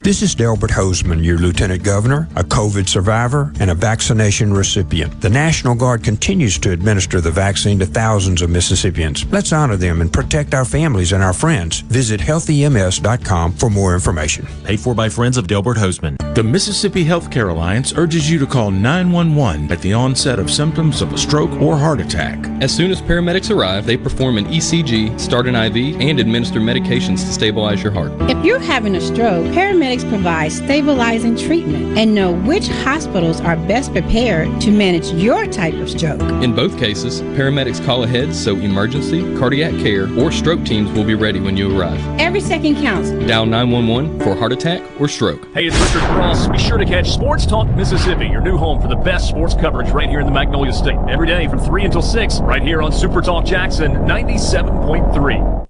[0.05, 5.19] This is Delbert Hosemann, your Lieutenant Governor, a COVID survivor, and a vaccination recipient.
[5.23, 9.25] The National Guard continues to administer the vaccine to thousands of Mississippians.
[9.33, 11.81] Let's honor them and protect our families and our friends.
[11.81, 14.47] Visit healthyms.com for more information.
[14.65, 16.19] Paid for by friends of Delbert Hosemann.
[16.35, 21.15] The Mississippi Healthcare Alliance urges you to call 911 at the onset of symptoms of
[21.15, 22.47] a stroke or heart attack.
[22.61, 27.21] As soon as paramedics arrive, they perform an ECG, start an IV, and administer medications
[27.21, 28.13] to stabilize your heart.
[28.31, 33.93] If you're having a stroke, paramedics provide stabilizing treatment and know which hospitals are best
[33.93, 36.23] prepared to manage your type of stroke.
[36.43, 41.15] In both cases, paramedics call ahead so emergency, cardiac care, or stroke teams will be
[41.15, 42.01] ready when you arrive.
[42.19, 43.11] Every second counts.
[43.29, 45.47] Dial 911 for heart attack or stroke.
[45.53, 46.49] Hey, it's Richard Cross.
[46.49, 49.91] Be sure to catch Sports Talk Mississippi, your new home for the best sports coverage
[49.91, 50.99] right here in the Magnolia State.
[51.09, 55.65] Every day from 3 until 6, right here on Super Talk Jackson 97.3.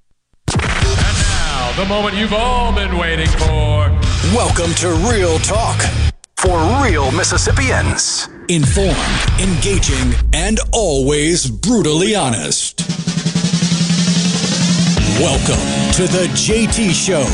[1.76, 4.03] The moment you've all been waiting for.
[4.32, 5.80] Welcome to Real Talk
[6.36, 8.26] for real Mississippians.
[8.48, 8.96] Informed,
[9.38, 12.80] engaging, and always brutally honest.
[15.20, 17.24] Welcome to the JT Show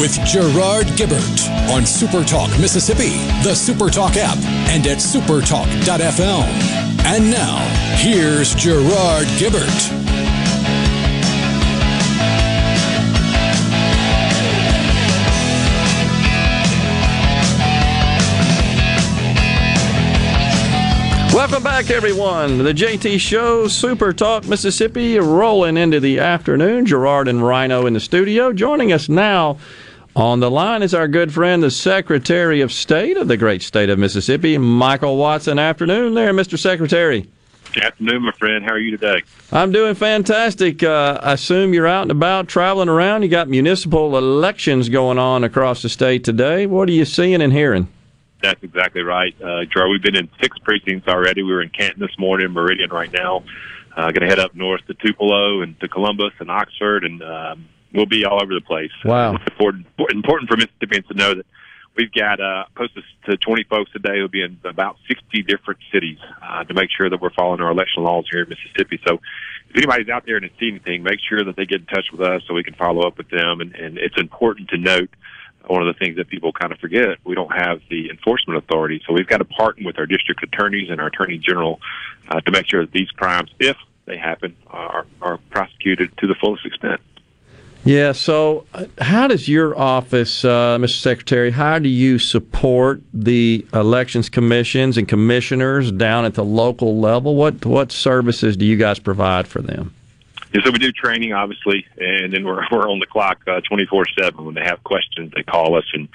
[0.00, 3.10] with Gerard Gibert on Supertalk Mississippi,
[3.42, 4.38] the Supertalk app,
[4.70, 6.44] and at supertalk.fm.
[7.04, 7.58] And now,
[7.96, 10.37] here's Gerard Gibert.
[21.38, 22.58] Welcome back, everyone.
[22.58, 26.84] The JT Show, Super Talk Mississippi, rolling into the afternoon.
[26.84, 28.52] Gerard and Rhino in the studio.
[28.52, 29.56] Joining us now
[30.16, 33.88] on the line is our good friend, the Secretary of State of the great state
[33.88, 35.60] of Mississippi, Michael Watson.
[35.60, 36.58] Afternoon there, Mr.
[36.58, 37.28] Secretary.
[37.72, 38.64] Good afternoon, my friend.
[38.64, 39.22] How are you today?
[39.52, 40.82] I'm doing fantastic.
[40.82, 43.22] Uh, I assume you're out and about traveling around.
[43.22, 46.66] You got municipal elections going on across the state today.
[46.66, 47.86] What are you seeing and hearing?
[48.42, 49.34] That's exactly right.
[49.40, 51.42] Uh, Jar, we've been in six precincts already.
[51.42, 53.44] We were in Canton this morning, Meridian right now.
[53.96, 57.68] Uh, going to head up north to Tupelo and to Columbus and Oxford, and um,
[57.92, 58.92] we'll be all over the place.
[59.04, 59.34] Wow.
[59.34, 61.46] It's important, important for Mississippians to know that
[61.96, 62.90] we've got uh, close
[63.26, 67.10] to 20 folks today who'll be in about 60 different cities uh, to make sure
[67.10, 69.00] that we're following our election laws here in Mississippi.
[69.06, 69.20] So
[69.68, 72.06] if anybody's out there and has seen anything, make sure that they get in touch
[72.12, 73.60] with us so we can follow up with them.
[73.60, 75.10] And, and it's important to note
[75.68, 77.18] one of the things that people kind of forget.
[77.24, 80.90] We don't have the enforcement authority, so we've got to partner with our district attorneys
[80.90, 81.80] and our attorney general
[82.28, 83.76] uh, to make sure that these crimes, if
[84.06, 87.00] they happen, are, are prosecuted to the fullest extent.
[87.84, 88.12] Yeah.
[88.12, 91.00] So, uh, how does your office, uh, Mr.
[91.00, 97.36] Secretary, how do you support the elections commissions and commissioners down at the local level?
[97.36, 99.94] What what services do you guys provide for them?
[100.52, 104.04] Yeah, so we do training, obviously, and then we're we're on the clock twenty four
[104.18, 104.44] seven.
[104.44, 106.08] When they have questions, they call us and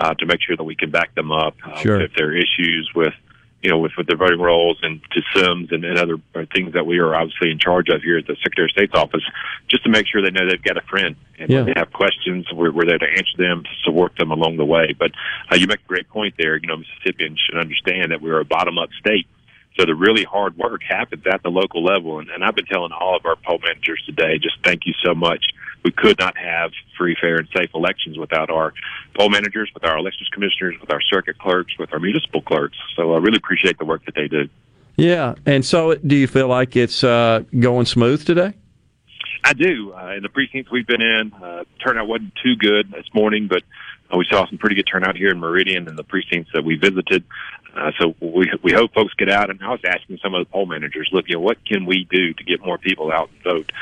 [0.00, 1.54] uh, to make sure that we can back them up.
[1.64, 2.00] Uh, Sure.
[2.00, 3.14] If there are issues with,
[3.62, 6.72] you know, with with their voting rolls and to Sims and, and other uh, things
[6.74, 9.22] that we are obviously in charge of here at the Secretary of State's office,
[9.68, 11.16] just to make sure they know they've got a friend.
[11.38, 11.56] And Yeah.
[11.62, 14.64] when they have questions, we're, we're there to answer them, to support them along the
[14.64, 14.94] way.
[14.98, 15.12] But
[15.52, 16.56] uh, you make a great point there.
[16.56, 19.26] You know, Mississippians should understand that we're a bottom up state.
[19.80, 22.18] So the really hard work happens at the local level.
[22.18, 25.14] And, and I've been telling all of our poll managers today, just thank you so
[25.14, 25.42] much.
[25.82, 28.74] We could not have free, fair, and safe elections without our
[29.14, 32.76] poll managers, with our elections commissioners, with our circuit clerks, with our municipal clerks.
[32.94, 34.50] So I really appreciate the work that they do.
[34.96, 35.36] Yeah.
[35.46, 38.52] And so, do you feel like it's uh, going smooth today?
[39.44, 39.94] I do.
[39.94, 43.62] Uh, in the precincts we've been in, uh, turnout wasn't too good this morning, but
[44.12, 46.74] Uh, we saw some pretty good turnout here in Meridian and the precincts that we
[46.74, 47.22] visited.
[47.74, 49.50] Uh, so we we hope folks get out.
[49.50, 52.06] And I was asking some of the poll managers, look, you know, what can we
[52.10, 53.72] do to get more people out and vote?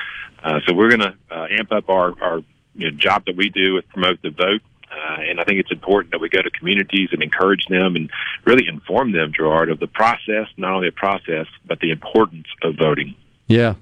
[0.43, 2.43] Uh, so we're going to uh, amp up our our
[2.75, 4.63] you know, job that we do with promote the vote.
[4.91, 8.11] Uh, and I think it's important that we go to communities and encourage them and
[8.45, 12.77] really inform them, Gerard, of the process, not only the process, but the importance of
[12.77, 13.15] voting.
[13.47, 13.75] Yeah.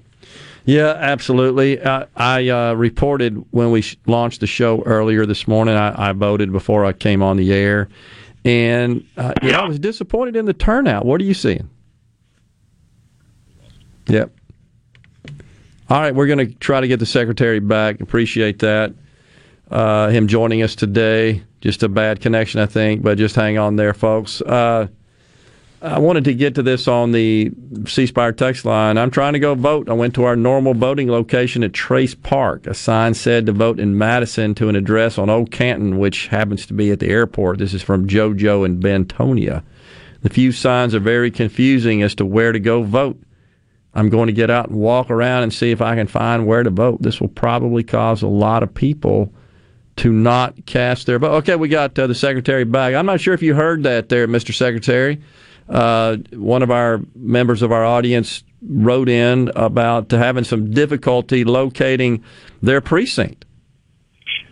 [0.65, 1.81] Yeah, absolutely.
[1.81, 5.75] I, I uh, reported when we sh- launched the show earlier this morning.
[5.75, 7.87] I, I, voted before I came on the air,
[8.47, 11.05] and uh, yeah, I was disappointed in the turnout.
[11.05, 11.69] What are you seeing?
[14.07, 14.31] Yep.
[15.89, 17.99] All right, we're going to try to get the secretary back.
[17.99, 18.93] Appreciate that.
[19.69, 21.43] Uh, him joining us today.
[21.59, 24.41] Just a bad connection, I think, but just hang on there, folks.
[24.41, 24.87] Uh,
[25.79, 27.51] I wanted to get to this on the
[27.85, 28.97] C Spire text line.
[28.97, 29.89] I'm trying to go vote.
[29.89, 32.65] I went to our normal voting location at Trace Park.
[32.65, 36.65] A sign said to vote in Madison to an address on Old Canton, which happens
[36.65, 37.59] to be at the airport.
[37.59, 39.63] This is from JoJo in Bentonia.
[40.23, 43.21] The few signs are very confusing as to where to go vote.
[43.93, 46.63] I'm going to get out and walk around and see if I can find where
[46.63, 47.03] to vote.
[47.03, 49.31] This will probably cause a lot of people
[49.97, 51.35] to not cast their vote.
[51.37, 52.95] Okay, we got uh, the secretary back.
[52.95, 54.53] I'm not sure if you heard that there, Mr.
[54.53, 55.21] Secretary.
[55.69, 62.23] Uh, one of our members of our audience wrote in about having some difficulty locating
[62.61, 63.45] their precinct.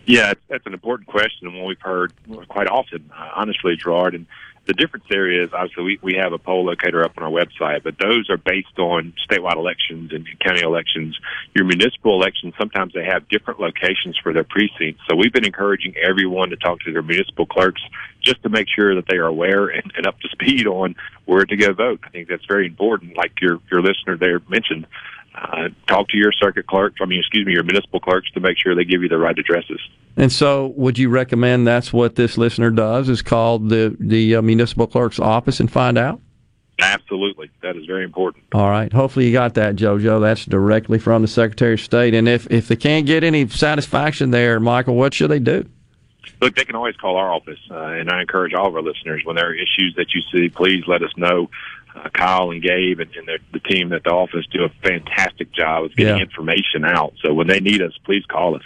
[0.06, 2.14] Yeah, that's an important question and one we've heard
[2.48, 4.14] quite often, uh, honestly, Gerard.
[4.14, 4.28] And
[4.68, 7.84] the difference there is obviously we, we have a poll locator up on our website,
[7.84, 11.18] but those are based on statewide elections and county elections.
[11.56, 15.02] Your municipal elections, sometimes they have different locations for their precincts.
[15.10, 17.82] So we've been encouraging everyone to talk to their municipal clerks
[18.26, 20.96] just to make sure that they are aware and, and up to speed on
[21.26, 22.02] where to go vote.
[22.04, 23.16] I think that's very important.
[23.16, 24.88] Like your, your listener there mentioned,
[25.36, 28.58] uh, talk to your circuit clerks, I mean, excuse me, your municipal clerks to make
[28.58, 29.80] sure they give you the right addresses.
[30.18, 33.10] And so, would you recommend that's what this listener does?
[33.10, 36.22] Is call the the uh, municipal clerk's office and find out?
[36.80, 38.46] Absolutely, that is very important.
[38.54, 38.92] All right.
[38.94, 40.22] Hopefully, you got that, JoJo.
[40.22, 42.14] That's directly from the Secretary of State.
[42.14, 45.66] And if if they can't get any satisfaction there, Michael, what should they do?
[46.42, 49.22] Look, they can always call our office, uh, and I encourage all of our listeners
[49.24, 51.50] when there are issues that you see, please let us know
[51.96, 55.86] uh, Kyle and Gabe and, and the team at the office do a fantastic job
[55.86, 56.24] of getting yeah.
[56.24, 57.14] information out.
[57.22, 58.64] So when they need us, please call us.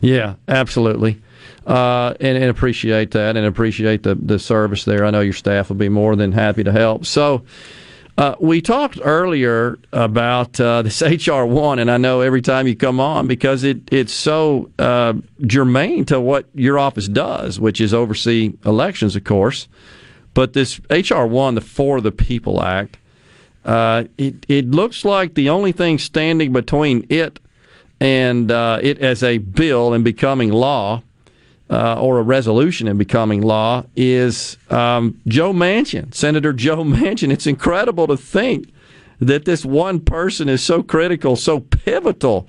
[0.00, 1.20] Yeah, absolutely.
[1.66, 5.04] Uh, and, and, appreciate that and appreciate the, the service there.
[5.04, 7.04] I know your staff will be more than happy to help.
[7.04, 7.44] So,
[8.20, 12.76] uh, we talked earlier about uh, this HR one, and I know every time you
[12.76, 15.14] come on because it it's so uh,
[15.46, 19.68] germane to what your office does, which is oversee elections, of course.
[20.34, 22.98] But this HR one, the For the People Act,
[23.64, 27.40] uh, it it looks like the only thing standing between it
[28.00, 31.02] and uh, it as a bill and becoming law.
[31.70, 37.30] Uh, or a resolution in becoming law is um, Joe Manchin, Senator Joe Manchin.
[37.30, 38.72] It's incredible to think
[39.20, 42.48] that this one person is so critical, so pivotal,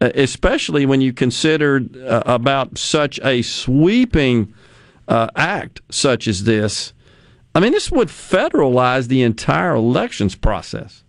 [0.00, 4.54] uh, especially when you consider uh, about such a sweeping
[5.08, 6.94] uh, act such as this
[7.54, 11.04] I mean, this would federalize the entire elections process.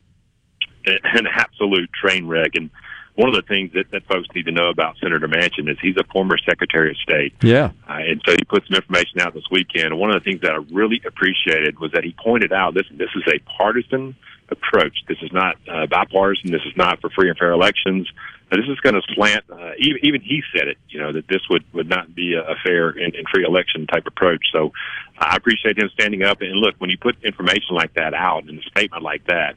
[0.86, 2.52] An absolute train wreck.
[2.54, 2.70] And
[3.16, 5.96] one of the things that, that folks need to know about Senator Manchin is he's
[5.98, 7.34] a former Secretary of State.
[7.42, 7.72] Yeah.
[7.88, 9.88] Uh, and so he put some information out this weekend.
[9.88, 12.86] And one of the things that I really appreciated was that he pointed out this
[12.92, 14.16] this is a partisan
[14.50, 14.98] approach.
[15.08, 16.52] This is not uh, bipartisan.
[16.52, 18.08] This is not for free and fair elections.
[18.52, 19.44] Uh, this is going to slant.
[19.50, 20.78] Uh, even even he said it.
[20.90, 23.88] You know that this would would not be a, a fair and, and free election
[23.88, 24.46] type approach.
[24.52, 24.72] So
[25.18, 26.42] I appreciate him standing up.
[26.42, 29.56] And look, when you put information like that out in a statement like that,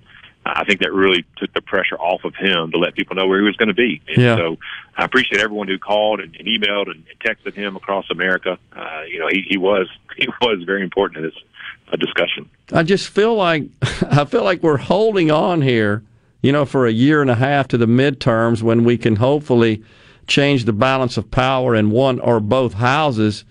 [0.49, 3.39] I think that really took the pressure off of him to let people know where
[3.39, 4.01] he was going to be.
[4.09, 4.37] And yeah.
[4.37, 4.57] so
[4.97, 8.59] I appreciate everyone who called and, and emailed and, and texted him across America.
[8.75, 11.41] Uh, you know, he, he was he was very important in this
[11.93, 12.49] uh, discussion.
[12.73, 13.65] I just feel like
[14.11, 16.03] I feel like we're holding on here,
[16.41, 19.83] you know, for a year and a half to the midterms when we can hopefully
[20.27, 23.45] change the balance of power in one or both houses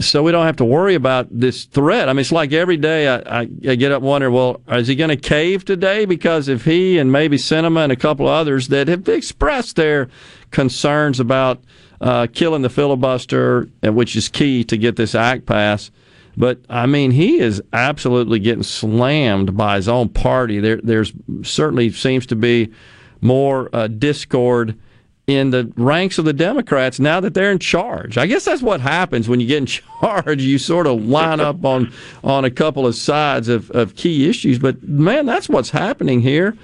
[0.00, 2.08] so we don't have to worry about this threat.
[2.08, 4.88] I mean, it's like every day I, I, I get up and wonder, well, is
[4.88, 6.04] he going to cave today?
[6.04, 10.08] Because if he and maybe Sinema and a couple others that have expressed their
[10.50, 11.62] concerns about
[12.00, 15.92] uh, killing the filibuster, which is key to get this act passed.
[16.36, 20.58] But I mean, he is absolutely getting slammed by his own party.
[20.58, 21.12] There, there's
[21.42, 22.72] certainly seems to be
[23.20, 24.76] more uh, discord
[25.26, 28.18] in the ranks of the Democrats now that they're in charge.
[28.18, 29.66] I guess that's what happens when you get in
[30.00, 30.42] charge.
[30.42, 31.92] You sort of line up on
[32.22, 34.58] on a couple of sides of, of key issues.
[34.58, 36.56] But man, that's what's happening here.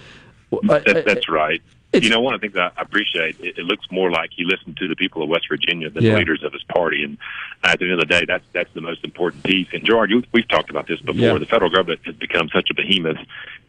[0.65, 1.63] That, that's right.
[1.93, 4.77] You know, one of the things I appreciate, it, it looks more like he listened
[4.77, 6.13] to the people of West Virginia than Yeah.
[6.13, 7.03] the leaders of his party.
[7.03, 7.19] And
[7.65, 9.67] at the end of the day, that's that's the most important piece.
[9.73, 11.15] And Gerard, you, we've talked about this before.
[11.21, 11.39] Yeah.
[11.39, 13.19] The federal government has become such a behemoth.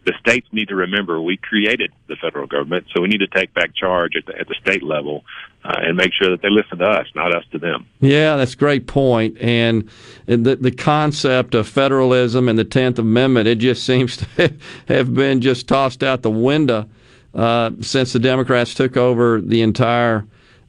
[0.03, 3.53] The states need to remember we created the federal government, so we need to take
[3.53, 5.23] back charge at the, at the state level
[5.63, 7.85] uh, and make sure that they listen to us, not us to them.
[7.99, 9.37] Yeah, that's a great point.
[9.39, 9.87] And
[10.25, 14.53] the the concept of federalism and the Tenth Amendment, it just seems to
[14.87, 16.87] have been just tossed out the window
[17.33, 20.25] uh, since the Democrats took over the entire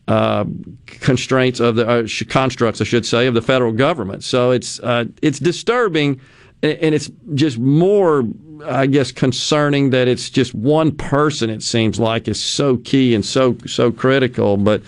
[0.09, 0.45] uh,
[0.87, 4.25] constraints of the uh, constructs, I should say, of the federal government.
[4.25, 6.21] So it's uh, it's disturbing,
[6.63, 8.25] and it's just more,
[8.65, 11.51] I guess, concerning that it's just one person.
[11.51, 14.83] It seems like is so key and so so critical, but.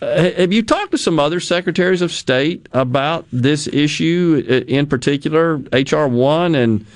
[0.00, 4.86] Uh, have you talked to some other secretaries of state about this issue uh, in
[4.86, 6.86] particular, HR one, and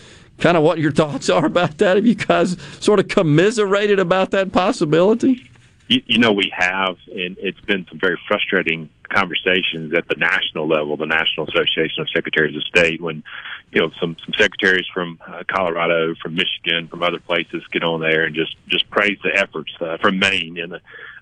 [0.43, 1.97] kind of what your thoughts are about that?
[1.97, 5.49] Have you guys sort of commiserated about that possibility?
[5.89, 10.67] You, you know, we have, and it's been some very frustrating conversations at the national
[10.67, 13.23] level, the National Association of Secretaries of State, when
[13.71, 18.01] you know some some secretaries from uh, Colorado, from Michigan, from other places get on
[18.01, 20.79] there and just just praise the efforts uh, from Maine, and uh,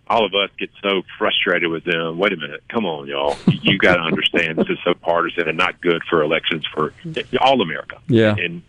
[0.07, 2.19] all of us get so frustrated with them.
[2.19, 5.57] Wait a minute, come on, y'all, you, got to understand this is so partisan and
[5.57, 6.93] not good for elections for
[7.41, 7.99] all America.
[8.09, 8.35] Yeah.
[8.37, 8.63] and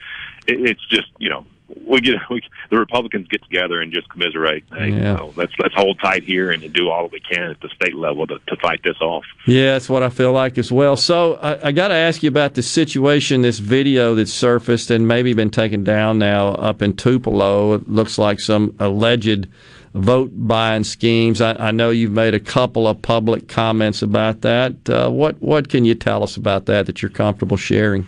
[0.60, 1.46] it's just you know
[1.86, 4.64] we get we, the Republicans get together and just commiserate.
[4.72, 7.62] Hey, you know, let's let's hold tight here and do all that we can at
[7.62, 9.24] the state level to, to fight this off.
[9.46, 10.96] Yeah, that's what I feel like as well.
[10.96, 15.08] So I, I got to ask you about the situation, this video that surfaced and
[15.08, 17.74] maybe been taken down now up in Tupelo.
[17.74, 19.48] It looks like some alleged
[19.94, 21.42] vote buying schemes.
[21.42, 24.90] I, I know you've made a couple of public comments about that.
[24.90, 28.08] Uh, what what can you tell us about that that you're comfortable sharing?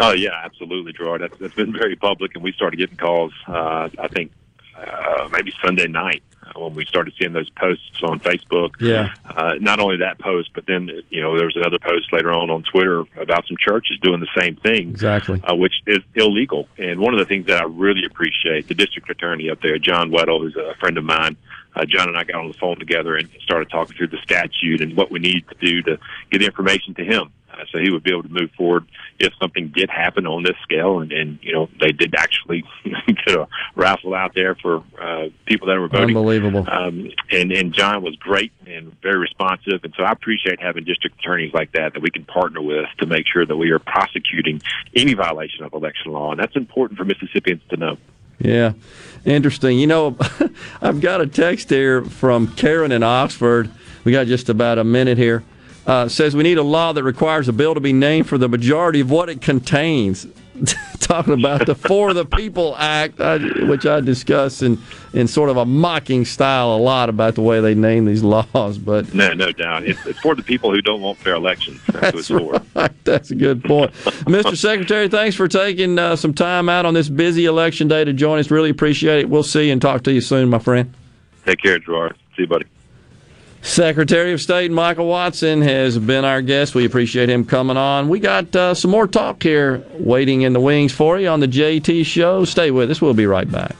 [0.00, 1.22] Oh yeah, absolutely, Gerard.
[1.22, 3.32] That's, that's been very public, and we started getting calls.
[3.46, 4.32] Uh, I think
[4.76, 8.72] uh, maybe Sunday night uh, when we started seeing those posts on Facebook.
[8.78, 9.14] Yeah.
[9.24, 12.50] Uh, not only that post, but then you know there was another post later on
[12.50, 15.40] on Twitter about some churches doing the same thing, Exactly.
[15.44, 16.68] uh, which is illegal.
[16.76, 20.10] And one of the things that I really appreciate, the district attorney up there, John
[20.10, 21.36] Weddle, who's a friend of mine.
[21.74, 24.80] Uh, John and I got on the phone together and started talking through the statute
[24.80, 25.98] and what we need to do to
[26.30, 28.86] get information to him, uh, so he would be able to move forward
[29.18, 31.00] if something did happen on this scale.
[31.00, 35.68] And, and you know, they did actually get a raffle out there for uh, people
[35.68, 36.16] that were voting.
[36.16, 36.66] Unbelievable.
[36.68, 41.18] Um, and and John was great and very responsive, and so I appreciate having district
[41.20, 44.60] attorneys like that that we can partner with to make sure that we are prosecuting
[44.94, 47.96] any violation of election law, and that's important for Mississippians to know.
[48.38, 48.72] Yeah,
[49.24, 49.78] interesting.
[49.78, 50.16] You know,
[50.82, 53.70] I've got a text here from Karen in Oxford.
[54.04, 55.42] We got just about a minute here.
[55.86, 58.48] Uh, says we need a law that requires a bill to be named for the
[58.48, 60.26] majority of what it contains.
[61.00, 64.78] Talking about the For the People Act, I, which I discuss in,
[65.12, 68.78] in sort of a mocking style a lot about the way they name these laws.
[68.78, 69.84] But No, no doubt.
[69.84, 71.80] It's, it's for the people who don't want fair elections.
[71.86, 72.62] That's, what it's for.
[72.74, 73.92] Right, That's a good point.
[74.24, 74.56] Mr.
[74.56, 78.38] Secretary, thanks for taking uh, some time out on this busy election day to join
[78.38, 78.50] us.
[78.50, 79.28] Really appreciate it.
[79.28, 80.92] We'll see you and talk to you soon, my friend.
[81.44, 82.16] Take care, Gerard.
[82.34, 82.66] See you, buddy.
[83.66, 86.76] Secretary of State Michael Watson has been our guest.
[86.76, 88.08] We appreciate him coming on.
[88.08, 91.48] We got uh, some more talk here waiting in the wings for you on the
[91.48, 92.44] JT Show.
[92.44, 93.02] Stay with us.
[93.02, 93.74] We'll be right back.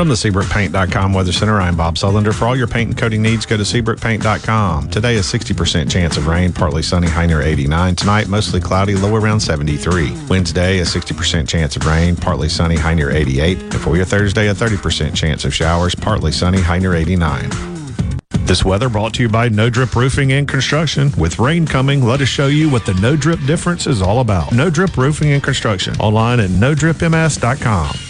[0.00, 2.32] From the SeabrookPaint.com Weather Center, I'm Bob Sullender.
[2.32, 4.88] For all your paint and coating needs, go to SeabrookPaint.com.
[4.88, 7.96] Today, a 60% chance of rain, partly sunny, high near 89.
[7.96, 10.16] Tonight, mostly cloudy, low around 73.
[10.30, 13.60] Wednesday, a 60% chance of rain, partly sunny, high near 88.
[13.60, 17.50] And for your Thursday, a 30% chance of showers, partly sunny, high near 89.
[18.46, 21.12] This weather brought to you by No Drip Roofing and Construction.
[21.18, 24.50] With rain coming, let us show you what the No Drip difference is all about.
[24.52, 25.94] No Drip Roofing and Construction.
[26.00, 28.09] Online at NoDripMS.com.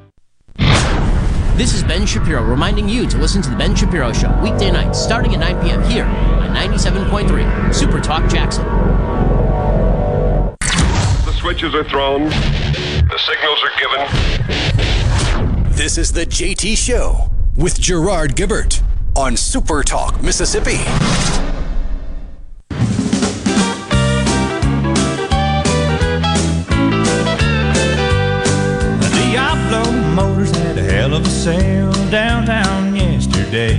[1.61, 4.99] This is Ben Shapiro reminding you to listen to The Ben Shapiro Show weekday nights
[4.99, 5.83] starting at 9 p.m.
[5.83, 8.65] here on 97.3 Super Talk Jackson.
[10.57, 15.71] The switches are thrown, the signals are given.
[15.73, 18.81] This is The JT Show with Gerard Gibert
[19.15, 20.79] on Super Talk, Mississippi.
[31.21, 33.77] Had a sale downtown yesterday.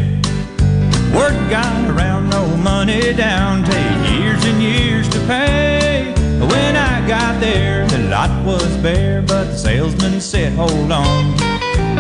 [1.15, 6.15] Word got around, no money down, take years and years to pay.
[6.39, 11.37] When I got there, the lot was bare, but the salesman said, Hold on.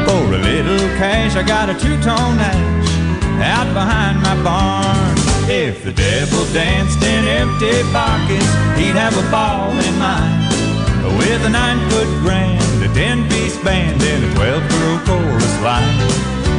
[0.06, 2.88] For a little cash, I got a two tone hash
[3.42, 5.16] out behind my barn.
[5.50, 10.52] If the devil danced in empty pockets, he'd have a ball in mine.
[11.18, 12.61] With a nine foot grand,
[12.92, 15.82] a ten piece band, and a twelve girl chorus line.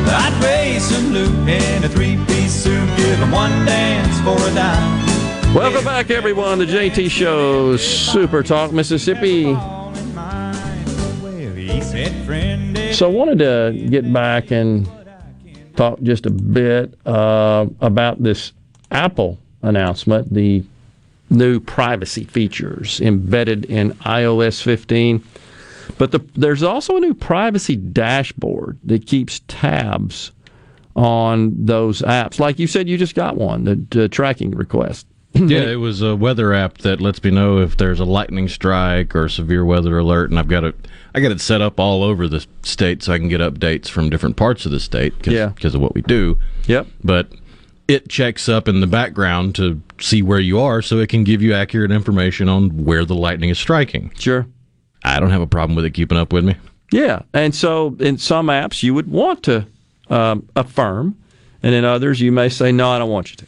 [0.06, 4.54] I'd raise some loot in a three piece suit, give 'em one dance for a
[4.54, 5.54] dime.
[5.54, 6.60] Welcome back, everyone.
[6.60, 9.54] The JT Show, Super Talk, Mississippi.
[12.94, 14.90] So I wanted to get back and
[15.76, 18.52] talk just a bit uh, about this
[18.92, 20.64] Apple announcement, the
[21.30, 25.24] new privacy features embedded in iOS 15.
[25.98, 30.32] But the, there's also a new privacy dashboard that keeps tabs
[30.96, 32.40] on those apps.
[32.40, 35.08] Like you said, you just got one, the, the tracking request.
[35.34, 39.16] yeah, it was a weather app that lets me know if there's a lightning strike
[39.16, 40.76] or severe weather alert, and I've got it.
[41.16, 44.10] I got it set up all over the state so I can get updates from
[44.12, 45.18] different parts of the state.
[45.24, 45.48] Cause, Yeah.
[45.48, 46.38] because of what we do.
[46.68, 46.86] Yep.
[47.04, 47.30] But
[47.88, 51.42] it checks up in the background to see where you are, so it can give
[51.42, 54.12] you accurate information on where the lightning is striking.
[54.20, 54.46] Sure.
[55.04, 56.56] I don't have a problem with it keeping up with me.
[56.92, 59.66] Yeah, and so in some apps you would want to
[60.10, 61.18] um, affirm,
[61.62, 63.46] and in others you may say, "No, I don't want you to."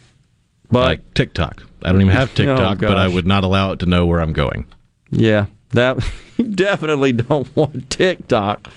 [0.72, 3.80] But like TikTok, I don't even have Oh, TikTok, but I would not allow it
[3.80, 4.66] to know where I'm going.
[5.12, 5.98] Yeah, that
[6.38, 8.68] you definitely don't want TikTok.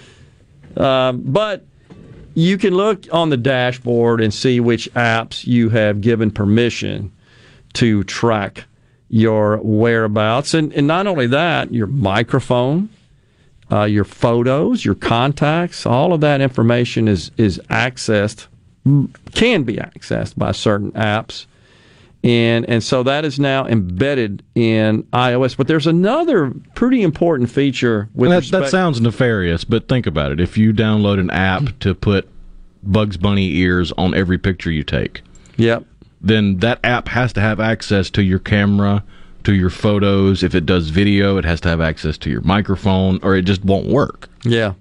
[0.77, 1.65] Um, but
[2.35, 7.11] you can look on the dashboard and see which apps you have given permission
[7.73, 8.65] to track
[9.09, 12.89] your whereabouts, and, and not only that, your microphone,
[13.71, 18.47] uh, your photos, your contacts, all of that information is is accessed,
[19.33, 21.47] can be accessed by certain apps
[22.25, 25.57] and and so that is now embedded in iOS.
[25.57, 30.41] But there's another pretty important feature with that, that sounds nefarious, but think about it.
[30.41, 32.29] If you download an app to put
[32.83, 35.23] Bugs Bunny ears on every picture you take,
[35.57, 35.85] yep,
[36.21, 39.05] then that app has to have access to your camera,
[39.45, 40.43] to your photos.
[40.43, 43.65] If it does video, it has to have access to your microphone, or it just
[43.65, 44.29] won't work.
[44.43, 44.75] yeah,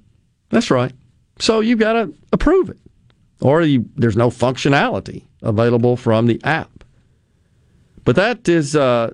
[0.49, 0.93] that's right.
[1.39, 2.79] So you've got to approve it,
[3.41, 6.83] or you, there's no functionality available from the app.
[8.03, 9.13] But that is uh,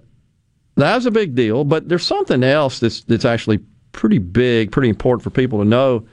[0.76, 1.64] that was a big deal.
[1.66, 3.60] But there's something else that's that's actually
[3.92, 6.06] pretty big, pretty important for people to know,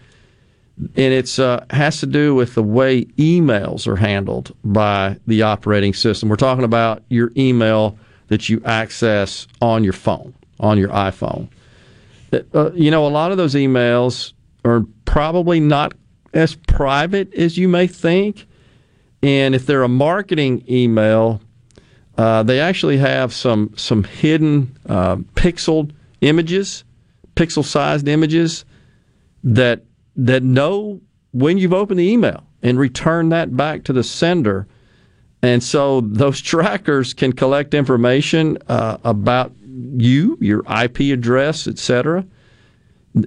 [0.97, 5.94] and it's uh, has to do with the way emails are handled by the operating
[5.94, 6.28] system.
[6.28, 11.49] We're talking about your email that you access on your phone, on your iPhone.
[12.55, 14.33] Uh, you know, a lot of those emails
[14.65, 15.92] are probably not
[16.33, 18.47] as private as you may think.
[19.23, 21.41] And if they're a marketing email,
[22.17, 25.17] uh, they actually have some some hidden uh,
[26.20, 26.84] images,
[27.34, 28.65] pixel sized images
[29.42, 29.83] that
[30.26, 31.00] that know
[31.32, 34.66] when you've opened the email and return that back to the sender.
[35.42, 42.26] And so those trackers can collect information uh, about you, your IP address, etc.,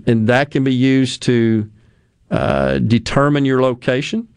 [0.06, 1.70] and that can be used to
[2.32, 4.30] uh, determine your location.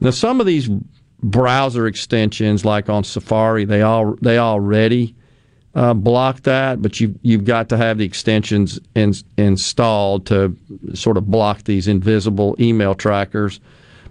[0.00, 0.68] Now, some of these
[1.22, 5.14] browser extensions, like on Safari, they all they already
[5.74, 10.56] uh, block that, but you you've got to have the extensions in, installed to
[10.94, 13.60] sort of block these invisible email trackers.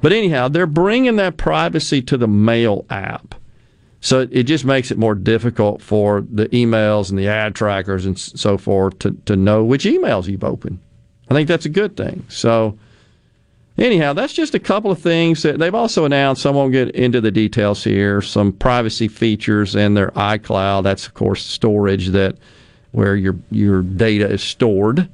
[0.02, 3.36] But anyhow, they're bringing that privacy to the Mail app.
[4.02, 8.20] So it just makes it more difficult for the emails and the ad trackers and
[8.20, 10.80] so forth to, to know which emails you've opened.
[11.30, 12.26] I think that's a good thing.
[12.28, 12.78] So,
[13.78, 16.46] anyhow, that's just a couple of things that they've also announced.
[16.46, 18.22] I won't get into the details here.
[18.22, 20.84] Some privacy features in their iCloud.
[20.84, 22.38] That's of course storage that
[22.92, 25.10] where your your data is stored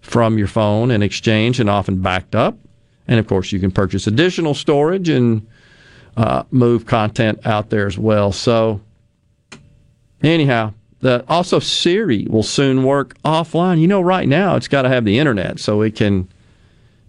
[0.00, 2.56] from your phone and exchanged and often backed up.
[3.08, 5.46] And of course, you can purchase additional storage and
[6.16, 8.32] uh, move content out there as well.
[8.32, 8.80] So,
[10.22, 13.80] anyhow, the, also Siri will soon work offline.
[13.80, 16.28] You know, right now it's got to have the internet so it can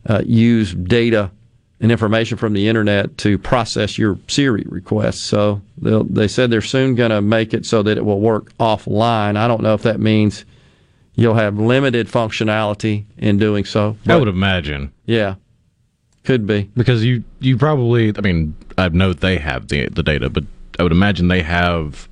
[0.07, 1.31] uh, use data
[1.79, 5.19] and information from the internet to process your Siri requests.
[5.19, 9.37] So they said they're soon going to make it so that it will work offline.
[9.37, 10.43] I don't know if that means
[11.13, 13.97] you'll have limited functionality in doing so.
[14.07, 14.91] I would imagine.
[15.05, 15.35] Yeah.
[16.23, 20.29] Could be because you you probably I mean I know they have the the data,
[20.29, 20.43] but
[20.77, 22.09] I would imagine they have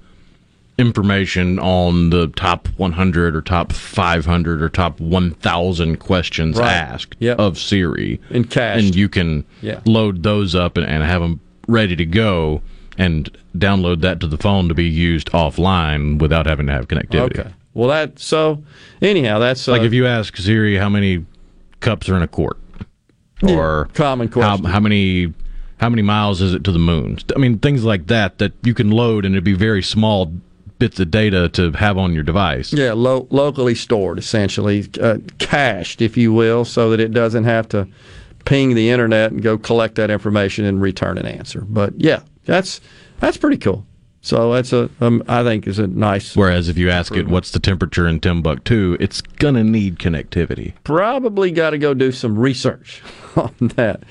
[0.77, 6.71] information on the top 100 or top 500 or top 1,000 questions right.
[6.71, 7.39] asked yep.
[7.39, 8.85] of Siri, and cached.
[8.85, 9.79] and you can yeah.
[9.85, 12.61] load those up and, and have them ready to go
[12.97, 17.39] and download that to the phone to be used offline without having to have connectivity.
[17.39, 17.49] Okay.
[17.73, 18.63] Well, that so
[19.01, 21.25] anyhow, that's uh, like if you ask Siri how many
[21.81, 22.57] cups are in a quart
[23.43, 24.65] or common question.
[24.65, 25.33] How, how, many
[25.77, 27.17] how many miles is it to the moon?
[27.35, 30.31] I mean, things like that that you can load and it'd be very small
[30.79, 32.73] bits of data to have on your device.
[32.73, 37.67] Yeah, lo- locally stored, essentially uh, cached, if you will, so that it doesn't have
[37.69, 37.87] to
[38.45, 41.61] ping the internet and go collect that information and return an answer.
[41.61, 42.81] But yeah, that's
[43.19, 43.85] that's pretty cool.
[44.21, 46.35] So that's a um, I think is a nice.
[46.35, 50.73] Whereas if you ask it what's the temperature in Timbuktu, it's gonna need connectivity.
[50.83, 53.03] Probably got to go do some research
[53.35, 54.01] on that.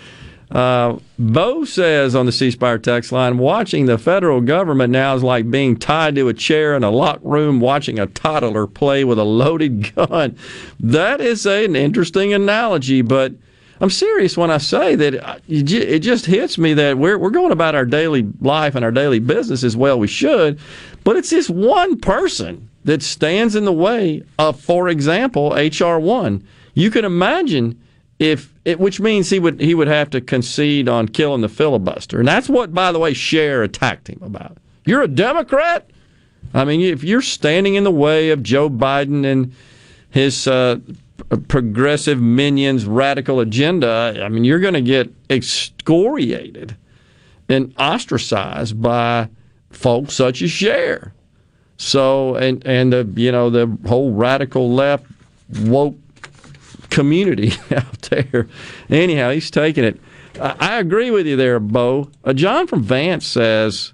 [0.51, 5.23] Uh, Bo says on the C Spire text line, watching the federal government now is
[5.23, 9.19] like being tied to a chair in a locked room watching a toddler play with
[9.19, 10.37] a loaded gun.
[10.79, 13.33] That is a, an interesting analogy, but
[13.81, 17.53] I'm serious when I say that uh, it just hits me that we're, we're going
[17.53, 20.59] about our daily life and our daily business as well we should,
[21.03, 26.47] but it's this one person that stands in the way of, for example, HR one.
[26.75, 27.81] You can imagine
[28.31, 32.19] if it, which means he would he would have to concede on killing the filibuster,
[32.19, 34.57] and that's what, by the way, Cher attacked him about.
[34.85, 35.91] You're a Democrat.
[36.53, 39.53] I mean, if you're standing in the way of Joe Biden and
[40.11, 40.79] his uh,
[41.49, 46.77] progressive minions' radical agenda, I mean, you're going to get excoriated
[47.49, 49.29] and ostracized by
[49.71, 51.13] folks such as Cher.
[51.77, 55.07] So, and and the you know the whole radical left
[55.61, 55.97] woke
[56.95, 58.49] community out there.
[58.89, 60.01] Anyhow, he's taking it.
[60.41, 62.11] I, agree with you there, Bo.
[62.25, 63.93] Uh, John from Vance says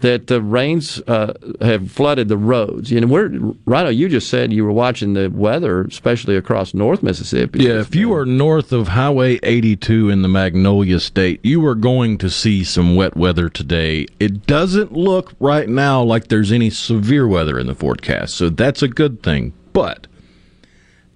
[0.00, 2.90] that the rains uh, have flooded the roads.
[2.90, 3.28] You know, we're,
[3.66, 7.64] Rhino, you just said you were watching the weather, especially across North Mississippi.
[7.64, 12.16] Yeah, if you are north of Highway 82 in the Magnolia State, you are going
[12.18, 14.06] to see some wet weather today.
[14.20, 18.82] It doesn't look right now like there's any severe weather in the forecast, so that's
[18.82, 19.52] a good thing.
[19.72, 20.06] But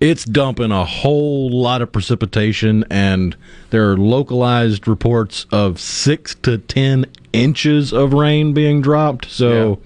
[0.02, 3.36] it's dumping a whole lot of precipitation, and
[3.70, 9.30] there are localized reports of six to ten inches of rain being dropped.
[9.30, 9.80] So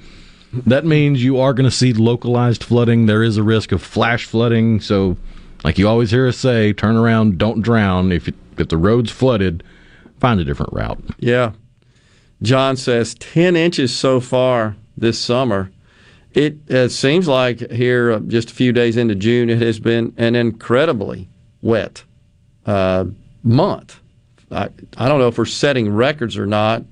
[0.55, 0.61] yeah.
[0.67, 3.05] that means you are going to see localized flooding.
[3.05, 4.81] There is a risk of flash flooding.
[4.81, 5.19] So
[5.65, 8.11] Like you always hear us say, turn around, don't drown.
[8.11, 9.63] If, it, if the road's flooded,
[10.19, 10.99] find a different route.
[11.19, 11.53] Yeah.
[12.41, 15.71] John says 10 inches so far this summer.
[16.37, 20.13] It, it seems like here, uh, just a few days into June, it has been
[20.19, 21.31] an incredibly
[21.63, 22.05] wet
[22.67, 23.07] uh,
[23.43, 24.01] month.
[24.51, 26.85] I, I don't know if we're setting records or not,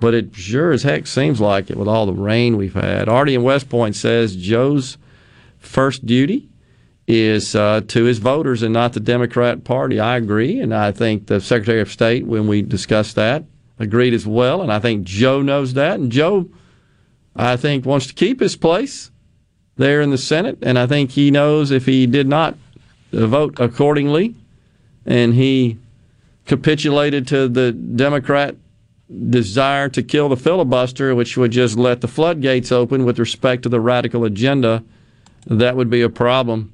[0.00, 3.08] but it sure as heck seems like it with all the rain we've had.
[3.08, 4.98] Artie in West Point says Joe's
[5.60, 6.48] first duty
[7.06, 10.00] is uh, to his voters and not the Democrat Party.
[10.00, 13.44] I agree, and I think the Secretary of State, when we discussed that,
[13.78, 16.50] agreed as well, and I think Joe knows that, and Joe
[17.34, 19.10] I think, wants to keep his place
[19.76, 22.56] there in the Senate, and I think he knows if he did not
[23.12, 24.34] vote accordingly
[25.06, 25.78] and he
[26.46, 28.56] capitulated to the Democrat
[29.28, 33.68] desire to kill the filibuster, which would just let the floodgates open with respect to
[33.68, 34.84] the radical agenda,
[35.46, 36.72] that would be a problem.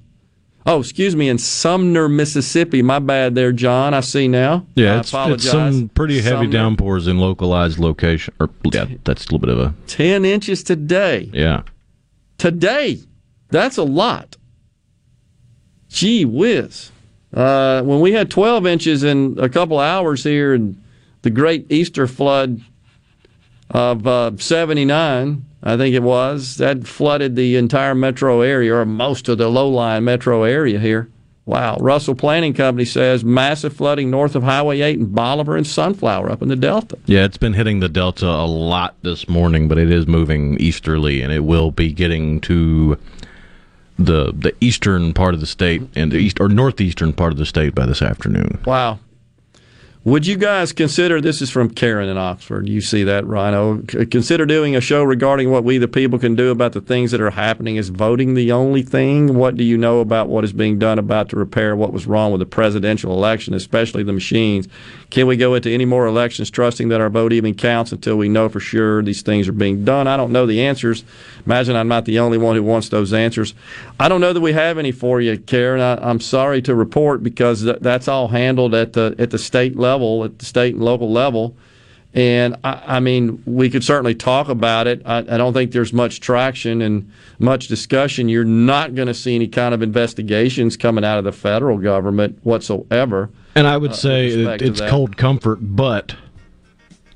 [0.68, 2.82] Oh, excuse me, in Sumner, Mississippi.
[2.82, 3.94] My bad there, John.
[3.94, 4.66] I see now.
[4.74, 6.50] Yeah, it's, it's some pretty heavy Sumner.
[6.50, 8.34] downpours in localized location.
[8.40, 11.30] Or yeah, that's a little bit of a 10 inches today.
[11.32, 11.62] yeah.
[12.38, 12.98] Today.
[13.48, 14.36] That's a lot.
[15.88, 16.90] Gee whiz.
[17.32, 20.80] Uh, when we had 12 inches in a couple hours here in
[21.22, 22.60] the great Easter flood
[23.70, 29.28] of uh, 79, I think it was, that flooded the entire metro area or most
[29.28, 31.10] of the low-lying metro area here.
[31.44, 31.76] Wow.
[31.80, 36.40] Russell Planning Company says massive flooding north of Highway 8 in Bolivar and Sunflower up
[36.40, 36.98] in the Delta.
[37.06, 41.20] Yeah, it's been hitting the delta a lot this morning, but it is moving easterly,
[41.20, 42.96] and it will be getting to
[43.98, 47.46] the the eastern part of the state and the east or northeastern part of the
[47.46, 48.58] state by this afternoon.
[48.66, 48.98] Wow.
[50.06, 52.68] Would you guys consider this is from Karen in Oxford?
[52.68, 53.82] You see that, Rhino?
[53.82, 57.20] Consider doing a show regarding what we, the people, can do about the things that
[57.20, 57.74] are happening.
[57.74, 59.34] Is voting the only thing?
[59.34, 62.30] What do you know about what is being done about to repair what was wrong
[62.30, 64.68] with the presidential election, especially the machines?
[65.10, 68.28] Can we go into any more elections trusting that our vote even counts until we
[68.28, 70.08] know for sure these things are being done?
[70.08, 71.04] I don't know the answers.
[71.46, 73.54] Imagine I'm not the only one who wants those answers.
[74.00, 75.80] I don't know that we have any for you, Karen.
[75.80, 79.76] I, I'm sorry to report because th- that's all handled at the at the state
[79.76, 81.56] level, at the state and local level.
[82.16, 85.02] And I, I mean, we could certainly talk about it.
[85.04, 88.30] I, I don't think there's much traction and much discussion.
[88.30, 92.38] You're not going to see any kind of investigations coming out of the federal government
[92.42, 93.28] whatsoever.
[93.54, 96.16] And I would uh, say it, it's cold comfort, but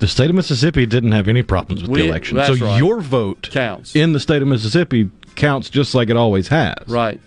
[0.01, 2.37] the state of Mississippi didn't have any problems with We- the election.
[2.45, 2.79] So right.
[2.79, 6.87] your vote counts in the state of Mississippi counts just like it always has.
[6.87, 7.19] Right.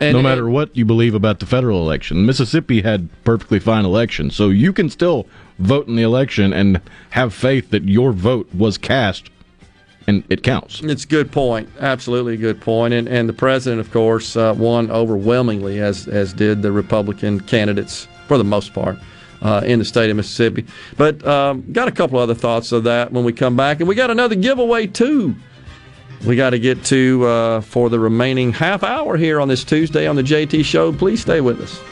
[0.00, 4.48] no matter what you believe about the federal election, Mississippi had perfectly fine elections, so
[4.48, 5.26] you can still
[5.62, 9.30] vote in the election and have faith that your vote was cast
[10.06, 10.80] and it counts.
[10.82, 11.68] It's a good point.
[11.80, 12.94] Absolutely a good point.
[12.94, 18.08] And and the president, of course, uh, won overwhelmingly, as as did the Republican candidates
[18.26, 18.98] for the most part.
[19.40, 20.64] Uh, in the state of Mississippi,
[20.96, 23.96] but um, got a couple other thoughts of that when we come back, and we
[23.96, 25.34] got another giveaway too.
[26.24, 30.06] We got to get to uh, for the remaining half hour here on this Tuesday
[30.06, 30.92] on the JT Show.
[30.92, 31.91] Please stay with us.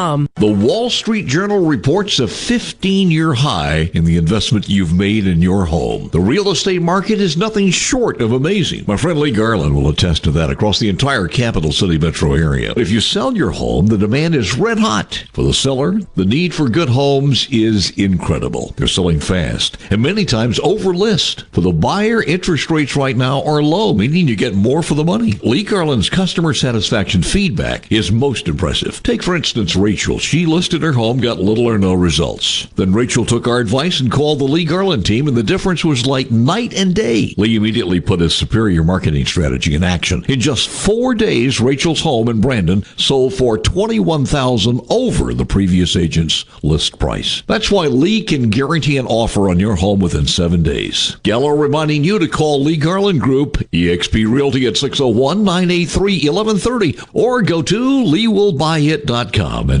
[0.01, 5.43] The Wall Street Journal reports a 15 year high in the investment you've made in
[5.43, 6.09] your home.
[6.11, 8.85] The real estate market is nothing short of amazing.
[8.87, 12.73] My friend Lee Garland will attest to that across the entire capital city metro area.
[12.75, 15.23] If you sell your home, the demand is red hot.
[15.33, 18.73] For the seller, the need for good homes is incredible.
[18.77, 21.45] They're selling fast and many times over list.
[21.51, 25.03] For the buyer, interest rates right now are low, meaning you get more for the
[25.03, 25.33] money.
[25.43, 29.03] Lee Garland's customer satisfaction feedback is most impressive.
[29.03, 30.19] Take, for instance, Rachel.
[30.19, 32.65] she listed her home, got little or no results.
[32.77, 36.05] Then Rachel took our advice and called the Lee Garland team, and the difference was
[36.05, 37.35] like night and day.
[37.35, 40.23] Lee immediately put his superior marketing strategy in action.
[40.29, 45.97] In just four days, Rachel's home in Brandon sold for twenty-one thousand over the previous
[45.97, 47.43] agent's list price.
[47.47, 51.17] That's why Lee can guarantee an offer on your home within seven days.
[51.23, 57.41] Gallo reminding you to call Lee Garland Group, eXp Realty at 601 983 1130, or
[57.41, 59.80] go to leewillbuyit.com and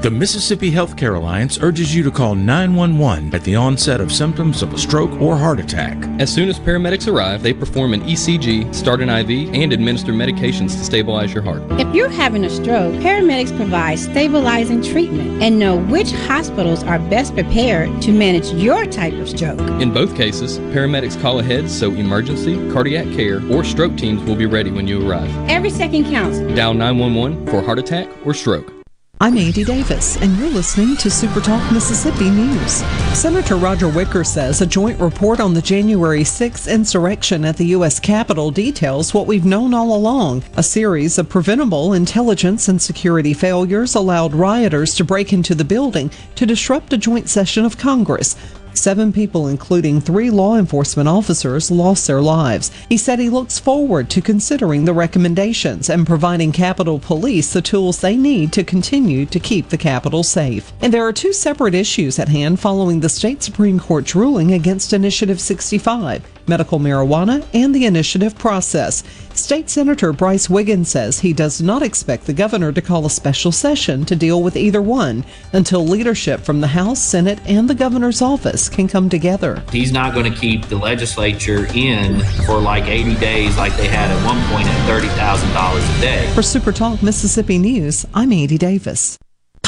[0.00, 4.72] The Mississippi Healthcare Alliance urges you to call 911 at the onset of symptoms of
[4.72, 5.94] a stroke or heart attack.
[6.18, 10.70] As soon as paramedics arrive, they perform an ECG, start an IV, and administer medications
[10.70, 11.62] to stabilize your heart.
[11.72, 17.34] If you're having a stroke, paramedics provide stabilizing treatment and know which hospitals are best
[17.34, 19.60] prepared to manage your type of stroke.
[19.82, 24.46] In both cases, paramedics call ahead so emergency, cardiac care, or stroke teams will be
[24.46, 25.30] ready when you arrive.
[25.50, 26.38] Every second counts.
[26.56, 28.79] Dial 911 for heart attack or stroke.
[29.22, 32.76] I'm Andy Davis, and you're listening to Super Talk Mississippi News.
[33.12, 38.00] Senator Roger Wicker says a joint report on the January 6th insurrection at the U.S.
[38.00, 40.42] Capitol details what we've known all along.
[40.56, 46.10] A series of preventable intelligence and security failures allowed rioters to break into the building
[46.36, 48.36] to disrupt a joint session of Congress.
[48.74, 52.70] Seven people, including three law enforcement officers, lost their lives.
[52.88, 58.00] He said he looks forward to considering the recommendations and providing Capitol Police the tools
[58.00, 60.72] they need to continue to keep the Capitol safe.
[60.80, 64.92] And there are two separate issues at hand following the state Supreme Court's ruling against
[64.92, 69.02] Initiative 65 medical marijuana and the initiative process.
[69.32, 73.52] State Senator Brice Wiggins says he does not expect the governor to call a special
[73.52, 78.20] session to deal with either one until leadership from the House, Senate, and the governor's
[78.20, 79.62] office can come together.
[79.72, 84.10] He's not going to keep the legislature in for like 80 days like they had
[84.10, 86.30] at one point at $30,000 a day.
[86.34, 89.18] For Super Talk Mississippi News, I'm Andy Davis.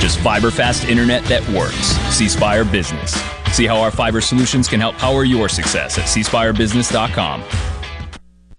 [0.00, 1.96] Just fiber fast internet that works.
[2.14, 3.12] C Spire Business.
[3.52, 7.69] See how our fiber solutions can help power your success at cspirebusiness.com.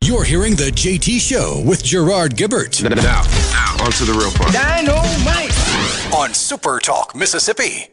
[0.00, 2.82] You're hearing the JT Show with Gerard Gibert.
[2.82, 4.52] Now, now, on to the real part.
[4.52, 6.14] Dynamite!
[6.14, 7.88] On Super Talk, Mississippi.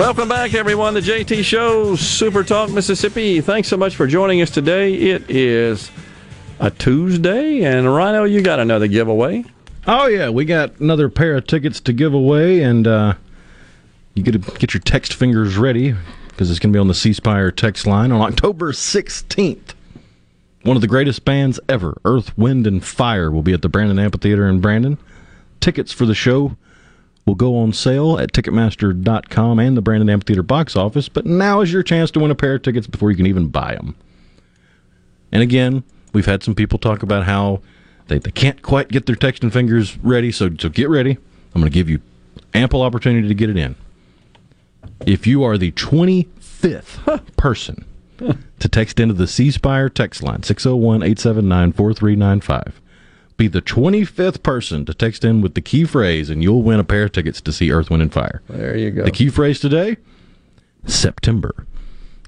[0.00, 0.94] Welcome back, everyone.
[0.94, 3.42] The JT Show, Super Talk Mississippi.
[3.42, 4.94] Thanks so much for joining us today.
[4.94, 5.90] It is
[6.58, 9.44] a Tuesday, and Rhino, you got another giveaway.
[9.86, 13.12] Oh yeah, we got another pair of tickets to give away, and uh,
[14.14, 15.94] you get to get your text fingers ready
[16.28, 19.74] because it's going to be on the C Spire text line on October 16th.
[20.62, 23.98] One of the greatest bands ever, Earth, Wind, and Fire, will be at the Brandon
[23.98, 24.96] Amphitheater in Brandon.
[25.60, 26.56] Tickets for the show
[27.26, 31.72] will go on sale at Ticketmaster.com and the Brandon Amphitheater box office, but now is
[31.72, 33.94] your chance to win a pair of tickets before you can even buy them.
[35.32, 37.60] And again, we've had some people talk about how
[38.08, 41.18] they, they can't quite get their texting fingers ready, so, so get ready.
[41.54, 42.00] I'm going to give you
[42.54, 43.76] ample opportunity to get it in.
[45.06, 47.84] If you are the 25th person
[48.58, 52.79] to text into the C Spire text line, 601 879 4395,
[53.40, 56.84] be the 25th person to text in with the key phrase, and you'll win a
[56.84, 58.42] pair of tickets to see Earth, Wind, and Fire.
[58.50, 59.02] There you go.
[59.02, 59.96] The key phrase today
[60.84, 61.66] September.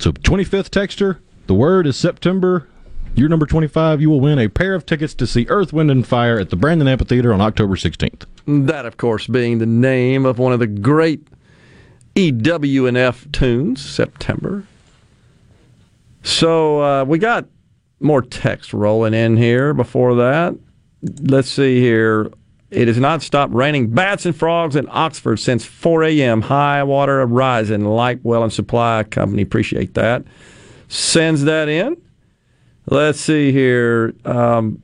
[0.00, 1.18] So, 25th texter,
[1.48, 2.66] the word is September.
[3.14, 4.00] You're number 25.
[4.00, 6.56] You will win a pair of tickets to see Earth, Wind, and Fire at the
[6.56, 8.24] Brandon Amphitheater on October 16th.
[8.46, 11.28] That, of course, being the name of one of the great
[12.16, 14.64] EW&F tunes, September.
[16.22, 17.44] So uh, we got
[18.00, 20.54] more text rolling in here before that.
[21.02, 22.30] Let's see here.
[22.70, 26.40] It has not stopped raining bats and frogs in Oxford since 4 a.m.
[26.40, 27.84] High water rising.
[27.84, 29.42] Light Well and Supply Company.
[29.42, 30.24] Appreciate that.
[30.88, 32.00] Sends that in.
[32.86, 34.14] Let's see here.
[34.24, 34.82] Um,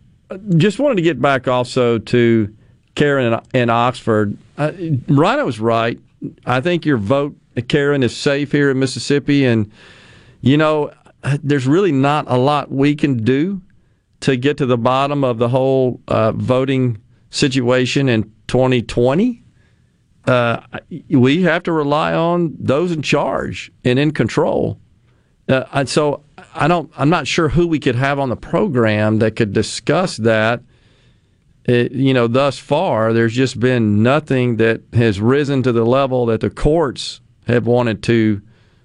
[0.57, 2.55] just wanted to get back also to
[2.95, 4.37] Karen in, in Oxford.
[4.59, 4.73] Uh,
[5.09, 5.99] Rhino was right.
[6.45, 7.37] I think your vote,
[7.69, 9.47] Karen, is safe here in Mississippi.
[9.47, 9.71] And,
[10.43, 10.93] you know,
[11.43, 13.63] there's really not a lot we can do
[14.21, 16.99] to get to the bottom of the whole uh, voting
[17.31, 19.45] situation in 2020.
[20.27, 20.61] Uh,
[21.11, 24.79] we have to rely on those in charge and in control.
[25.49, 26.25] Uh, and so
[26.55, 26.91] I don't.
[26.97, 30.63] I'm not sure who we could have on the program that could discuss that.
[31.65, 36.27] It, you know, thus far, there's just been nothing that has risen to the level
[36.27, 38.43] that the courts have wanted to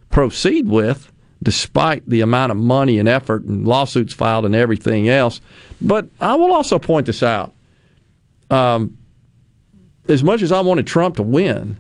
[0.09, 1.11] proceed with,
[1.43, 5.41] despite the amount of money and effort and lawsuits filed and everything else.
[5.81, 7.53] But I will also point this out.
[8.49, 8.97] Um,
[10.07, 11.80] as much as I wanted Trump to win,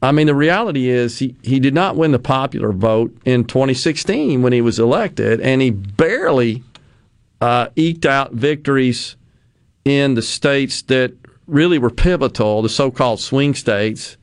[0.00, 4.42] I mean, the reality is he, he did not win the popular vote in 2016
[4.42, 6.62] when he was elected, and he barely
[7.40, 9.16] uh, eked out victories
[9.84, 11.14] in the states that
[11.46, 14.17] really were pivotal, the so called swing states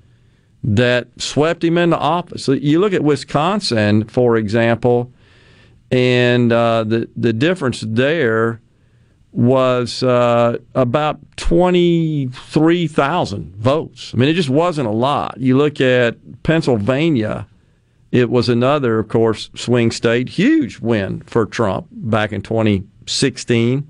[0.68, 2.48] that swept him into office.
[2.48, 5.14] You look at Wisconsin, for example,
[5.92, 8.60] and uh, the, the difference there
[9.32, 14.12] was uh, about 23,000 votes.
[14.14, 15.38] I mean, it just wasn't a lot.
[15.38, 17.46] You look at Pennsylvania,
[18.12, 23.88] it was another, of course, swing state, huge win for Trump back in 2016.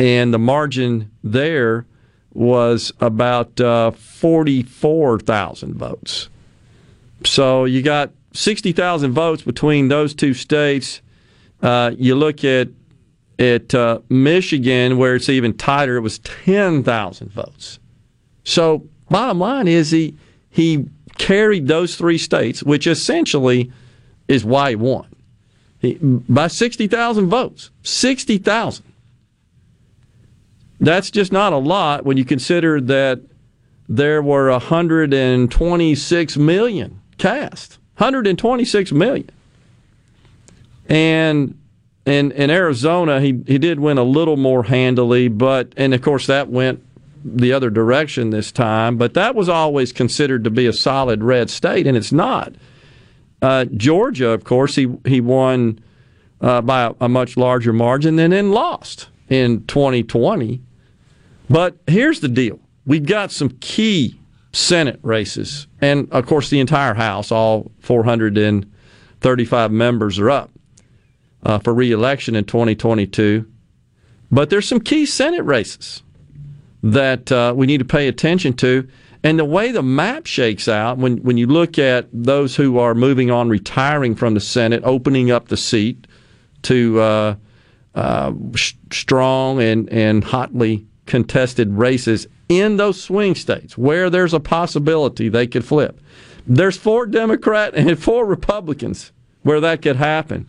[0.00, 1.86] And the margin there
[2.34, 6.28] was about uh, 44,000 votes.
[7.24, 11.00] So you got 60,000 votes between those two states.
[11.62, 12.68] Uh, you look at
[13.38, 17.80] at uh, Michigan, where it's even tighter, it was 10,000 votes.
[18.44, 20.16] So, bottom line is he
[20.50, 20.86] he
[21.18, 23.72] carried those three states, which essentially
[24.28, 25.08] is why he won,
[25.80, 27.70] he, by 60,000 votes.
[27.82, 28.84] 60,000.
[30.80, 33.20] That's just not a lot when you consider that
[33.88, 37.78] there were 126 million cast.
[37.96, 39.30] 126 million.
[40.88, 41.58] And
[42.04, 46.26] in in Arizona, he he did win a little more handily, but and of course
[46.26, 46.84] that went
[47.24, 48.96] the other direction this time.
[48.98, 52.54] But that was always considered to be a solid red state, and it's not.
[53.40, 55.78] Uh, Georgia, of course, he he won
[56.40, 60.60] uh, by a, a much larger margin, and then lost in 2020.
[61.48, 64.18] But here's the deal: we've got some key
[64.52, 70.50] Senate races, and of course the entire House, all 435 members are up
[71.44, 73.46] uh, for reelection in 2022.
[74.30, 76.02] But there's some key Senate races
[76.82, 78.88] that uh, we need to pay attention to.
[79.22, 82.94] And the way the map shakes out, when, when you look at those who are
[82.94, 86.06] moving on, retiring from the Senate, opening up the seat
[86.62, 87.34] to uh,
[87.94, 88.32] uh,
[88.90, 95.46] strong and, and hotly contested races in those swing states where there's a possibility they
[95.46, 96.00] could flip.
[96.46, 100.48] There's four Democrat and four Republicans where that could happen.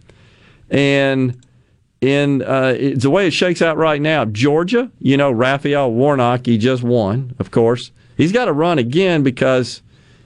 [0.69, 1.41] And
[2.01, 6.57] in uh, the way it shakes out right now, Georgia, you know, Raphael Warnock, he
[6.57, 7.91] just won, of course.
[8.17, 9.82] He's got to run again because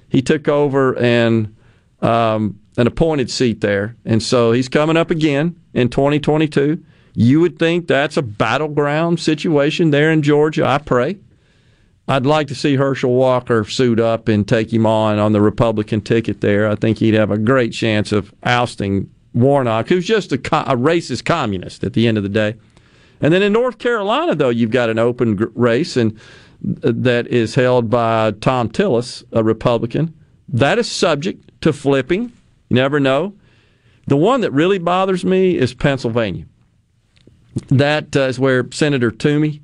[0.10, 1.56] he took over and
[2.02, 6.84] um, an appointed seat there, and so he's coming up again in 2022.
[7.22, 10.66] You would think that's a battleground situation there in Georgia.
[10.66, 11.18] I pray.
[12.08, 16.00] I'd like to see Herschel Walker suit up and take him on on the Republican
[16.00, 16.70] ticket there.
[16.70, 21.26] I think he'd have a great chance of ousting Warnock, who's just a, a racist
[21.26, 22.56] communist at the end of the day.
[23.20, 26.18] And then in North Carolina, though, you've got an open race, and
[26.62, 30.14] that is held by Thom Tillis, a Republican.
[30.48, 32.32] That is subject to flipping.
[32.70, 33.34] You never know.
[34.08, 36.46] The one that really bothers me is Pennsylvania.
[37.68, 39.62] That uh, is where Senator Toomey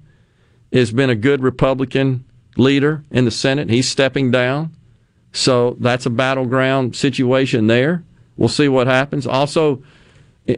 [0.71, 2.25] has been a good Republican
[2.57, 3.69] leader in the Senate.
[3.69, 4.75] He's stepping down.
[5.31, 8.03] So that's a battleground situation there.
[8.37, 9.27] We'll see what happens.
[9.27, 9.83] Also,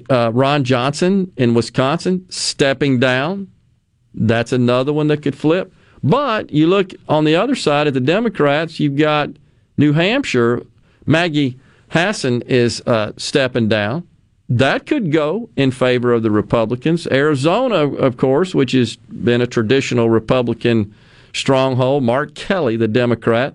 [0.09, 3.51] uh, Ron Johnson in Wisconsin stepping down.
[4.13, 5.73] That's another one that could flip.
[6.03, 9.29] But you look on the other side at the Democrats, you've got
[9.77, 10.63] New Hampshire.
[11.05, 11.59] Maggie
[11.89, 14.07] Hassan is uh, stepping down.
[14.49, 17.05] That could go in favor of the Republicans.
[17.07, 20.95] Arizona, of course, which has been a traditional Republican
[21.33, 22.03] stronghold.
[22.03, 23.53] Mark Kelly, the Democrat,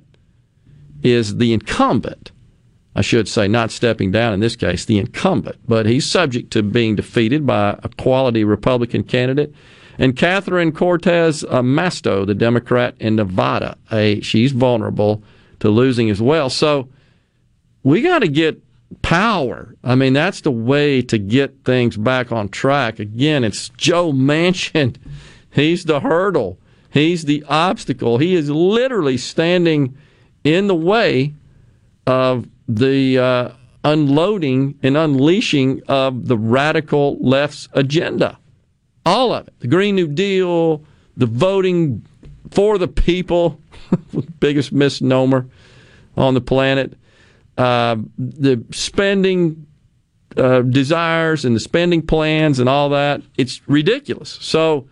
[1.03, 2.31] is the incumbent.
[2.95, 6.63] I should say, not stepping down in this case, the incumbent, but he's subject to
[6.63, 9.55] being defeated by a quality Republican candidate.
[9.99, 15.23] And Catherine Cortez Masto, the Democrat in Nevada, a, she's vulnerable
[15.61, 16.51] to losing as well.
[16.51, 16.89] So
[17.83, 18.61] we got to get
[19.03, 19.75] power.
[19.83, 22.99] I mean, that's the way to get things back on track.
[22.99, 24.97] Again, it's Joe Manchin.
[25.51, 26.59] He's the hurdle.
[26.91, 28.19] He's the obstacle.
[28.19, 29.97] He is literally standing
[30.45, 31.35] in the way
[32.07, 33.51] of the uh,
[33.85, 38.39] unloading and unleashing of the radical left's agenda.
[39.05, 39.55] All of it.
[39.61, 40.85] The Green New Deal,
[41.17, 42.05] the voting
[42.51, 43.61] for the people,
[44.41, 45.47] biggest misnomer
[46.17, 46.97] on the planet,
[47.59, 49.67] uh, the spending
[50.37, 53.23] uh, desires and the spending plans and all that.
[53.37, 54.39] It's ridiculous.
[54.41, 54.89] So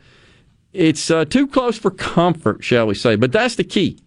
[0.73, 3.17] it's uh, too close for comfort, shall we say.
[3.17, 3.99] But that's the key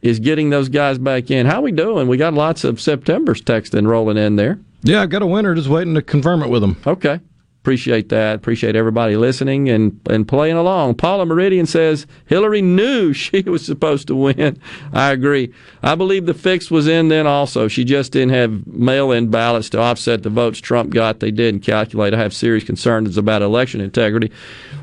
[0.00, 1.46] is getting those guys back in.
[1.46, 2.06] How we doing?
[2.06, 4.58] We got lots of September's texting rolling in there.
[4.82, 5.54] Yeah, I've got a winner.
[5.54, 6.76] Just waiting to confirm it with them.
[6.86, 7.20] Okay.
[7.62, 8.36] Appreciate that.
[8.36, 10.94] Appreciate everybody listening and, and playing along.
[10.94, 14.58] Paula Meridian says Hillary knew she was supposed to win.
[14.92, 15.52] I agree.
[15.82, 17.68] I believe the fix was in then also.
[17.68, 21.20] She just didn't have mail in ballots to offset the votes Trump got.
[21.20, 22.14] They didn't calculate.
[22.14, 24.30] I have serious concerns about election integrity.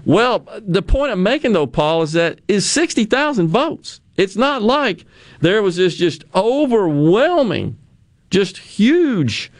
[0.04, 4.02] Well, the point I'm making, though, Paul, is that is 60,000 votes.
[4.18, 5.06] It's not like
[5.40, 7.78] there was this just overwhelming,
[8.30, 9.52] just huge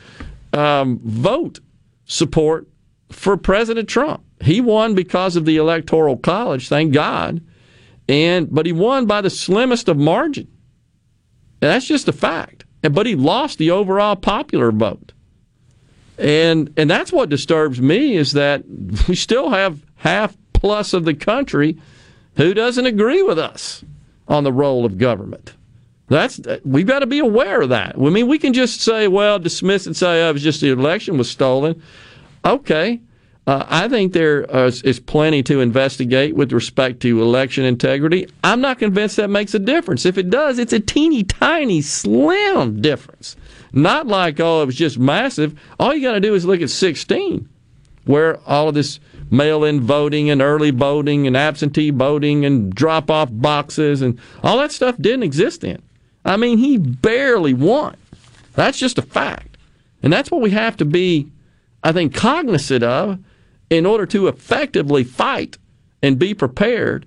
[0.54, 1.60] um, vote
[2.06, 2.68] support
[3.12, 4.24] for President Trump.
[4.42, 7.42] He won because of the Electoral College, thank God,
[8.08, 10.48] and but he won by the slimmest of margin.
[11.62, 12.66] And that's just a fact.
[12.82, 15.14] But he lost the overall popular vote.
[16.18, 18.64] And and that's what disturbs me is that
[19.08, 21.78] we still have half plus of the country
[22.36, 23.84] who doesn't agree with us
[24.28, 25.54] on the role of government.
[26.08, 27.96] That's we've got to be aware of that.
[27.96, 30.70] I mean, we can just say, well, dismiss and say, oh, it was just the
[30.70, 31.82] election was stolen.
[32.46, 33.02] Okay,
[33.48, 38.28] uh, I think there is, is plenty to investigate with respect to election integrity.
[38.44, 40.06] I'm not convinced that makes a difference.
[40.06, 43.36] If it does, it's a teeny tiny, slim difference.
[43.74, 45.60] Not like oh, it was just massive.
[45.80, 47.50] All you got to do is look at 16,
[48.06, 49.00] where all of this
[49.32, 54.58] mail in voting and early voting and absentee voting and drop off boxes and all
[54.60, 55.82] that stuff didn't exist then.
[56.24, 57.98] I mean, he barely won.
[58.54, 59.58] That's just a fact.
[60.02, 61.32] And that's what we have to be,
[61.86, 63.20] I think, cognizant of
[63.70, 65.58] in order to effectively fight
[66.02, 67.06] and be prepared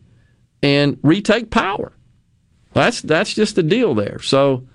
[0.63, 1.93] and retake power.
[2.73, 4.21] That's that's just the deal there.
[4.21, 4.67] So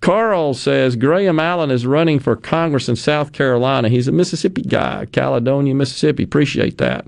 [0.00, 3.88] Carl says Graham Allen is running for Congress in South Carolina.
[3.88, 6.22] He's a Mississippi guy, Caledonia, Mississippi.
[6.22, 7.06] Appreciate that.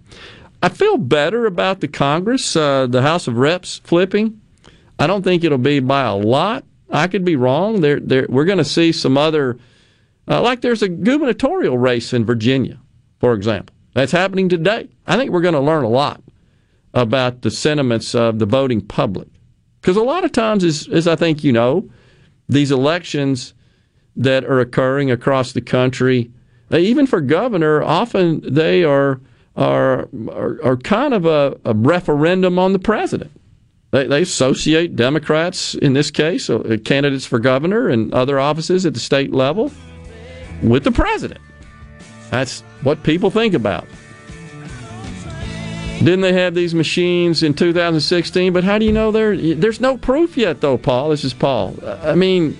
[0.63, 4.41] I feel better about the Congress, uh, the House of Reps flipping.
[4.99, 6.65] I don't think it'll be by a lot.
[6.91, 7.81] I could be wrong.
[7.81, 9.59] There, there, we're going to see some other,
[10.29, 12.79] uh, like there's a gubernatorial race in Virginia,
[13.21, 13.75] for example.
[13.95, 14.89] That's happening today.
[15.07, 16.23] I think we're going to learn a lot
[16.93, 19.29] about the sentiments of the voting public.
[19.81, 21.89] Because a lot of times, as, as I think you know,
[22.49, 23.55] these elections
[24.17, 26.31] that are occurring across the country,
[26.71, 29.21] even for governor, often they are
[29.57, 33.31] are are, are kind of a, a, referendum on the president.
[33.91, 38.95] They, they associate Democrats in this case, uh, candidates for governor and other offices at
[38.95, 39.71] the state level,
[40.63, 41.41] with the president.
[42.31, 43.87] That's what people think about.
[45.99, 48.53] Didn't they have these machines in 2016?
[48.53, 49.37] But how do you know there?
[49.37, 51.09] There's no proof yet, though, Paul.
[51.09, 51.75] This is Paul.
[51.85, 52.59] I mean,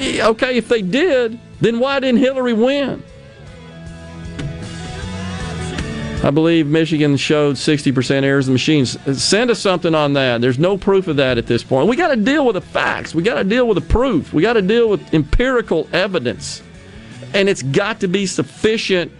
[0.00, 3.02] okay, if they did, then why didn't Hillary win?
[6.24, 8.96] I believe Michigan showed 60% errors in machines.
[9.20, 10.40] Send us something on that.
[10.40, 11.88] There's no proof of that at this point.
[11.88, 13.12] We got to deal with the facts.
[13.14, 14.32] We got to deal with the proof.
[14.32, 16.62] We got to deal with empirical evidence.
[17.34, 19.12] And it's got to be sufficient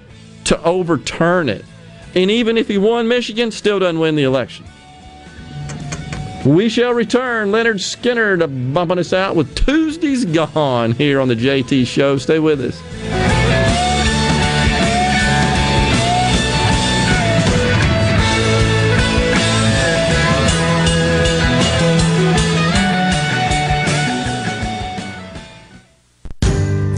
[0.45, 1.65] to overturn it.
[2.15, 4.67] And even if he won Michigan, still doesn't win the election.
[6.45, 7.53] We shall return.
[7.53, 12.19] Lynyrd Skynyrd to bumping us out with Tuesday's Gone here on the JT Show.
[12.19, 13.22] Stay with us.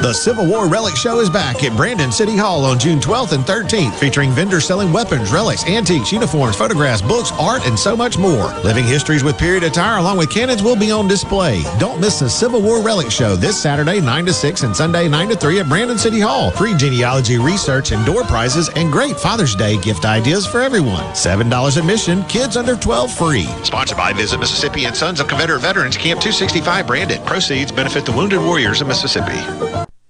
[0.00, 3.42] The Civil War Relic Show is back at Brandon City Hall on June 12th and
[3.44, 8.54] 13th, featuring vendors selling weapons, relics, antiques, uniforms, photographs, books, art, and so much more.
[8.62, 11.64] Living histories with period attire along with cannons will be on display.
[11.80, 15.30] Don't miss the Civil War Relic Show this Saturday 9 to 6 and Sunday 9
[15.30, 16.52] to 3 at Brandon City Hall.
[16.52, 21.02] Free genealogy research and door prizes and great Father's Day gift ideas for everyone.
[21.12, 23.46] $7 admission, kids under 12 free.
[23.64, 27.20] Sponsored by Visit Mississippi and Sons of Confederate Veterans Camp 265 Brandon.
[27.24, 29.87] Proceeds benefit the Wounded Warriors of Mississippi.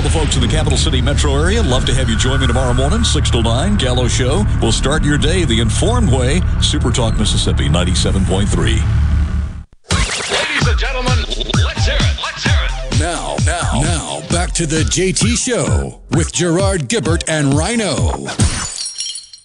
[0.00, 2.46] all the folks in the capital city metro area, love to have you join me
[2.46, 4.44] tomorrow morning, 6 to 9, Gallo Show.
[4.62, 6.40] We'll start your day the informed way.
[6.62, 8.56] Super Talk Mississippi 97.3.
[9.90, 11.18] Ladies and gentlemen,
[11.62, 12.18] let's hear it.
[12.22, 12.98] Let's hear it.
[12.98, 17.92] Now, now, now, Back to the JT Show with Gerard Gibert and Rhino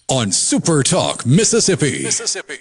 [0.08, 2.02] on Super Talk, Mississippi.
[2.02, 2.60] Mississippi.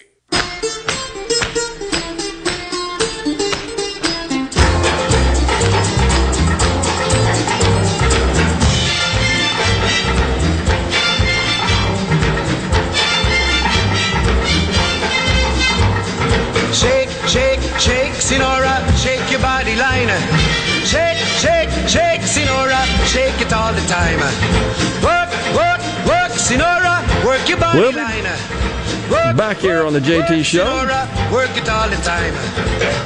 [23.46, 24.20] It all the time.
[25.04, 27.92] Work, work, work, Sinora, work your body we?
[27.94, 28.24] line.
[29.38, 30.66] Back here on the JT Show.
[30.66, 32.34] Sinora, work it all the time.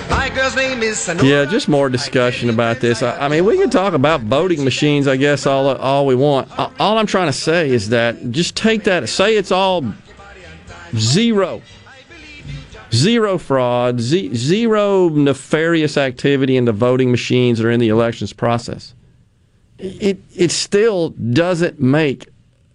[0.09, 1.27] My girl's name is Sonora.
[1.27, 3.03] Yeah, just more discussion about this.
[3.03, 6.49] I, I mean, we can talk about voting machines, I guess, all all we want.
[6.79, 9.83] All I'm trying to say is that just take that, say it's all
[10.95, 11.61] zero,
[12.93, 18.93] zero fraud, ze- zero nefarious activity in the voting machines or in the elections process.
[19.79, 22.27] It it still doesn't make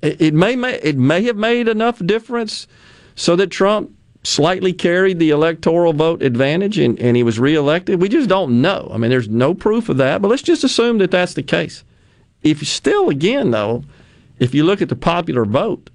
[0.05, 2.67] it, may it may have made enough difference
[3.15, 3.93] so that Trump
[4.23, 8.01] slightly carried the electoral vote advantage and, and he was reelected.
[8.01, 8.91] We just don't know.
[8.93, 11.85] I mean, there's no proof of that, but let's just assume that that's the case.
[12.43, 13.85] If still, again, though,
[14.39, 15.91] if you look at the popular vote,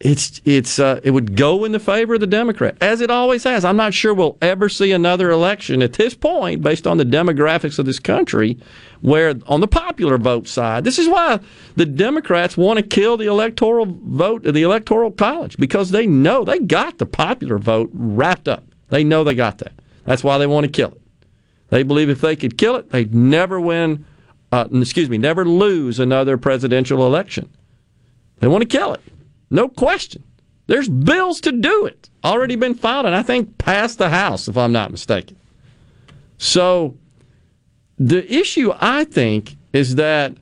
[0.00, 3.44] it's it's uh, it would go in the favor of the Democrat as it always
[3.44, 3.66] has.
[3.66, 7.78] I'm not sure we'll ever see another election at this point, based on the demographics
[7.78, 8.58] of this country,
[9.02, 11.38] where on the popular vote side, this is why
[11.76, 16.58] the Democrats want to kill the electoral vote, the electoral college, because they know they
[16.58, 18.64] got the popular vote wrapped up.
[18.88, 19.72] They know they got that.
[20.06, 21.00] That's why they want to kill it.
[21.68, 24.06] They believe if they could kill it, they'd never win.
[24.50, 27.50] Uh, excuse me, never lose another presidential election.
[28.38, 29.02] They want to kill it.
[29.50, 30.24] No question.
[30.66, 32.08] There's bills to do it.
[32.24, 35.36] Already been filed and I think passed the House, if I'm not mistaken.
[36.38, 36.96] So
[37.98, 40.36] the issue I think is that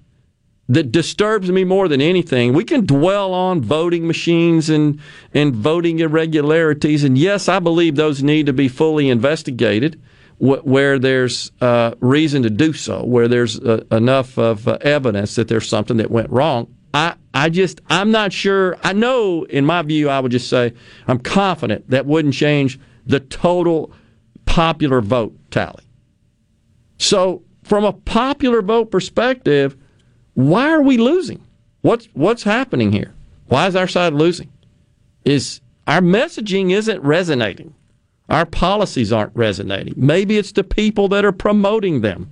[0.69, 2.53] that disturbs me more than anything.
[2.53, 5.01] We can dwell on voting machines and
[5.33, 10.01] and voting irregularities, and yes, I believe those need to be fully investigated
[10.39, 15.35] wh- where there's uh, reason to do so, where there's uh, enough of uh, evidence
[15.37, 16.75] that there's something that went wrong.
[16.95, 18.77] I, I just I'm not sure.
[18.83, 20.73] I know, in my view, I would just say
[21.07, 23.93] I'm confident that wouldn't change the total
[24.47, 25.85] popular vote tally.
[26.99, 29.77] So, from a popular vote perspective,
[30.35, 31.45] why are we losing?
[31.83, 33.15] What's what's happening here?
[33.47, 34.51] Why is our side losing?
[35.25, 37.75] Is our messaging isn't resonating.
[38.29, 39.95] Our policies aren't resonating.
[39.97, 42.31] Maybe it's the people that are promoting them.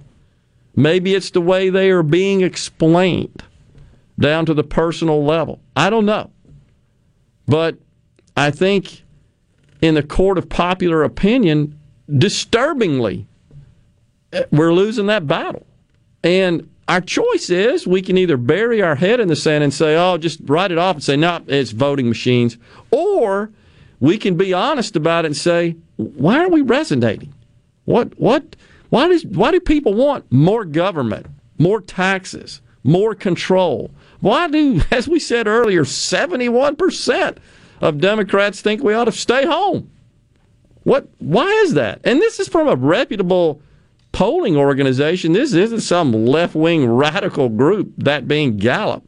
[0.75, 3.43] Maybe it's the way they are being explained
[4.18, 5.60] down to the personal level.
[5.74, 6.30] I don't know.
[7.46, 7.76] But
[8.36, 9.02] I think
[9.80, 11.78] in the court of popular opinion,
[12.16, 13.26] disturbingly,
[14.32, 15.66] eh, we're losing that battle.
[16.24, 19.96] And our choice is we can either bury our head in the sand and say,
[19.96, 22.56] oh, just write it off and say, no, it's voting machines.
[22.90, 23.50] Or
[24.00, 27.32] we can be honest about it and say, why are we resonating?
[27.84, 28.56] What, what,
[28.90, 31.26] why, does, why do people want more government,
[31.58, 33.90] more taxes, more control?
[34.20, 37.38] Why do, as we said earlier, 71%
[37.80, 39.90] of Democrats think we ought to stay home?
[40.84, 42.00] What, why is that?
[42.04, 43.60] And this is from a reputable
[44.12, 45.32] polling organization.
[45.32, 49.02] This isn't some left wing radical group, that being Gallup.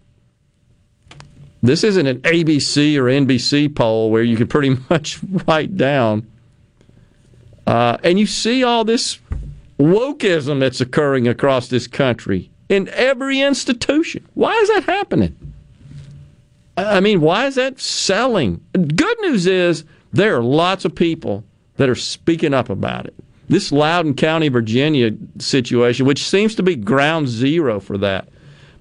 [1.62, 6.30] This isn't an ABC or NBC poll where you can pretty much write down.
[7.66, 9.18] Uh, and you see all this
[9.78, 14.26] wokeism that's occurring across this country in every institution.
[14.34, 15.36] Why is that happening?
[16.76, 18.64] I mean, why is that selling?
[18.72, 21.44] Good news is there are lots of people
[21.76, 23.14] that are speaking up about it.
[23.48, 28.28] This Loudoun County, Virginia situation, which seems to be ground zero for that,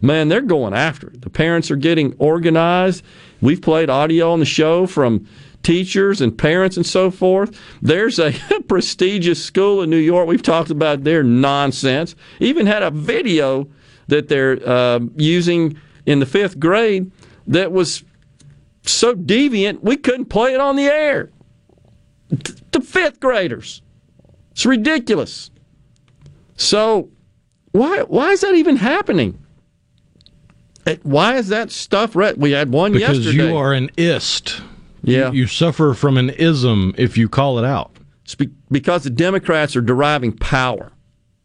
[0.01, 1.22] man, they're going after it.
[1.22, 3.03] The parents are getting organized.
[3.41, 5.27] We've played audio on the show from
[5.64, 7.59] teachers and parents and so forth.
[7.82, 8.32] There's a
[8.67, 10.27] prestigious school in New York.
[10.27, 12.16] We've talked about their nonsense.
[12.40, 13.67] Even had a video
[14.08, 17.11] that they're uh, using in the fifth grade
[17.48, 18.03] that was
[18.84, 21.30] so deviant we couldn't play it on the air.
[22.44, 23.82] T- to fifth graders.
[24.52, 25.52] It's ridiculous.
[26.56, 27.10] So
[27.72, 29.44] why why is that even happening?
[31.03, 32.38] Why is that stuff right?
[32.38, 33.50] We had one because yesterday.
[33.50, 34.61] you are an ist.
[35.03, 35.32] Yeah.
[35.32, 37.92] You, you suffer from an ism if you call it out.
[38.24, 40.92] It's be- because the Democrats are deriving power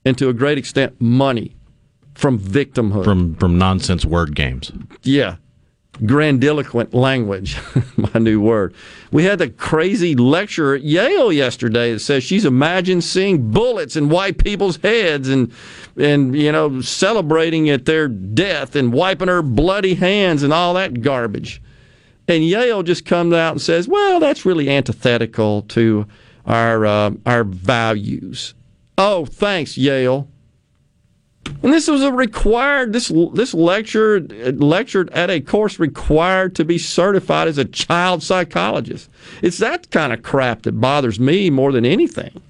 [0.05, 1.57] and to a great extent money
[2.15, 3.05] from victimhood.
[3.05, 4.71] From from nonsense word games.
[5.03, 5.37] Yeah.
[6.05, 7.57] grandiloquent language,
[7.97, 8.75] my new word.
[9.11, 14.09] We had the crazy lecturer at Yale yesterday that says she's imagined seeing bullets in
[14.09, 15.53] white people's heads and
[15.97, 21.03] and you know celebrating at their death and wiping her bloody hands and all that
[21.03, 21.61] garbage.
[22.29, 26.07] And Yale just comes out and says, "Well, that's really antithetical to
[26.47, 28.55] our uh, our values."
[28.97, 30.29] Oh, thanks, Yale.
[31.63, 36.79] And this was a required this this lecture lectured at a course required to be
[36.79, 39.09] certified as a child psychologist.
[39.43, 42.41] It's that kind of crap that bothers me more than anything.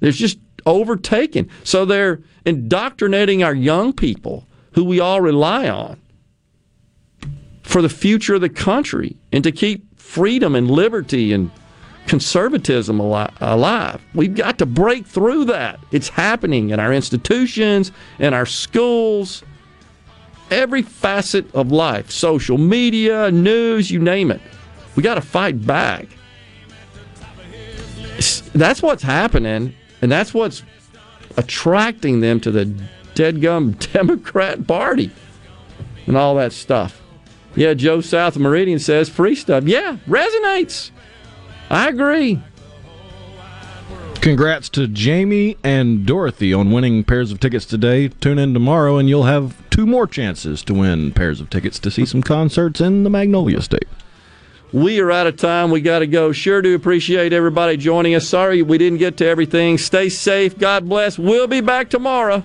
[0.00, 1.48] It's just overtaken.
[1.64, 6.00] So they're indoctrinating our young people who we all rely on
[7.62, 11.50] for the future of the country and to keep freedom and liberty and
[12.08, 14.02] conservatism alive.
[14.14, 15.78] We've got to break through that.
[15.92, 19.44] It's happening in our institutions, in our schools,
[20.50, 24.40] every facet of life social media, news, you name it.
[24.96, 26.06] We got to fight back.
[28.54, 30.64] That's what's happening, and that's what's
[31.36, 32.64] attracting them to the
[33.14, 35.10] dead gum Democrat Party
[36.06, 37.00] and all that stuff.
[37.54, 39.64] Yeah, Joe South Meridian says free stuff.
[39.64, 40.90] Yeah, resonates.
[41.70, 42.40] I agree.
[44.20, 48.08] Congrats to Jamie and Dorothy on winning pairs of tickets today.
[48.08, 51.90] Tune in tomorrow and you'll have two more chances to win pairs of tickets to
[51.90, 53.86] see some concerts in the Magnolia State.
[54.72, 55.70] We are out of time.
[55.70, 56.32] We got to go.
[56.32, 58.28] Sure do appreciate everybody joining us.
[58.28, 59.78] Sorry we didn't get to everything.
[59.78, 60.58] Stay safe.
[60.58, 61.18] God bless.
[61.18, 62.44] We'll be back tomorrow.